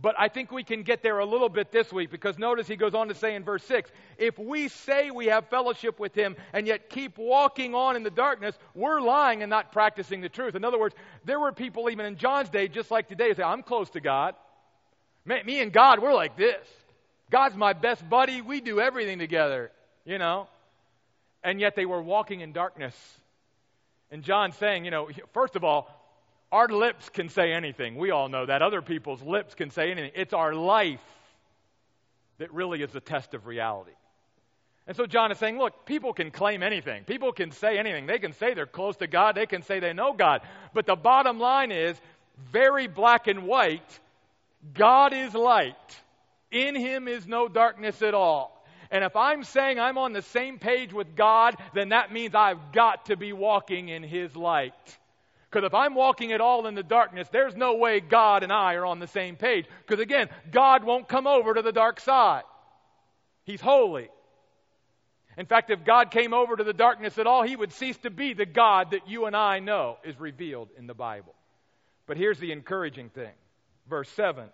But 0.03 0.15
I 0.19 0.29
think 0.29 0.51
we 0.51 0.65
can 0.65 0.83
get 0.83 1.03
there 1.03 1.19
a 1.19 1.27
little 1.27 1.49
bit 1.49 1.71
this 1.71 1.93
week 1.93 2.11
because 2.11 2.39
notice 2.39 2.67
he 2.67 2.77
goes 2.77 2.95
on 2.95 3.09
to 3.09 3.15
say 3.15 3.35
in 3.35 3.45
verse 3.45 3.65
6 3.65 3.91
if 4.17 4.39
we 4.39 4.69
say 4.69 5.11
we 5.11 5.27
have 5.27 5.49
fellowship 5.49 5.99
with 6.01 6.15
him 6.15 6.37
and 6.53 6.67
yet 6.67 6.89
keep 6.89 7.19
walking 7.19 7.75
on 7.75 7.97
in 7.97 8.03
the 8.03 8.11
darkness, 8.11 8.57
we're 8.75 9.01
lying 9.01 9.43
and 9.43 9.51
not 9.51 9.73
practicing 9.73 10.21
the 10.23 10.29
truth. 10.29 10.55
In 10.55 10.65
other 10.65 10.79
words, 10.79 10.95
there 11.25 11.39
were 11.39 11.53
people 11.53 11.91
even 11.91 12.07
in 12.07 12.17
John's 12.17 12.49
day, 12.49 12.69
just 12.69 12.91
like 12.91 13.09
today, 13.09 13.29
who 13.29 13.35
say, 13.35 13.43
I'm 13.43 13.63
close 13.63 13.91
to 13.91 14.01
God. 14.01 14.35
Me 15.27 15.61
and 15.61 15.73
God, 15.73 16.01
we're 16.01 16.15
like 16.15 16.37
this. 16.37 16.67
God's 17.31 17.57
my 17.57 17.75
best 17.75 18.09
buddy. 18.09 18.41
We 18.41 18.61
do 18.61 18.81
everything 18.81 19.19
together, 19.19 19.71
you 20.05 20.19
know. 20.19 20.49
And 21.45 21.61
yet 21.61 21.77
they 21.77 21.87
were 21.87 22.03
walking 22.03 22.41
in 22.41 22.53
darkness. 22.53 22.97
And 24.11 24.23
John's 24.23 24.57
saying, 24.57 24.85
you 24.85 24.91
know, 24.91 25.09
first 25.33 25.57
of 25.57 25.65
all, 25.65 26.00
our 26.53 26.69
lips 26.69 27.09
can 27.09 27.29
say 27.29 27.53
anything. 27.53 27.97
We 27.97 28.11
all 28.11 28.29
know 28.29 28.47
that. 28.47 28.63
Other 28.63 28.83
people's 28.83 29.23
lips 29.23 29.55
can 29.55 29.71
say 29.71 29.91
anything. 29.91 30.13
It's 30.15 30.33
our 30.33 30.55
life 30.55 31.01
that 32.39 32.53
really 32.53 32.83
is 32.83 32.91
the 32.91 33.01
test 33.01 33.35
of 33.35 33.47
reality. 33.47 33.93
And 34.87 34.97
so 34.97 35.07
John 35.07 35.31
is 35.31 35.39
saying, 35.39 35.59
look, 35.59 35.87
people 35.87 36.13
can 36.13 36.31
claim 36.31 36.63
anything. 36.63 37.05
People 37.05 37.33
can 37.33 37.53
say 37.53 37.79
anything. 37.79 38.07
They 38.07 38.19
can 38.19 38.33
say 38.33 38.55
they're 38.55 38.67
close 38.67 38.97
to 38.97 39.07
God. 39.07 39.37
They 39.37 39.47
can 39.47 39.63
say 39.63 39.79
they 39.79 39.93
know 39.93 40.13
God. 40.13 40.41
But 40.75 40.87
the 40.87 40.97
bottom 40.97 41.39
line 41.39 41.71
is 41.71 42.01
very 42.53 42.89
black 42.89 43.29
and 43.29 43.45
white 43.45 44.01
God 44.75 45.13
is 45.13 45.35
light. 45.35 45.75
In 46.51 46.75
him 46.75 47.09
is 47.09 47.27
no 47.27 47.49
darkness 47.49 48.03
at 48.03 48.15
all. 48.15 48.57
And 48.91 49.05
if 49.05 49.15
I'm 49.15 49.45
saying 49.45 49.79
I'm 49.79 49.99
on 49.99 50.13
the 50.13 50.23
same 50.23 50.59
page 50.59 50.93
with 50.93 51.15
God, 51.15 51.57
then 51.75 51.91
that 51.91 52.13
means 52.13 52.35
I've 52.35 52.73
got 52.73 53.07
to 53.07 53.17
be 53.17 53.33
walking 53.33 53.89
in 53.89 54.03
his 54.03 54.35
light. 54.35 54.99
Because 55.51 55.67
if 55.67 55.75
I'm 55.75 55.95
walking 55.95 56.33
at 56.33 56.41
all 56.41 56.67
in 56.67 56.77
the 56.77 56.83
darkness, 56.83 57.29
there's 57.33 57.57
no 57.57 57.75
way 57.75 57.99
God 57.99 58.45
and 58.45 58.53
I 58.53 58.75
are 58.75 58.87
on 58.87 59.01
the 59.01 59.09
same 59.09 59.35
page. 59.35 59.67
Because 59.85 60.01
again, 60.01 60.29
God 60.53 60.85
won't 60.85 61.09
come 61.09 61.27
over 61.27 61.55
to 61.55 61.63
the 61.63 61.73
dark 61.73 61.99
side. 62.01 62.45
He's 63.45 63.61
holy. 63.61 64.09
In 65.37 65.47
fact, 65.47 65.71
if 65.71 65.85
God 65.85 66.11
came 66.13 66.35
over 66.35 66.57
to 66.57 66.63
the 66.63 66.73
darkness 66.73 67.19
at 67.19 67.27
all, 67.27 67.43
he 67.43 67.57
would 67.57 67.73
cease 67.73 67.97
to 67.99 68.11
be 68.11 68.33
the 68.33 68.47
God 68.47 68.93
that 68.93 69.09
you 69.09 69.27
and 69.27 69.35
I 69.35 69.59
know 69.59 69.97
is 70.05 70.19
revealed 70.21 70.69
in 70.79 70.87
the 70.87 70.95
Bible. 70.95 71.35
But 72.07 72.17
here's 72.17 72.39
the 72.39 72.53
encouraging 72.53 73.09
thing. 73.11 73.33
Verse 73.89 74.09
7 74.11 74.49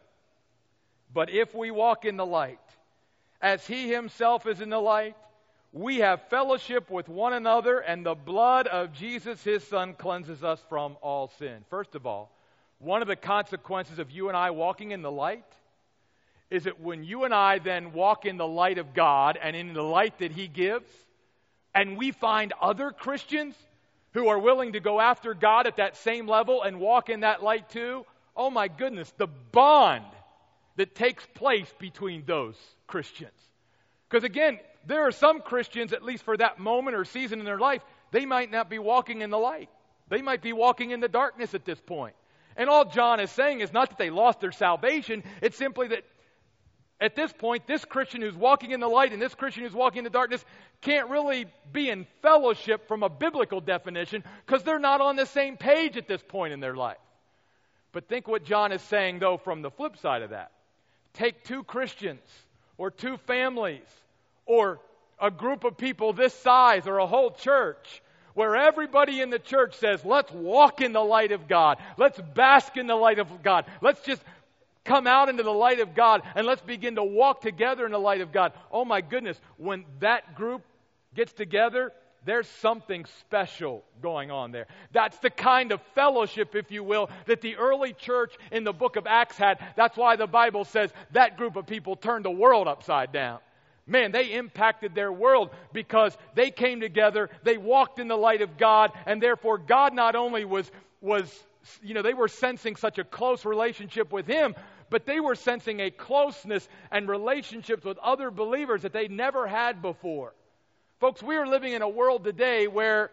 But 1.12 1.28
if 1.30 1.54
we 1.54 1.70
walk 1.70 2.06
in 2.06 2.16
the 2.16 2.26
light, 2.26 2.58
as 3.42 3.66
he 3.66 3.90
himself 3.92 4.46
is 4.46 4.60
in 4.62 4.70
the 4.70 4.78
light, 4.78 5.16
we 5.76 5.98
have 5.98 6.22
fellowship 6.30 6.90
with 6.90 7.06
one 7.06 7.34
another, 7.34 7.80
and 7.80 8.04
the 8.04 8.14
blood 8.14 8.66
of 8.66 8.94
Jesus, 8.94 9.44
his 9.44 9.62
son, 9.62 9.92
cleanses 9.92 10.42
us 10.42 10.58
from 10.70 10.96
all 11.02 11.30
sin. 11.38 11.66
First 11.68 11.94
of 11.94 12.06
all, 12.06 12.32
one 12.78 13.02
of 13.02 13.08
the 13.08 13.16
consequences 13.16 13.98
of 13.98 14.10
you 14.10 14.28
and 14.28 14.36
I 14.36 14.52
walking 14.52 14.92
in 14.92 15.02
the 15.02 15.10
light 15.10 15.44
is 16.48 16.64
that 16.64 16.80
when 16.80 17.04
you 17.04 17.24
and 17.24 17.34
I 17.34 17.58
then 17.58 17.92
walk 17.92 18.24
in 18.24 18.38
the 18.38 18.46
light 18.46 18.78
of 18.78 18.94
God 18.94 19.38
and 19.40 19.54
in 19.54 19.74
the 19.74 19.82
light 19.82 20.18
that 20.20 20.32
he 20.32 20.48
gives, 20.48 20.88
and 21.74 21.98
we 21.98 22.10
find 22.10 22.54
other 22.58 22.90
Christians 22.90 23.54
who 24.12 24.28
are 24.28 24.38
willing 24.38 24.72
to 24.72 24.80
go 24.80 24.98
after 24.98 25.34
God 25.34 25.66
at 25.66 25.76
that 25.76 25.98
same 25.98 26.26
level 26.26 26.62
and 26.62 26.80
walk 26.80 27.10
in 27.10 27.20
that 27.20 27.42
light 27.42 27.68
too, 27.68 28.06
oh 28.34 28.48
my 28.48 28.68
goodness, 28.68 29.12
the 29.18 29.26
bond 29.26 30.06
that 30.76 30.94
takes 30.94 31.26
place 31.34 31.70
between 31.78 32.24
those 32.24 32.56
Christians. 32.86 33.38
Because 34.08 34.24
again, 34.24 34.58
there 34.86 35.06
are 35.06 35.12
some 35.12 35.40
Christians, 35.40 35.92
at 35.92 36.02
least 36.02 36.24
for 36.24 36.36
that 36.36 36.58
moment 36.58 36.96
or 36.96 37.04
season 37.04 37.40
in 37.40 37.44
their 37.44 37.58
life, 37.58 37.82
they 38.12 38.24
might 38.24 38.50
not 38.50 38.70
be 38.70 38.78
walking 38.78 39.20
in 39.20 39.30
the 39.30 39.38
light. 39.38 39.68
They 40.08 40.22
might 40.22 40.42
be 40.42 40.52
walking 40.52 40.92
in 40.92 41.00
the 41.00 41.08
darkness 41.08 41.54
at 41.54 41.64
this 41.64 41.80
point. 41.80 42.14
And 42.56 42.70
all 42.70 42.84
John 42.84 43.20
is 43.20 43.30
saying 43.30 43.60
is 43.60 43.72
not 43.72 43.90
that 43.90 43.98
they 43.98 44.10
lost 44.10 44.40
their 44.40 44.52
salvation, 44.52 45.24
it's 45.42 45.56
simply 45.56 45.88
that 45.88 46.04
at 46.98 47.14
this 47.14 47.30
point, 47.30 47.66
this 47.66 47.84
Christian 47.84 48.22
who's 48.22 48.34
walking 48.34 48.70
in 48.70 48.80
the 48.80 48.88
light 48.88 49.12
and 49.12 49.20
this 49.20 49.34
Christian 49.34 49.64
who's 49.64 49.74
walking 49.74 49.98
in 49.98 50.04
the 50.04 50.10
darkness 50.10 50.42
can't 50.80 51.10
really 51.10 51.44
be 51.70 51.90
in 51.90 52.06
fellowship 52.22 52.88
from 52.88 53.02
a 53.02 53.10
biblical 53.10 53.60
definition 53.60 54.24
because 54.46 54.62
they're 54.62 54.78
not 54.78 55.02
on 55.02 55.16
the 55.16 55.26
same 55.26 55.58
page 55.58 55.98
at 55.98 56.08
this 56.08 56.22
point 56.26 56.54
in 56.54 56.60
their 56.60 56.74
life. 56.74 56.96
But 57.92 58.08
think 58.08 58.26
what 58.26 58.44
John 58.44 58.72
is 58.72 58.80
saying, 58.82 59.18
though, 59.18 59.36
from 59.36 59.60
the 59.60 59.70
flip 59.70 59.98
side 59.98 60.22
of 60.22 60.30
that. 60.30 60.52
Take 61.12 61.44
two 61.44 61.64
Christians 61.64 62.20
or 62.78 62.90
two 62.90 63.18
families 63.26 63.84
or 64.46 64.80
a 65.20 65.30
group 65.30 65.64
of 65.64 65.76
people 65.76 66.12
this 66.12 66.34
size 66.34 66.86
or 66.86 66.98
a 66.98 67.06
whole 67.06 67.30
church 67.30 68.02
where 68.34 68.54
everybody 68.54 69.20
in 69.20 69.30
the 69.30 69.38
church 69.38 69.76
says, 69.76 70.04
let's 70.04 70.30
walk 70.30 70.82
in 70.82 70.92
the 70.92 71.02
light 71.02 71.32
of 71.32 71.48
God. 71.48 71.78
Let's 71.96 72.20
bask 72.34 72.76
in 72.76 72.86
the 72.86 72.94
light 72.94 73.18
of 73.18 73.42
God. 73.42 73.64
Let's 73.80 74.00
just 74.02 74.22
come 74.84 75.06
out 75.06 75.28
into 75.28 75.42
the 75.42 75.50
light 75.50 75.80
of 75.80 75.94
God 75.94 76.22
and 76.34 76.46
let's 76.46 76.60
begin 76.60 76.96
to 76.96 77.02
walk 77.02 77.40
together 77.40 77.86
in 77.86 77.92
the 77.92 77.98
light 77.98 78.20
of 78.20 78.32
God. 78.32 78.52
Oh 78.70 78.84
my 78.84 79.00
goodness, 79.00 79.40
when 79.56 79.84
that 80.00 80.34
group 80.34 80.62
gets 81.14 81.32
together, 81.32 81.92
there's 82.26 82.48
something 82.60 83.06
special 83.20 83.84
going 84.02 84.30
on 84.30 84.52
there. 84.52 84.66
That's 84.92 85.16
the 85.18 85.30
kind 85.30 85.72
of 85.72 85.80
fellowship, 85.94 86.54
if 86.54 86.70
you 86.70 86.84
will, 86.84 87.08
that 87.26 87.40
the 87.40 87.56
early 87.56 87.94
church 87.94 88.34
in 88.50 88.64
the 88.64 88.72
book 88.72 88.96
of 88.96 89.06
Acts 89.06 89.36
had. 89.36 89.58
That's 89.76 89.96
why 89.96 90.16
the 90.16 90.26
Bible 90.26 90.64
says 90.64 90.90
that 91.12 91.36
group 91.36 91.56
of 91.56 91.66
people 91.66 91.96
turned 91.96 92.24
the 92.24 92.30
world 92.30 92.68
upside 92.68 93.12
down. 93.12 93.38
Man, 93.86 94.10
they 94.10 94.32
impacted 94.32 94.94
their 94.94 95.12
world 95.12 95.50
because 95.72 96.16
they 96.34 96.50
came 96.50 96.80
together, 96.80 97.30
they 97.44 97.56
walked 97.56 97.98
in 97.98 98.08
the 98.08 98.16
light 98.16 98.42
of 98.42 98.58
God, 98.58 98.92
and 99.06 99.22
therefore 99.22 99.58
God 99.58 99.94
not 99.94 100.16
only 100.16 100.44
was, 100.44 100.70
was 101.00 101.32
you 101.82 101.94
know, 101.94 102.02
they 102.02 102.14
were 102.14 102.28
sensing 102.28 102.76
such 102.76 102.98
a 102.98 103.04
close 103.04 103.44
relationship 103.44 104.12
with 104.12 104.26
Him, 104.26 104.54
but 104.90 105.06
they 105.06 105.20
were 105.20 105.34
sensing 105.34 105.80
a 105.80 105.90
closeness 105.90 106.68
and 106.90 107.08
relationships 107.08 107.84
with 107.84 107.98
other 107.98 108.30
believers 108.30 108.82
that 108.82 108.92
they 108.92 109.08
never 109.08 109.46
had 109.46 109.82
before. 109.82 110.34
Folks, 111.00 111.22
we 111.22 111.36
are 111.36 111.46
living 111.46 111.72
in 111.72 111.82
a 111.82 111.88
world 111.88 112.24
today 112.24 112.66
where 112.68 113.10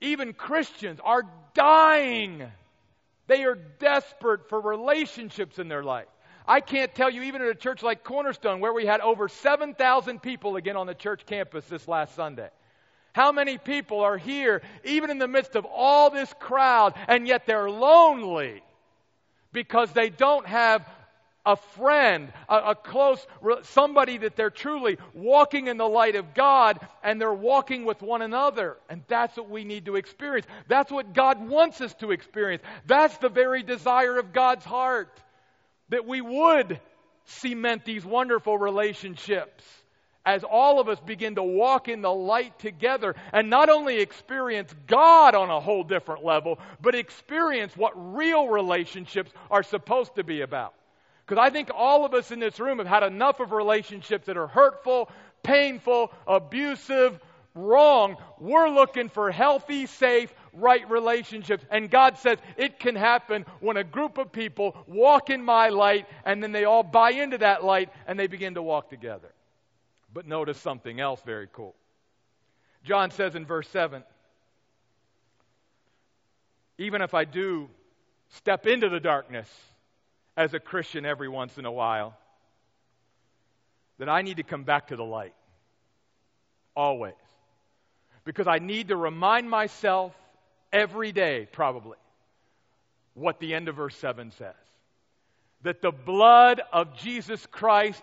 even 0.00 0.32
Christians 0.32 1.00
are 1.04 1.22
dying 1.54 2.50
They 3.26 3.44
are 3.44 3.54
desperate 3.54 4.48
for 4.48 4.60
relationships 4.60 5.58
in 5.58 5.68
their 5.68 5.82
life. 5.82 6.08
I 6.46 6.60
can't 6.60 6.94
tell 6.94 7.10
you, 7.10 7.22
even 7.22 7.42
at 7.42 7.48
a 7.48 7.54
church 7.54 7.82
like 7.82 8.04
Cornerstone, 8.04 8.60
where 8.60 8.72
we 8.72 8.86
had 8.86 9.00
over 9.00 9.28
7,000 9.28 10.20
people 10.20 10.56
again 10.56 10.76
on 10.76 10.86
the 10.86 10.94
church 10.94 11.24
campus 11.26 11.64
this 11.66 11.86
last 11.86 12.14
Sunday. 12.14 12.48
How 13.12 13.30
many 13.30 13.58
people 13.58 14.00
are 14.00 14.16
here, 14.16 14.62
even 14.84 15.10
in 15.10 15.18
the 15.18 15.28
midst 15.28 15.54
of 15.54 15.66
all 15.66 16.10
this 16.10 16.32
crowd, 16.40 16.94
and 17.08 17.26
yet 17.26 17.46
they're 17.46 17.70
lonely 17.70 18.62
because 19.52 19.92
they 19.92 20.08
don't 20.08 20.46
have 20.46 20.86
a 21.44 21.56
friend, 21.56 22.32
a, 22.48 22.56
a, 22.56 22.74
close, 22.74 23.26
somebody 23.64 24.18
that 24.18 24.36
they're 24.36 24.50
truly 24.50 24.98
walking 25.12 25.66
in 25.66 25.76
the 25.76 25.88
light 25.88 26.14
of 26.14 26.34
God 26.34 26.78
and 27.02 27.20
they're 27.20 27.32
walking 27.32 27.84
with 27.84 28.00
one 28.00 28.22
another. 28.22 28.76
And 28.88 29.02
that's 29.08 29.36
what 29.36 29.50
we 29.50 29.64
need 29.64 29.86
to 29.86 29.96
experience. 29.96 30.46
That's 30.68 30.90
what 30.90 31.12
God 31.12 31.46
wants 31.46 31.80
us 31.80 31.92
to 31.94 32.12
experience. 32.12 32.62
That's 32.86 33.16
the 33.18 33.28
very 33.28 33.62
desire 33.62 34.18
of 34.18 34.32
God's 34.32 34.64
heart. 34.64 35.10
That 35.92 36.06
we 36.06 36.22
would 36.22 36.80
cement 37.24 37.84
these 37.84 38.02
wonderful 38.02 38.56
relationships 38.56 39.62
as 40.24 40.42
all 40.42 40.80
of 40.80 40.88
us 40.88 40.98
begin 41.00 41.34
to 41.34 41.42
walk 41.42 41.86
in 41.86 42.00
the 42.00 42.10
light 42.10 42.58
together 42.58 43.14
and 43.30 43.50
not 43.50 43.68
only 43.68 43.98
experience 43.98 44.74
God 44.86 45.34
on 45.34 45.50
a 45.50 45.60
whole 45.60 45.84
different 45.84 46.24
level, 46.24 46.58
but 46.80 46.94
experience 46.94 47.76
what 47.76 47.92
real 48.16 48.48
relationships 48.48 49.30
are 49.50 49.62
supposed 49.62 50.14
to 50.14 50.24
be 50.24 50.40
about. 50.40 50.72
Because 51.26 51.38
I 51.38 51.50
think 51.50 51.70
all 51.74 52.06
of 52.06 52.14
us 52.14 52.30
in 52.30 52.40
this 52.40 52.58
room 52.58 52.78
have 52.78 52.86
had 52.86 53.02
enough 53.02 53.40
of 53.40 53.52
relationships 53.52 54.24
that 54.28 54.38
are 54.38 54.46
hurtful, 54.46 55.10
painful, 55.42 56.10
abusive, 56.26 57.20
wrong. 57.54 58.16
We're 58.40 58.70
looking 58.70 59.10
for 59.10 59.30
healthy, 59.30 59.84
safe, 59.84 60.32
right 60.52 60.88
relationships. 60.90 61.64
And 61.70 61.90
God 61.90 62.18
says 62.18 62.38
it 62.56 62.78
can 62.78 62.96
happen 62.96 63.44
when 63.60 63.76
a 63.76 63.84
group 63.84 64.18
of 64.18 64.32
people 64.32 64.76
walk 64.86 65.30
in 65.30 65.42
my 65.42 65.68
light 65.68 66.06
and 66.24 66.42
then 66.42 66.52
they 66.52 66.64
all 66.64 66.82
buy 66.82 67.10
into 67.10 67.38
that 67.38 67.64
light 67.64 67.90
and 68.06 68.18
they 68.18 68.26
begin 68.26 68.54
to 68.54 68.62
walk 68.62 68.90
together. 68.90 69.32
But 70.12 70.26
notice 70.26 70.58
something 70.58 71.00
else 71.00 71.20
very 71.24 71.48
cool. 71.52 71.74
John 72.84 73.10
says 73.10 73.34
in 73.34 73.46
verse 73.46 73.68
7 73.68 74.02
Even 76.78 77.02
if 77.02 77.14
I 77.14 77.24
do 77.24 77.68
step 78.28 78.66
into 78.66 78.88
the 78.88 79.00
darkness, 79.00 79.48
as 80.36 80.54
a 80.54 80.60
Christian 80.60 81.04
every 81.04 81.28
once 81.28 81.58
in 81.58 81.64
a 81.64 81.72
while 81.72 82.16
that 83.98 84.08
I 84.08 84.22
need 84.22 84.38
to 84.38 84.42
come 84.42 84.64
back 84.64 84.88
to 84.88 84.96
the 84.96 85.04
light. 85.04 85.34
Always. 86.74 87.14
Because 88.24 88.46
I 88.46 88.58
need 88.58 88.88
to 88.88 88.96
remind 88.96 89.50
myself 89.50 90.14
every 90.72 91.12
day, 91.12 91.48
probably, 91.50 91.98
what 93.14 93.40
the 93.40 93.54
end 93.54 93.68
of 93.68 93.76
verse 93.76 93.96
7 93.96 94.30
says. 94.32 94.54
That 95.62 95.82
the 95.82 95.92
blood 95.92 96.60
of 96.72 96.96
Jesus 96.96 97.44
Christ 97.46 98.02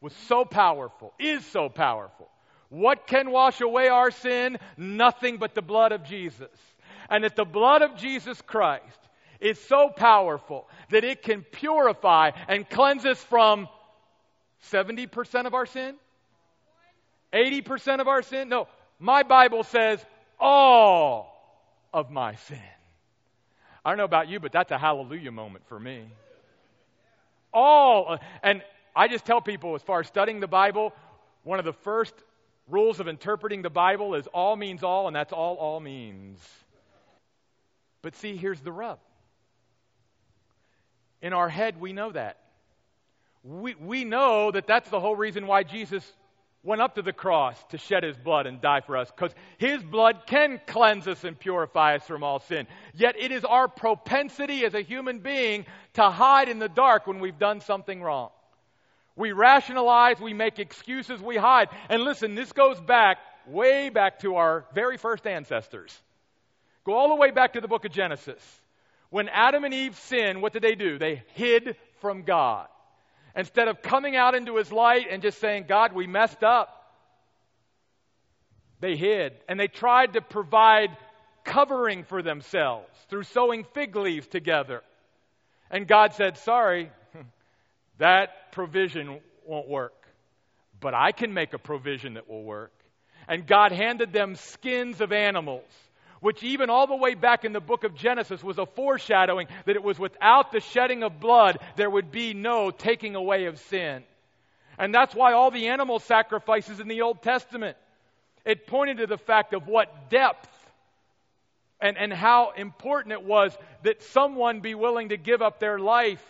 was 0.00 0.12
so 0.28 0.44
powerful, 0.44 1.14
is 1.18 1.44
so 1.46 1.68
powerful. 1.68 2.28
What 2.68 3.06
can 3.06 3.30
wash 3.30 3.60
away 3.60 3.88
our 3.88 4.10
sin? 4.10 4.58
Nothing 4.76 5.38
but 5.38 5.54
the 5.54 5.62
blood 5.62 5.92
of 5.92 6.04
Jesus. 6.04 6.50
And 7.08 7.24
that 7.24 7.36
the 7.36 7.44
blood 7.44 7.82
of 7.82 7.96
Jesus 7.96 8.40
Christ 8.42 8.98
is 9.40 9.58
so 9.60 9.88
powerful 9.88 10.68
that 10.90 11.04
it 11.04 11.22
can 11.22 11.42
purify 11.42 12.32
and 12.48 12.68
cleanse 12.68 13.04
us 13.04 13.22
from 13.24 13.68
70% 14.72 15.46
of 15.46 15.54
our 15.54 15.66
sin? 15.66 15.96
80% 17.32 18.00
of 18.00 18.08
our 18.08 18.22
sin? 18.22 18.48
No, 18.48 18.68
my 18.98 19.22
Bible 19.22 19.64
says 19.64 20.04
all 20.40 21.33
of 21.94 22.10
my 22.10 22.34
sin. 22.34 22.58
I 23.84 23.90
don't 23.90 23.96
know 23.96 24.04
about 24.04 24.28
you, 24.28 24.40
but 24.40 24.52
that's 24.52 24.70
a 24.70 24.78
hallelujah 24.78 25.32
moment 25.32 25.64
for 25.66 25.80
me. 25.80 26.04
All, 27.52 28.18
and 28.42 28.62
I 28.94 29.08
just 29.08 29.24
tell 29.24 29.40
people 29.40 29.74
as 29.74 29.82
far 29.82 30.00
as 30.00 30.06
studying 30.06 30.40
the 30.40 30.48
Bible, 30.48 30.92
one 31.44 31.58
of 31.58 31.64
the 31.64 31.72
first 31.72 32.14
rules 32.68 33.00
of 33.00 33.08
interpreting 33.08 33.62
the 33.62 33.70
Bible 33.70 34.14
is 34.14 34.26
all 34.26 34.56
means 34.56 34.82
all, 34.82 35.06
and 35.06 35.16
that's 35.16 35.32
all 35.32 35.54
all 35.56 35.80
means. 35.80 36.38
But 38.02 38.16
see, 38.16 38.36
here's 38.36 38.60
the 38.60 38.72
rub 38.72 38.98
in 41.24 41.32
our 41.32 41.48
head, 41.48 41.80
we 41.80 41.94
know 41.94 42.12
that. 42.12 42.36
We, 43.42 43.74
we 43.76 44.04
know 44.04 44.50
that 44.50 44.66
that's 44.66 44.90
the 44.90 45.00
whole 45.00 45.16
reason 45.16 45.46
why 45.46 45.62
Jesus 45.62 46.04
went 46.64 46.80
up 46.80 46.94
to 46.94 47.02
the 47.02 47.12
cross 47.12 47.62
to 47.68 47.78
shed 47.78 48.02
his 48.02 48.16
blood 48.16 48.46
and 48.46 48.60
die 48.60 48.80
for 48.80 48.96
us, 48.96 49.10
because 49.10 49.34
his 49.58 49.82
blood 49.82 50.22
can 50.26 50.60
cleanse 50.66 51.06
us 51.06 51.22
and 51.22 51.38
purify 51.38 51.96
us 51.96 52.06
from 52.06 52.24
all 52.24 52.40
sin. 52.40 52.66
Yet 52.94 53.16
it 53.18 53.30
is 53.30 53.44
our 53.44 53.68
propensity 53.68 54.64
as 54.64 54.74
a 54.74 54.80
human 54.80 55.18
being 55.20 55.66
to 55.92 56.10
hide 56.10 56.48
in 56.48 56.58
the 56.58 56.68
dark 56.68 57.06
when 57.06 57.20
we've 57.20 57.38
done 57.38 57.60
something 57.60 58.02
wrong. 58.02 58.30
We 59.14 59.32
rationalize, 59.32 60.18
we 60.18 60.32
make 60.32 60.58
excuses, 60.58 61.20
we 61.20 61.36
hide. 61.36 61.68
And 61.88 62.02
listen, 62.02 62.34
this 62.34 62.50
goes 62.50 62.80
back, 62.80 63.18
way 63.46 63.90
back 63.90 64.20
to 64.20 64.36
our 64.36 64.64
very 64.74 64.96
first 64.96 65.26
ancestors. 65.26 65.96
Go 66.84 66.94
all 66.94 67.10
the 67.10 67.14
way 67.14 67.30
back 67.30 67.52
to 67.52 67.60
the 67.60 67.68
book 67.68 67.84
of 67.84 67.92
Genesis. 67.92 68.42
When 69.10 69.28
Adam 69.28 69.64
and 69.64 69.72
Eve 69.72 69.96
sinned, 69.96 70.42
what 70.42 70.52
did 70.52 70.62
they 70.62 70.74
do? 70.74 70.98
They 70.98 71.22
hid 71.34 71.76
from 72.00 72.22
God. 72.22 72.66
Instead 73.36 73.68
of 73.68 73.82
coming 73.82 74.16
out 74.16 74.34
into 74.34 74.56
his 74.56 74.70
light 74.70 75.06
and 75.10 75.22
just 75.22 75.40
saying, 75.40 75.64
God, 75.68 75.92
we 75.92 76.06
messed 76.06 76.44
up, 76.44 76.68
they 78.80 78.96
hid. 78.96 79.32
And 79.48 79.58
they 79.58 79.66
tried 79.66 80.12
to 80.12 80.20
provide 80.20 80.90
covering 81.44 82.04
for 82.04 82.22
themselves 82.22 82.88
through 83.08 83.24
sewing 83.24 83.64
fig 83.74 83.96
leaves 83.96 84.26
together. 84.26 84.82
And 85.70 85.86
God 85.86 86.14
said, 86.14 86.38
Sorry, 86.38 86.90
that 87.98 88.52
provision 88.52 89.20
won't 89.46 89.68
work. 89.68 89.94
But 90.80 90.94
I 90.94 91.12
can 91.12 91.32
make 91.32 91.54
a 91.54 91.58
provision 91.58 92.14
that 92.14 92.28
will 92.28 92.44
work. 92.44 92.72
And 93.26 93.46
God 93.46 93.72
handed 93.72 94.12
them 94.12 94.34
skins 94.34 95.00
of 95.00 95.12
animals 95.12 95.64
which 96.24 96.42
even 96.42 96.70
all 96.70 96.86
the 96.86 96.96
way 96.96 97.12
back 97.12 97.44
in 97.44 97.52
the 97.52 97.60
book 97.60 97.84
of 97.84 97.94
Genesis 97.94 98.42
was 98.42 98.56
a 98.56 98.64
foreshadowing 98.64 99.46
that 99.66 99.76
it 99.76 99.82
was 99.82 99.98
without 99.98 100.52
the 100.52 100.60
shedding 100.60 101.02
of 101.02 101.20
blood, 101.20 101.58
there 101.76 101.90
would 101.90 102.10
be 102.10 102.32
no 102.32 102.70
taking 102.70 103.14
away 103.14 103.44
of 103.44 103.58
sin. 103.58 104.02
And 104.78 104.94
that's 104.94 105.14
why 105.14 105.34
all 105.34 105.50
the 105.50 105.66
animal 105.66 105.98
sacrifices 105.98 106.80
in 106.80 106.88
the 106.88 107.02
Old 107.02 107.20
Testament, 107.20 107.76
it 108.46 108.66
pointed 108.66 108.96
to 108.98 109.06
the 109.06 109.18
fact 109.18 109.52
of 109.52 109.68
what 109.68 110.08
depth 110.08 110.48
and, 111.78 111.98
and 111.98 112.10
how 112.10 112.52
important 112.56 113.12
it 113.12 113.22
was 113.22 113.54
that 113.82 114.02
someone 114.04 114.60
be 114.60 114.74
willing 114.74 115.10
to 115.10 115.18
give 115.18 115.42
up 115.42 115.60
their 115.60 115.78
life 115.78 116.24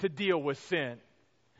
to 0.00 0.08
deal 0.08 0.42
with 0.42 0.58
sin. 0.64 0.98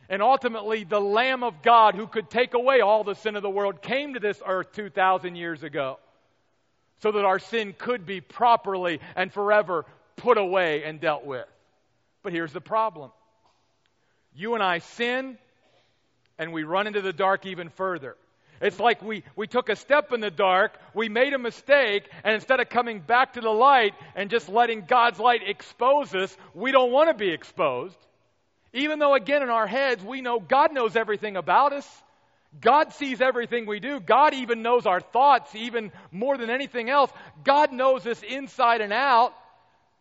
And 0.09 0.23
ultimately, 0.23 0.83
the 0.83 1.01
Lamb 1.01 1.45
of 1.45 1.63
God 1.63 1.95
who 1.95 2.09
could 2.09 2.29
take 2.29 2.55
away 2.55 2.81
all 2.81 3.05
the 3.05 3.15
sin 3.15 3.37
of 3.37 3.43
the 3.43 3.49
world 3.49 3.81
came 3.81 4.15
to 4.15 4.21
this 4.21 4.43
earth 4.45 4.73
2,000 4.73 5.37
years 5.37 5.63
ago 5.63 6.01
so 7.01 7.13
that 7.13 7.25
our 7.25 7.39
sin 7.39 7.75
could 7.77 8.07
be 8.07 8.21
properly 8.21 9.01
and 9.17 9.33
forever 9.33 9.85
put 10.17 10.39
away 10.39 10.85
and 10.85 11.01
dealt 11.01 11.25
with. 11.25 11.47
But 12.23 12.33
here's 12.33 12.53
the 12.53 12.61
problem 12.61 13.11
you 14.35 14.55
and 14.55 14.63
I 14.63 14.79
sin, 14.79 15.39
and 16.39 16.53
we 16.53 16.63
run 16.63 16.87
into 16.87 17.01
the 17.01 17.13
dark 17.13 17.47
even 17.47 17.71
further. 17.71 18.17
It's 18.61 18.81
like 18.81 19.03
we, 19.03 19.23
we 19.37 19.47
took 19.47 19.69
a 19.69 19.77
step 19.77 20.13
in 20.13 20.21
the 20.21 20.31
dark, 20.31 20.79
we 20.93 21.09
made 21.09 21.33
a 21.33 21.39
mistake, 21.39 22.09
and 22.25 22.35
instead 22.35 22.61
of 22.61 22.69
coming 22.69 23.01
back 23.01 23.35
to 23.35 23.41
the 23.41 23.51
light 23.51 23.95
and 24.17 24.31
just 24.31 24.49
letting 24.49 24.83
God's 24.83 25.21
light 25.21 25.43
expose 25.47 26.15
us, 26.15 26.37
we 26.55 26.73
don't 26.73 26.91
want 26.91 27.09
to 27.09 27.15
be 27.15 27.31
exposed. 27.31 27.97
Even 28.73 28.99
though, 28.99 29.15
again, 29.15 29.43
in 29.43 29.49
our 29.49 29.67
heads, 29.67 30.05
we 30.05 30.21
know 30.21 30.41
God 30.41 30.73
knows 30.73 30.97
everything 30.97 31.37
about 31.37 31.73
us. 31.73 32.03
God 32.61 32.93
sees 32.95 33.21
everything 33.21 33.67
we 33.67 33.79
do. 33.79 34.01
God 34.01 34.35
even 34.35 34.63
knows 34.63 34.87
our 34.87 35.01
thoughts, 35.01 35.55
even 35.55 35.93
more 36.11 36.37
than 36.39 36.51
anything 36.51 36.89
else. 36.89 37.11
God 37.45 37.73
knows 37.73 38.07
us 38.07 38.23
inside 38.23 38.81
and 38.81 38.93
out. 38.93 39.35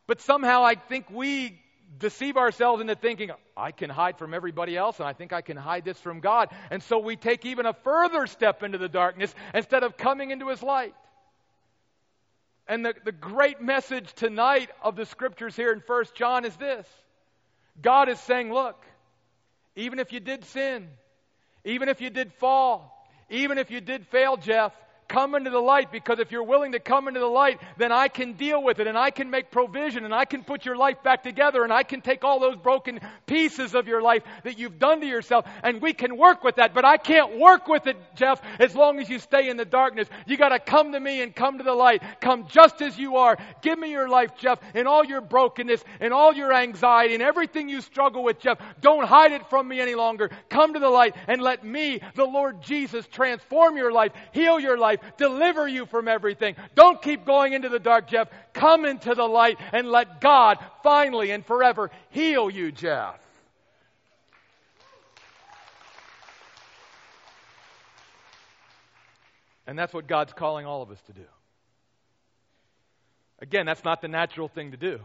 But 0.07 0.21
somehow 0.21 0.63
I 0.63 0.75
think 0.75 1.09
we 1.09 1.59
deceive 1.99 2.37
ourselves 2.37 2.81
into 2.81 2.95
thinking, 2.95 3.31
I 3.55 3.71
can 3.71 3.89
hide 3.89 4.17
from 4.17 4.33
everybody 4.33 4.77
else, 4.77 4.99
and 4.99 5.07
I 5.07 5.13
think 5.13 5.33
I 5.33 5.41
can 5.41 5.57
hide 5.57 5.83
this 5.83 5.99
from 5.99 6.21
God. 6.21 6.49
And 6.71 6.81
so 6.83 6.99
we 6.99 7.15
take 7.15 7.45
even 7.45 7.65
a 7.65 7.73
further 7.73 8.27
step 8.27 8.63
into 8.63 8.77
the 8.77 8.89
darkness 8.89 9.33
instead 9.53 9.83
of 9.83 9.97
coming 9.97 10.31
into 10.31 10.47
His 10.49 10.63
light. 10.63 10.93
And 12.67 12.85
the, 12.85 12.93
the 13.03 13.11
great 13.11 13.61
message 13.61 14.13
tonight 14.13 14.69
of 14.81 14.95
the 14.95 15.05
scriptures 15.05 15.55
here 15.55 15.71
in 15.71 15.81
1 15.85 16.05
John 16.15 16.45
is 16.45 16.55
this 16.57 16.87
God 17.81 18.09
is 18.09 18.19
saying, 18.21 18.53
Look, 18.53 18.83
even 19.75 19.99
if 19.99 20.11
you 20.11 20.19
did 20.19 20.45
sin, 20.45 20.89
even 21.67 21.89
if 21.89 21.99
you 21.99 22.09
did 22.09 22.33
fall, 22.33 23.05
even 23.29 23.57
if 23.57 23.69
you 23.69 23.81
did 23.81 24.07
fail, 24.07 24.37
Jeff, 24.37 24.71
Come 25.07 25.35
into 25.35 25.49
the 25.49 25.59
light 25.59 25.89
because 25.89 26.19
if 26.19 26.33
you're 26.33 26.43
willing 26.43 26.73
to 26.73 26.79
come 26.79 27.07
into 27.07 27.21
the 27.21 27.25
light, 27.25 27.61
then 27.77 27.93
I 27.93 28.09
can 28.09 28.33
deal 28.33 28.61
with 28.61 28.79
it 28.79 28.87
and 28.87 28.97
I 28.97 29.09
can 29.09 29.29
make 29.29 29.51
provision 29.51 30.03
and 30.03 30.13
I 30.13 30.25
can 30.25 30.43
put 30.43 30.65
your 30.65 30.75
life 30.75 31.01
back 31.01 31.23
together 31.23 31.63
and 31.63 31.71
I 31.71 31.83
can 31.83 32.01
take 32.01 32.25
all 32.25 32.41
those 32.41 32.57
broken 32.57 32.99
pieces 33.25 33.73
of 33.73 33.87
your 33.87 34.01
life 34.01 34.23
that 34.43 34.59
you've 34.59 34.79
done 34.79 34.99
to 34.99 35.07
yourself 35.07 35.45
and 35.63 35.81
we 35.81 35.93
can 35.93 36.17
work 36.17 36.43
with 36.43 36.57
that. 36.57 36.73
But 36.73 36.83
I 36.83 36.97
can't 36.97 37.39
work 37.39 37.69
with 37.69 37.87
it, 37.87 37.95
Jeff, 38.15 38.41
as 38.59 38.75
long 38.75 38.99
as 38.99 39.09
you 39.09 39.17
stay 39.19 39.49
in 39.49 39.55
the 39.55 39.63
darkness. 39.63 40.09
You 40.25 40.35
got 40.35 40.49
to 40.49 40.59
come 40.59 40.91
to 40.91 40.99
me 40.99 41.21
and 41.21 41.33
come 41.33 41.57
to 41.57 41.63
the 41.63 41.73
light. 41.73 42.03
Come 42.19 42.47
just 42.49 42.81
as 42.81 42.97
you 42.97 43.15
are. 43.15 43.37
Give 43.61 43.79
me 43.79 43.91
your 43.91 44.09
life, 44.09 44.31
Jeff, 44.37 44.59
in 44.75 44.87
all 44.87 45.05
your 45.05 45.21
brokenness, 45.21 45.85
in 46.01 46.11
all 46.11 46.33
your 46.33 46.51
anxiety, 46.51 47.13
and 47.13 47.23
everything 47.23 47.69
you 47.69 47.79
struggle 47.79 48.23
with, 48.23 48.39
Jeff. 48.39 48.59
Don't 48.81 49.05
hide 49.05 49.31
it 49.31 49.49
from 49.49 49.69
me 49.69 49.79
any 49.79 49.95
longer. 49.95 50.29
Come 50.49 50.73
to 50.73 50.79
the 50.79 50.89
light 50.89 51.15
and 51.27 51.41
let 51.41 51.63
me, 51.63 52.01
the 52.15 52.25
Lord 52.25 52.61
Jesus, 52.61 53.07
transform 53.07 53.77
your 53.77 53.93
life, 53.93 54.11
heal 54.33 54.59
your 54.59 54.77
life, 54.77 54.96
deliver 55.17 55.67
you 55.67 55.85
from 55.85 56.07
everything. 56.07 56.55
Don't 56.75 57.01
keep 57.01 57.25
going 57.25 57.53
into 57.53 57.69
the 57.69 57.79
dark, 57.79 58.07
Jeff. 58.07 58.29
Come 58.53 58.85
into 58.85 59.13
the 59.15 59.25
light 59.25 59.57
and 59.73 59.89
let 59.89 60.21
God 60.21 60.57
finally 60.83 61.31
and 61.31 61.45
forever 61.45 61.91
heal 62.09 62.49
you, 62.49 62.71
Jeff. 62.71 63.19
And 69.67 69.77
that's 69.77 69.93
what 69.93 70.07
God's 70.07 70.31
calling 70.33 70.65
all 70.65 70.81
of 70.81 70.91
us 70.91 71.01
to 71.07 71.13
do. 71.13 71.25
Again, 73.39 73.65
that's 73.65 73.83
not 73.83 74.01
the 74.01 74.07
natural 74.07 74.47
thing 74.47 74.71
to 74.71 74.77
do. 74.77 74.99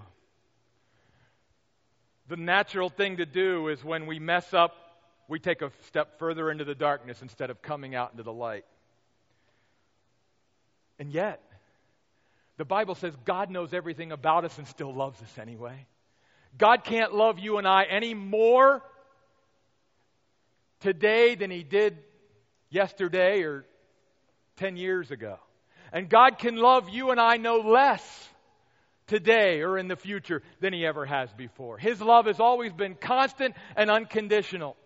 The 2.28 2.36
natural 2.36 2.88
thing 2.88 3.16
to 3.18 3.26
do 3.26 3.68
is 3.68 3.84
when 3.84 4.06
we 4.06 4.18
mess 4.18 4.54
up, 4.54 4.74
we 5.28 5.38
take 5.38 5.60
a 5.60 5.70
step 5.86 6.18
further 6.18 6.50
into 6.50 6.64
the 6.64 6.74
darkness 6.74 7.20
instead 7.20 7.50
of 7.50 7.60
coming 7.60 7.94
out 7.94 8.12
into 8.12 8.22
the 8.22 8.32
light. 8.32 8.64
And 11.02 11.12
yet, 11.12 11.42
the 12.58 12.64
Bible 12.64 12.94
says 12.94 13.12
God 13.24 13.50
knows 13.50 13.74
everything 13.74 14.12
about 14.12 14.44
us 14.44 14.56
and 14.56 14.68
still 14.68 14.94
loves 14.94 15.20
us 15.20 15.36
anyway. 15.36 15.84
God 16.56 16.84
can't 16.84 17.12
love 17.12 17.40
you 17.40 17.58
and 17.58 17.66
I 17.66 17.82
any 17.90 18.14
more 18.14 18.80
today 20.78 21.34
than 21.34 21.50
He 21.50 21.64
did 21.64 21.98
yesterday 22.70 23.42
or 23.42 23.66
10 24.58 24.76
years 24.76 25.10
ago. 25.10 25.38
And 25.92 26.08
God 26.08 26.38
can 26.38 26.54
love 26.54 26.88
you 26.88 27.10
and 27.10 27.18
I 27.18 27.36
no 27.36 27.56
less 27.56 28.28
today 29.08 29.62
or 29.62 29.78
in 29.78 29.88
the 29.88 29.96
future 29.96 30.40
than 30.60 30.72
He 30.72 30.86
ever 30.86 31.04
has 31.04 31.32
before. 31.32 31.78
His 31.78 32.00
love 32.00 32.26
has 32.26 32.38
always 32.38 32.72
been 32.72 32.94
constant 32.94 33.56
and 33.74 33.90
unconditional. 33.90 34.76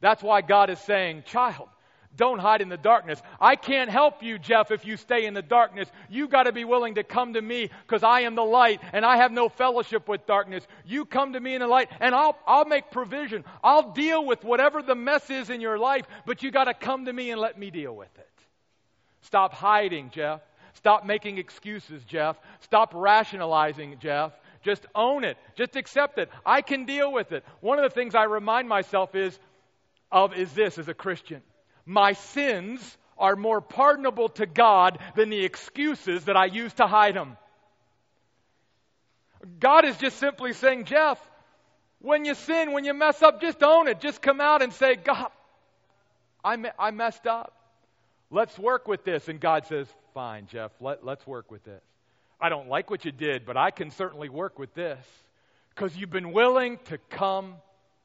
That's 0.00 0.22
why 0.22 0.40
God 0.40 0.70
is 0.70 0.78
saying, 0.78 1.24
Child, 1.26 1.68
don't 2.16 2.38
hide 2.38 2.60
in 2.60 2.68
the 2.68 2.76
darkness. 2.76 3.20
I 3.40 3.56
can't 3.56 3.90
help 3.90 4.22
you, 4.22 4.38
Jeff, 4.38 4.70
if 4.70 4.84
you 4.84 4.96
stay 4.96 5.26
in 5.26 5.34
the 5.34 5.42
darkness. 5.42 5.88
You 6.08 6.28
got 6.28 6.44
to 6.44 6.52
be 6.52 6.64
willing 6.64 6.96
to 6.96 7.04
come 7.04 7.34
to 7.34 7.42
me 7.42 7.70
because 7.86 8.02
I 8.02 8.20
am 8.22 8.34
the 8.34 8.44
light 8.44 8.80
and 8.92 9.04
I 9.04 9.16
have 9.16 9.32
no 9.32 9.48
fellowship 9.48 10.08
with 10.08 10.26
darkness. 10.26 10.66
You 10.84 11.04
come 11.04 11.34
to 11.34 11.40
me 11.40 11.54
in 11.54 11.60
the 11.60 11.68
light 11.68 11.88
and 12.00 12.14
I'll, 12.14 12.36
I'll 12.46 12.64
make 12.64 12.90
provision. 12.90 13.44
I'll 13.62 13.92
deal 13.92 14.24
with 14.24 14.44
whatever 14.44 14.82
the 14.82 14.94
mess 14.94 15.30
is 15.30 15.50
in 15.50 15.60
your 15.60 15.78
life, 15.78 16.06
but 16.26 16.42
you 16.42 16.50
got 16.50 16.64
to 16.64 16.74
come 16.74 17.06
to 17.06 17.12
me 17.12 17.30
and 17.30 17.40
let 17.40 17.58
me 17.58 17.70
deal 17.70 17.94
with 17.94 18.16
it. 18.18 18.28
Stop 19.22 19.54
hiding, 19.54 20.10
Jeff. 20.10 20.40
Stop 20.74 21.04
making 21.04 21.38
excuses, 21.38 22.02
Jeff. 22.04 22.36
Stop 22.60 22.92
rationalizing, 22.94 23.98
Jeff. 24.00 24.32
Just 24.62 24.86
own 24.94 25.24
it. 25.24 25.36
Just 25.56 25.76
accept 25.76 26.18
it. 26.18 26.28
I 26.44 26.62
can 26.62 26.84
deal 26.84 27.12
with 27.12 27.32
it. 27.32 27.44
One 27.60 27.78
of 27.78 27.84
the 27.84 27.90
things 27.90 28.14
I 28.14 28.24
remind 28.24 28.68
myself 28.68 29.14
is 29.14 29.38
of 30.12 30.34
is 30.34 30.52
this 30.52 30.78
as 30.78 30.88
a 30.88 30.94
Christian. 30.94 31.42
My 31.86 32.12
sins 32.12 32.80
are 33.18 33.36
more 33.36 33.60
pardonable 33.60 34.30
to 34.30 34.46
God 34.46 34.98
than 35.14 35.30
the 35.30 35.44
excuses 35.44 36.24
that 36.24 36.36
I 36.36 36.46
use 36.46 36.72
to 36.74 36.86
hide 36.86 37.14
them. 37.14 37.36
God 39.58 39.84
is 39.84 39.96
just 39.96 40.18
simply 40.18 40.52
saying, 40.52 40.84
Jeff, 40.84 41.18
when 42.00 42.24
you 42.24 42.34
sin, 42.34 42.72
when 42.72 42.84
you 42.84 42.94
mess 42.94 43.22
up, 43.22 43.40
just 43.40 43.62
own 43.62 43.88
it. 43.88 44.00
Just 44.00 44.22
come 44.22 44.40
out 44.40 44.62
and 44.62 44.72
say, 44.72 44.96
God, 44.96 45.30
I, 46.42 46.56
me- 46.56 46.70
I 46.78 46.90
messed 46.90 47.26
up. 47.26 47.54
Let's 48.30 48.58
work 48.58 48.88
with 48.88 49.04
this. 49.04 49.28
And 49.28 49.40
God 49.40 49.66
says, 49.66 49.86
Fine, 50.14 50.48
Jeff, 50.48 50.72
let, 50.80 51.04
let's 51.04 51.24
work 51.26 51.50
with 51.50 51.62
this. 51.64 51.82
I 52.40 52.48
don't 52.48 52.68
like 52.68 52.90
what 52.90 53.04
you 53.04 53.12
did, 53.12 53.44
but 53.44 53.56
I 53.56 53.70
can 53.70 53.90
certainly 53.90 54.28
work 54.28 54.58
with 54.58 54.74
this 54.74 54.98
because 55.74 55.96
you've 55.96 56.10
been 56.10 56.32
willing 56.32 56.78
to 56.86 56.98
come 57.10 57.54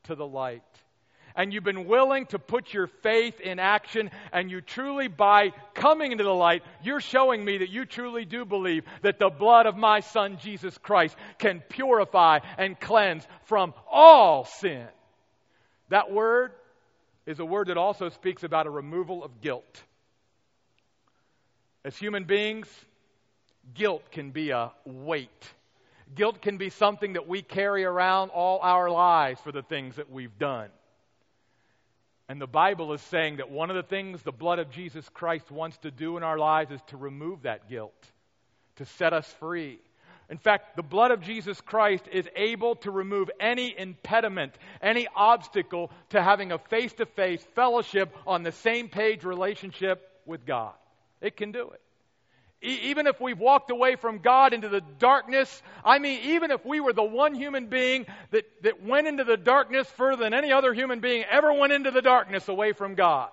to 0.03 0.15
the 0.15 0.27
light. 0.27 0.61
And 1.35 1.53
you've 1.53 1.63
been 1.63 1.85
willing 1.85 2.27
to 2.27 2.39
put 2.39 2.73
your 2.73 2.87
faith 2.87 3.41
in 3.41 3.59
action, 3.59 4.09
and 4.31 4.49
you 4.49 4.61
truly, 4.61 5.09
by 5.09 5.51
coming 5.73 6.13
into 6.13 6.23
the 6.23 6.33
light, 6.33 6.63
you're 6.81 7.01
showing 7.01 7.43
me 7.43 7.57
that 7.57 7.69
you 7.69 7.85
truly 7.85 8.23
do 8.23 8.45
believe 8.45 8.85
that 9.01 9.19
the 9.19 9.29
blood 9.29 9.65
of 9.65 9.75
my 9.75 9.99
Son, 9.99 10.37
Jesus 10.41 10.77
Christ, 10.77 11.15
can 11.37 11.61
purify 11.67 12.39
and 12.57 12.79
cleanse 12.79 13.27
from 13.43 13.73
all 13.91 14.45
sin. 14.45 14.87
That 15.89 16.11
word 16.11 16.53
is 17.25 17.39
a 17.39 17.45
word 17.45 17.67
that 17.67 17.77
also 17.77 18.09
speaks 18.09 18.43
about 18.43 18.67
a 18.67 18.69
removal 18.69 19.23
of 19.23 19.41
guilt. 19.41 19.83
As 21.83 21.97
human 21.97 22.23
beings, 22.23 22.67
guilt 23.73 24.09
can 24.11 24.31
be 24.31 24.51
a 24.51 24.71
weight. 24.85 25.53
Guilt 26.13 26.41
can 26.41 26.57
be 26.57 26.69
something 26.69 27.13
that 27.13 27.27
we 27.27 27.41
carry 27.41 27.83
around 27.83 28.29
all 28.29 28.59
our 28.61 28.89
lives 28.89 29.41
for 29.41 29.51
the 29.51 29.63
things 29.63 29.97
that 29.97 30.09
we've 30.09 30.37
done. 30.39 30.69
And 32.27 32.41
the 32.41 32.47
Bible 32.47 32.93
is 32.93 33.01
saying 33.01 33.37
that 33.37 33.51
one 33.51 33.69
of 33.69 33.75
the 33.75 33.83
things 33.83 34.21
the 34.21 34.31
blood 34.31 34.59
of 34.59 34.71
Jesus 34.71 35.07
Christ 35.09 35.51
wants 35.51 35.77
to 35.79 35.91
do 35.91 36.17
in 36.17 36.23
our 36.23 36.39
lives 36.39 36.71
is 36.71 36.81
to 36.87 36.97
remove 36.97 37.43
that 37.43 37.69
guilt, 37.69 37.93
to 38.77 38.85
set 38.85 39.13
us 39.13 39.31
free. 39.39 39.79
In 40.27 40.39
fact, 40.39 40.75
the 40.75 40.81
blood 40.81 41.11
of 41.11 41.21
Jesus 41.21 41.61
Christ 41.61 42.05
is 42.11 42.27
able 42.35 42.77
to 42.77 42.89
remove 42.89 43.29
any 43.39 43.77
impediment, 43.77 44.53
any 44.81 45.07
obstacle 45.15 45.91
to 46.09 46.21
having 46.21 46.51
a 46.51 46.57
face 46.57 46.93
to 46.93 47.05
face 47.05 47.45
fellowship 47.53 48.15
on 48.25 48.41
the 48.41 48.51
same 48.51 48.89
page 48.89 49.23
relationship 49.23 50.09
with 50.25 50.43
God. 50.45 50.73
It 51.21 51.37
can 51.37 51.51
do 51.51 51.69
it. 51.69 51.81
E- 52.65 52.79
even 52.89 53.05
if 53.05 53.21
we've 53.21 53.37
walked 53.37 53.69
away 53.69 53.95
from 53.95 54.19
God 54.19 54.53
into 54.53 54.69
the 54.69 54.81
darkness, 54.81 55.61
I 55.83 55.99
mean, 55.99 56.21
even 56.23 56.51
if 56.51 56.65
we 56.65 56.79
were 56.79 56.93
the 56.93 57.03
one 57.03 57.35
human 57.35 57.67
being 57.67 58.07
that, 58.31 58.45
that 58.63 58.83
went 58.83 59.07
into 59.07 59.23
the 59.23 59.37
darkness 59.37 59.87
further 59.91 60.23
than 60.23 60.33
any 60.33 60.51
other 60.51 60.73
human 60.73 60.99
being 60.99 61.23
ever 61.29 61.53
went 61.53 61.73
into 61.73 61.91
the 61.91 62.01
darkness 62.01 62.47
away 62.47 62.73
from 62.73 62.95
God. 62.95 63.29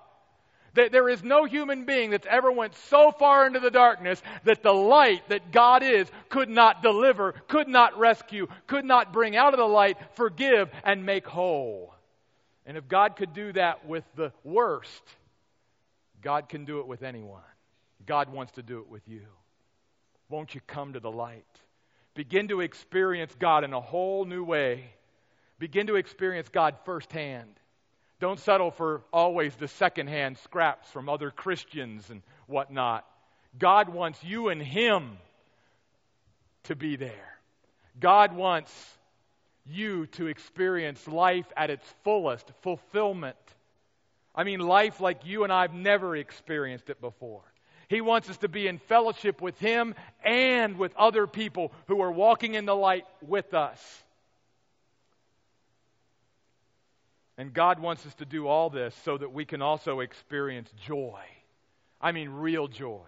That 0.74 0.92
there 0.92 1.08
is 1.08 1.22
no 1.22 1.44
human 1.44 1.84
being 1.84 2.10
that's 2.10 2.26
ever 2.28 2.50
went 2.50 2.74
so 2.88 3.12
far 3.12 3.46
into 3.46 3.60
the 3.60 3.70
darkness 3.70 4.22
that 4.44 4.62
the 4.62 4.72
light 4.72 5.28
that 5.28 5.52
God 5.52 5.82
is 5.82 6.10
could 6.28 6.48
not 6.48 6.82
deliver, 6.82 7.32
could 7.48 7.68
not 7.68 7.98
rescue, 7.98 8.46
could 8.66 8.84
not 8.84 9.12
bring 9.12 9.36
out 9.36 9.52
of 9.54 9.58
the 9.58 9.66
light, 9.66 9.98
forgive, 10.14 10.70
and 10.84 11.04
make 11.04 11.26
whole. 11.26 11.94
And 12.64 12.76
if 12.76 12.88
God 12.88 13.16
could 13.16 13.34
do 13.34 13.52
that 13.54 13.86
with 13.86 14.04
the 14.14 14.32
worst, 14.44 15.02
God 16.22 16.48
can 16.48 16.64
do 16.64 16.80
it 16.80 16.86
with 16.86 17.02
anyone. 17.02 17.42
God 18.06 18.30
wants 18.30 18.52
to 18.52 18.62
do 18.62 18.78
it 18.80 18.88
with 18.88 19.06
you. 19.08 19.26
Won't 20.28 20.54
you 20.54 20.60
come 20.66 20.94
to 20.94 21.00
the 21.00 21.10
light? 21.10 21.44
Begin 22.14 22.48
to 22.48 22.60
experience 22.60 23.34
God 23.38 23.64
in 23.64 23.72
a 23.72 23.80
whole 23.80 24.24
new 24.24 24.44
way. 24.44 24.84
Begin 25.58 25.86
to 25.86 25.96
experience 25.96 26.48
God 26.48 26.76
firsthand. 26.84 27.50
Don't 28.20 28.38
settle 28.38 28.70
for 28.70 29.02
always 29.12 29.54
the 29.56 29.68
secondhand 29.68 30.38
scraps 30.38 30.88
from 30.90 31.08
other 31.08 31.30
Christians 31.30 32.08
and 32.10 32.22
whatnot. 32.46 33.06
God 33.58 33.88
wants 33.88 34.22
you 34.22 34.48
and 34.48 34.62
Him 34.62 35.18
to 36.64 36.76
be 36.76 36.96
there. 36.96 37.38
God 37.98 38.34
wants 38.34 38.72
you 39.66 40.06
to 40.06 40.26
experience 40.26 41.06
life 41.06 41.46
at 41.56 41.70
its 41.70 41.86
fullest, 42.04 42.50
fulfillment. 42.62 43.36
I 44.34 44.44
mean, 44.44 44.60
life 44.60 45.00
like 45.00 45.26
you 45.26 45.44
and 45.44 45.52
I've 45.52 45.74
never 45.74 46.16
experienced 46.16 46.90
it 46.90 47.00
before. 47.00 47.42
He 47.92 48.00
wants 48.00 48.30
us 48.30 48.38
to 48.38 48.48
be 48.48 48.68
in 48.68 48.78
fellowship 48.78 49.42
with 49.42 49.58
Him 49.58 49.94
and 50.24 50.78
with 50.78 50.96
other 50.96 51.26
people 51.26 51.72
who 51.88 52.00
are 52.00 52.10
walking 52.10 52.54
in 52.54 52.64
the 52.64 52.74
light 52.74 53.04
with 53.20 53.52
us. 53.52 53.78
And 57.36 57.52
God 57.52 57.80
wants 57.80 58.06
us 58.06 58.14
to 58.14 58.24
do 58.24 58.46
all 58.46 58.70
this 58.70 58.94
so 59.04 59.18
that 59.18 59.34
we 59.34 59.44
can 59.44 59.60
also 59.60 60.00
experience 60.00 60.70
joy. 60.86 61.20
I 62.00 62.12
mean, 62.12 62.30
real 62.30 62.66
joy. 62.66 63.04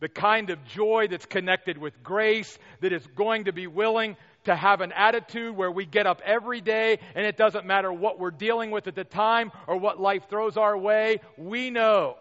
The 0.00 0.08
kind 0.08 0.48
of 0.48 0.64
joy 0.64 1.08
that's 1.10 1.26
connected 1.26 1.76
with 1.76 2.02
grace, 2.02 2.58
that 2.80 2.94
is 2.94 3.06
going 3.08 3.44
to 3.44 3.52
be 3.52 3.66
willing 3.66 4.16
to 4.44 4.56
have 4.56 4.80
an 4.80 4.92
attitude 4.92 5.54
where 5.54 5.70
we 5.70 5.84
get 5.84 6.06
up 6.06 6.22
every 6.24 6.62
day 6.62 6.98
and 7.14 7.26
it 7.26 7.36
doesn't 7.36 7.66
matter 7.66 7.92
what 7.92 8.18
we're 8.18 8.30
dealing 8.30 8.70
with 8.70 8.86
at 8.86 8.94
the 8.94 9.04
time 9.04 9.52
or 9.66 9.76
what 9.76 10.00
life 10.00 10.22
throws 10.30 10.56
our 10.56 10.78
way. 10.78 11.20
We 11.36 11.68
know 11.68 12.16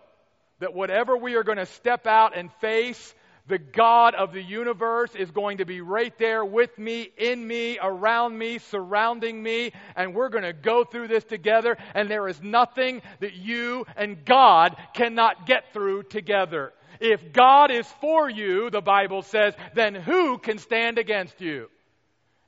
that 0.60 0.74
whatever 0.74 1.18
we 1.18 1.36
are 1.36 1.44
going 1.44 1.58
to 1.58 1.66
step 1.66 2.08
out 2.08 2.36
and 2.36 2.52
face, 2.54 3.14
the 3.48 3.58
God 3.58 4.14
of 4.14 4.34
the 4.34 4.42
universe 4.42 5.16
is 5.16 5.32
going 5.32 5.60
to 5.60 5.66
be 5.66 5.80
right 5.80 6.18
there 6.18 6.44
with 6.44 6.78
me, 6.78 7.10
in 7.18 7.46
me, 7.48 7.80
around 7.82 8.38
me, 8.38 8.60
surrounding 8.60 9.42
me, 9.42 9.72
and 9.96 10.14
we're 10.14 10.30
going 10.30 10.44
to 10.44 10.54
go 10.54 10.84
through 10.84 11.08
this 11.08 11.24
together, 11.24 11.78
and 11.94 12.10
there 12.10 12.28
is 12.28 12.42
nothing 12.42 13.02
that 13.22 13.34
you 13.34 13.86
and 13.96 14.26
God 14.26 14.76
cannot 14.94 15.46
get 15.46 15.72
through 15.72 16.04
together. 16.04 16.74
If 17.00 17.32
God 17.32 17.72
is 17.72 17.88
for 18.02 18.30
you, 18.30 18.70
the 18.70 18.82
Bible 18.82 19.22
says, 19.22 19.54
then 19.76 19.96
who 19.96 20.40
can 20.40 20.58
stand 20.58 20.98
against 20.98 21.40
you? 21.40 21.70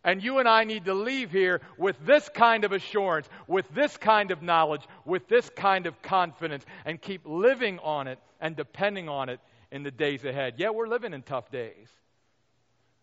And 0.03 0.23
you 0.23 0.39
and 0.39 0.47
I 0.47 0.63
need 0.63 0.85
to 0.85 0.93
leave 0.93 1.29
here 1.31 1.59
with 1.77 1.97
this 2.05 2.29
kind 2.29 2.63
of 2.63 2.71
assurance, 2.71 3.27
with 3.47 3.67
this 3.73 3.97
kind 3.97 4.31
of 4.31 4.41
knowledge, 4.41 4.83
with 5.03 5.27
this 5.27 5.49
kind 5.49 5.87
of 5.87 6.01
confidence, 6.01 6.65
and 6.85 7.01
keep 7.01 7.21
living 7.25 7.79
on 7.79 8.07
it 8.07 8.17
and 8.39 8.55
depending 8.55 9.09
on 9.09 9.27
it 9.27 9.41
in 9.71 9.83
the 9.83 9.91
days 9.91 10.23
ahead. 10.23 10.53
Yeah, 10.57 10.69
we're 10.69 10.87
living 10.87 11.13
in 11.13 11.21
tough 11.21 11.51
days. 11.51 11.89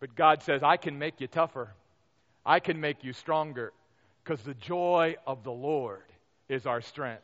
But 0.01 0.15
God 0.15 0.43
says, 0.43 0.63
I 0.63 0.79
can 0.79 0.99
make 0.99 1.21
you 1.21 1.27
tougher, 1.27 1.73
I 2.45 2.61
can 2.61 2.81
make 2.81 3.05
you 3.05 3.13
stronger, 3.13 3.73
because 4.25 4.43
the 4.43 4.55
joy 4.55 5.17
of 5.27 5.45
the 5.45 5.53
Lord 5.53 6.05
is 6.49 6.67
our 6.67 6.81
strength. 6.81 7.23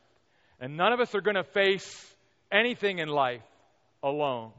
And 0.60 0.76
none 0.76 0.92
of 0.92 1.00
us 1.00 1.14
are 1.14 1.20
going 1.20 1.36
to 1.36 1.44
face 1.44 2.14
anything 2.50 2.98
in 2.98 3.08
life 3.08 3.42
alone. 4.02 4.52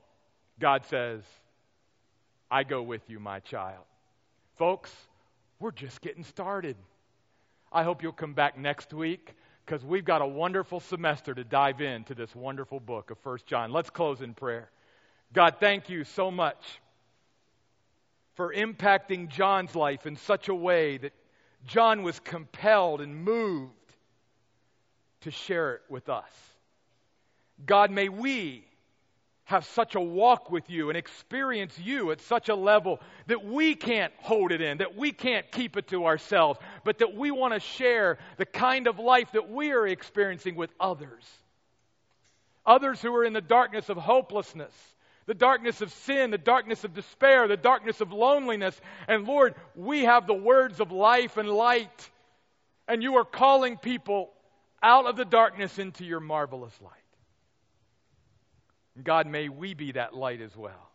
God 0.59 0.85
says, 0.85 1.21
I 2.49 2.63
go 2.63 2.81
with 2.81 3.01
you, 3.07 3.19
my 3.19 3.39
child. 3.39 3.83
Folks, 4.63 4.95
we're 5.59 5.71
just 5.71 5.99
getting 5.99 6.23
started. 6.23 6.77
I 7.69 7.83
hope 7.83 8.01
you'll 8.01 8.13
come 8.13 8.33
back 8.33 8.57
next 8.57 8.93
week 8.93 9.33
because 9.65 9.83
we've 9.83 10.05
got 10.05 10.21
a 10.21 10.25
wonderful 10.25 10.79
semester 10.79 11.33
to 11.33 11.43
dive 11.43 11.81
into 11.81 12.15
this 12.15 12.33
wonderful 12.33 12.79
book 12.79 13.11
of 13.11 13.17
First 13.17 13.45
John. 13.45 13.73
Let's 13.73 13.89
close 13.89 14.21
in 14.21 14.33
prayer. 14.33 14.69
God, 15.33 15.57
thank 15.59 15.89
you 15.89 16.05
so 16.05 16.31
much 16.31 16.79
for 18.35 18.53
impacting 18.53 19.27
John's 19.27 19.75
life 19.75 20.05
in 20.05 20.15
such 20.15 20.47
a 20.47 20.55
way 20.55 20.95
that 20.95 21.11
John 21.67 22.01
was 22.01 22.17
compelled 22.21 23.01
and 23.01 23.13
moved 23.17 23.73
to 25.23 25.31
share 25.31 25.73
it 25.73 25.81
with 25.89 26.07
us. 26.07 26.31
God, 27.65 27.91
may 27.91 28.07
we 28.07 28.63
have 29.53 29.65
such 29.65 29.93
a 29.93 30.01
walk 30.01 30.49
with 30.49 30.67
you 30.67 30.89
and 30.89 30.97
experience 30.97 31.77
you 31.77 32.11
at 32.11 32.19
such 32.21 32.49
a 32.49 32.55
level 32.55 32.99
that 33.27 33.45
we 33.45 33.75
can't 33.75 34.11
hold 34.17 34.51
it 34.51 34.61
in, 34.61 34.79
that 34.79 34.97
we 34.97 35.11
can't 35.11 35.51
keep 35.51 35.77
it 35.77 35.87
to 35.87 36.07
ourselves, 36.07 36.59
but 36.83 36.97
that 36.97 37.15
we 37.15 37.29
want 37.29 37.53
to 37.53 37.59
share 37.59 38.17
the 38.37 38.47
kind 38.47 38.87
of 38.87 38.97
life 38.97 39.31
that 39.33 39.51
we 39.51 39.71
are 39.71 39.85
experiencing 39.85 40.55
with 40.55 40.71
others. 40.79 41.23
Others 42.65 42.99
who 42.99 43.13
are 43.13 43.23
in 43.23 43.33
the 43.33 43.41
darkness 43.41 43.89
of 43.89 43.97
hopelessness, 43.97 44.73
the 45.27 45.35
darkness 45.35 45.81
of 45.81 45.91
sin, 45.91 46.31
the 46.31 46.37
darkness 46.39 46.83
of 46.83 46.95
despair, 46.95 47.47
the 47.47 47.55
darkness 47.55 48.01
of 48.01 48.11
loneliness. 48.11 48.79
And 49.07 49.27
Lord, 49.27 49.53
we 49.75 50.05
have 50.05 50.25
the 50.25 50.33
words 50.33 50.79
of 50.79 50.91
life 50.91 51.37
and 51.37 51.47
light, 51.47 52.09
and 52.87 53.03
you 53.03 53.17
are 53.17 53.25
calling 53.25 53.77
people 53.77 54.31
out 54.81 55.05
of 55.05 55.15
the 55.15 55.25
darkness 55.25 55.77
into 55.77 56.05
your 56.05 56.19
marvelous 56.19 56.73
light. 56.81 57.02
God, 59.01 59.25
may 59.27 59.49
we 59.49 59.73
be 59.73 59.93
that 59.93 60.13
light 60.13 60.41
as 60.41 60.55
well. 60.55 60.89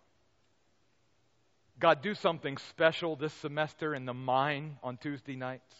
God, 1.80 2.02
do 2.02 2.14
something 2.14 2.56
special 2.56 3.16
this 3.16 3.32
semester 3.34 3.94
in 3.94 4.04
the 4.04 4.14
mine 4.14 4.78
on 4.82 4.96
Tuesday 4.96 5.36
nights. 5.36 5.74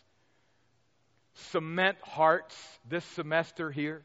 Cement 1.50 1.98
hearts 2.02 2.56
this 2.88 3.04
semester 3.04 3.70
here. 3.70 4.02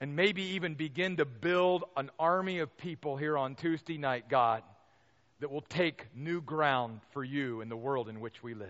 And 0.00 0.16
maybe 0.16 0.42
even 0.54 0.74
begin 0.74 1.16
to 1.18 1.24
build 1.24 1.84
an 1.96 2.10
army 2.18 2.58
of 2.58 2.76
people 2.76 3.16
here 3.16 3.38
on 3.38 3.54
Tuesday 3.54 3.96
night, 3.96 4.28
God, 4.28 4.62
that 5.40 5.50
will 5.50 5.62
take 5.62 6.06
new 6.14 6.42
ground 6.42 7.00
for 7.12 7.24
you 7.24 7.60
in 7.60 7.68
the 7.68 7.76
world 7.76 8.08
in 8.08 8.20
which 8.20 8.42
we 8.42 8.54
live. 8.54 8.68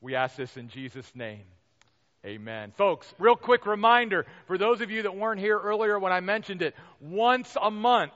We 0.00 0.14
ask 0.14 0.36
this 0.36 0.56
in 0.56 0.68
Jesus' 0.68 1.10
name. 1.14 1.44
Amen. 2.26 2.70
Folks, 2.76 3.10
real 3.18 3.34
quick 3.34 3.64
reminder 3.64 4.26
for 4.46 4.58
those 4.58 4.82
of 4.82 4.90
you 4.90 5.02
that 5.02 5.16
weren't 5.16 5.40
here 5.40 5.58
earlier 5.58 5.98
when 5.98 6.12
I 6.12 6.20
mentioned 6.20 6.60
it, 6.60 6.74
once 7.00 7.56
a 7.60 7.70
month 7.70 8.12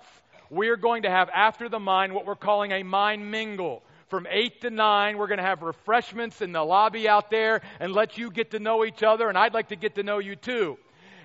we 0.51 0.69
are 0.69 0.77
going 0.77 1.05
to 1.05 1.11
have 1.11 1.31
after 1.31 1.71
the 1.71 1.79
mine 1.79 2.13
what 2.13 2.27
we're 2.27 2.37
calling 2.37 2.71
a 2.71 2.83
mine 2.83 3.31
mingle. 3.31 3.83
From 4.09 4.27
8 4.31 4.61
to 4.61 4.71
9, 4.71 5.17
we're 5.17 5.27
going 5.27 5.39
to 5.39 5.45
have 5.45 5.63
refreshments 5.63 6.43
in 6.43 6.53
the 6.53 6.63
lobby 6.63 7.09
out 7.09 7.31
there 7.31 7.63
and 7.81 7.95
let 7.95 8.19
you 8.19 8.31
get 8.31 8.51
to 8.51 8.59
know 8.59 8.85
each 8.85 9.03
other, 9.03 9.31
and 9.31 9.39
I'd 9.39 9.55
like 9.55 9.69
to 9.69 9.77
get 9.77 9.95
to 9.95 10.03
know 10.03 10.19
you 10.19 10.37
too. 10.37 10.77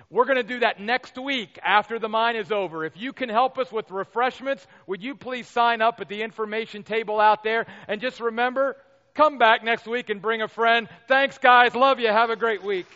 We're 0.08 0.24
going 0.24 0.38
to 0.38 0.42
do 0.42 0.60
that 0.60 0.80
next 0.80 1.18
week 1.18 1.58
after 1.62 1.98
the 1.98 2.08
mine 2.08 2.34
is 2.34 2.50
over. 2.50 2.86
If 2.86 2.96
you 2.96 3.12
can 3.12 3.28
help 3.28 3.58
us 3.58 3.70
with 3.70 3.90
refreshments, 3.90 4.66
would 4.86 5.02
you 5.02 5.14
please 5.14 5.46
sign 5.46 5.82
up 5.82 6.00
at 6.00 6.08
the 6.08 6.22
information 6.22 6.82
table 6.82 7.20
out 7.20 7.44
there? 7.44 7.66
And 7.86 8.00
just 8.00 8.20
remember, 8.20 8.76
Come 9.14 9.38
back 9.38 9.64
next 9.64 9.86
week 9.86 10.10
and 10.10 10.22
bring 10.22 10.42
a 10.42 10.48
friend. 10.48 10.88
Thanks, 11.08 11.38
guys. 11.38 11.74
Love 11.74 12.00
you. 12.00 12.08
Have 12.08 12.30
a 12.30 12.36
great 12.36 12.62
week. 12.62 12.86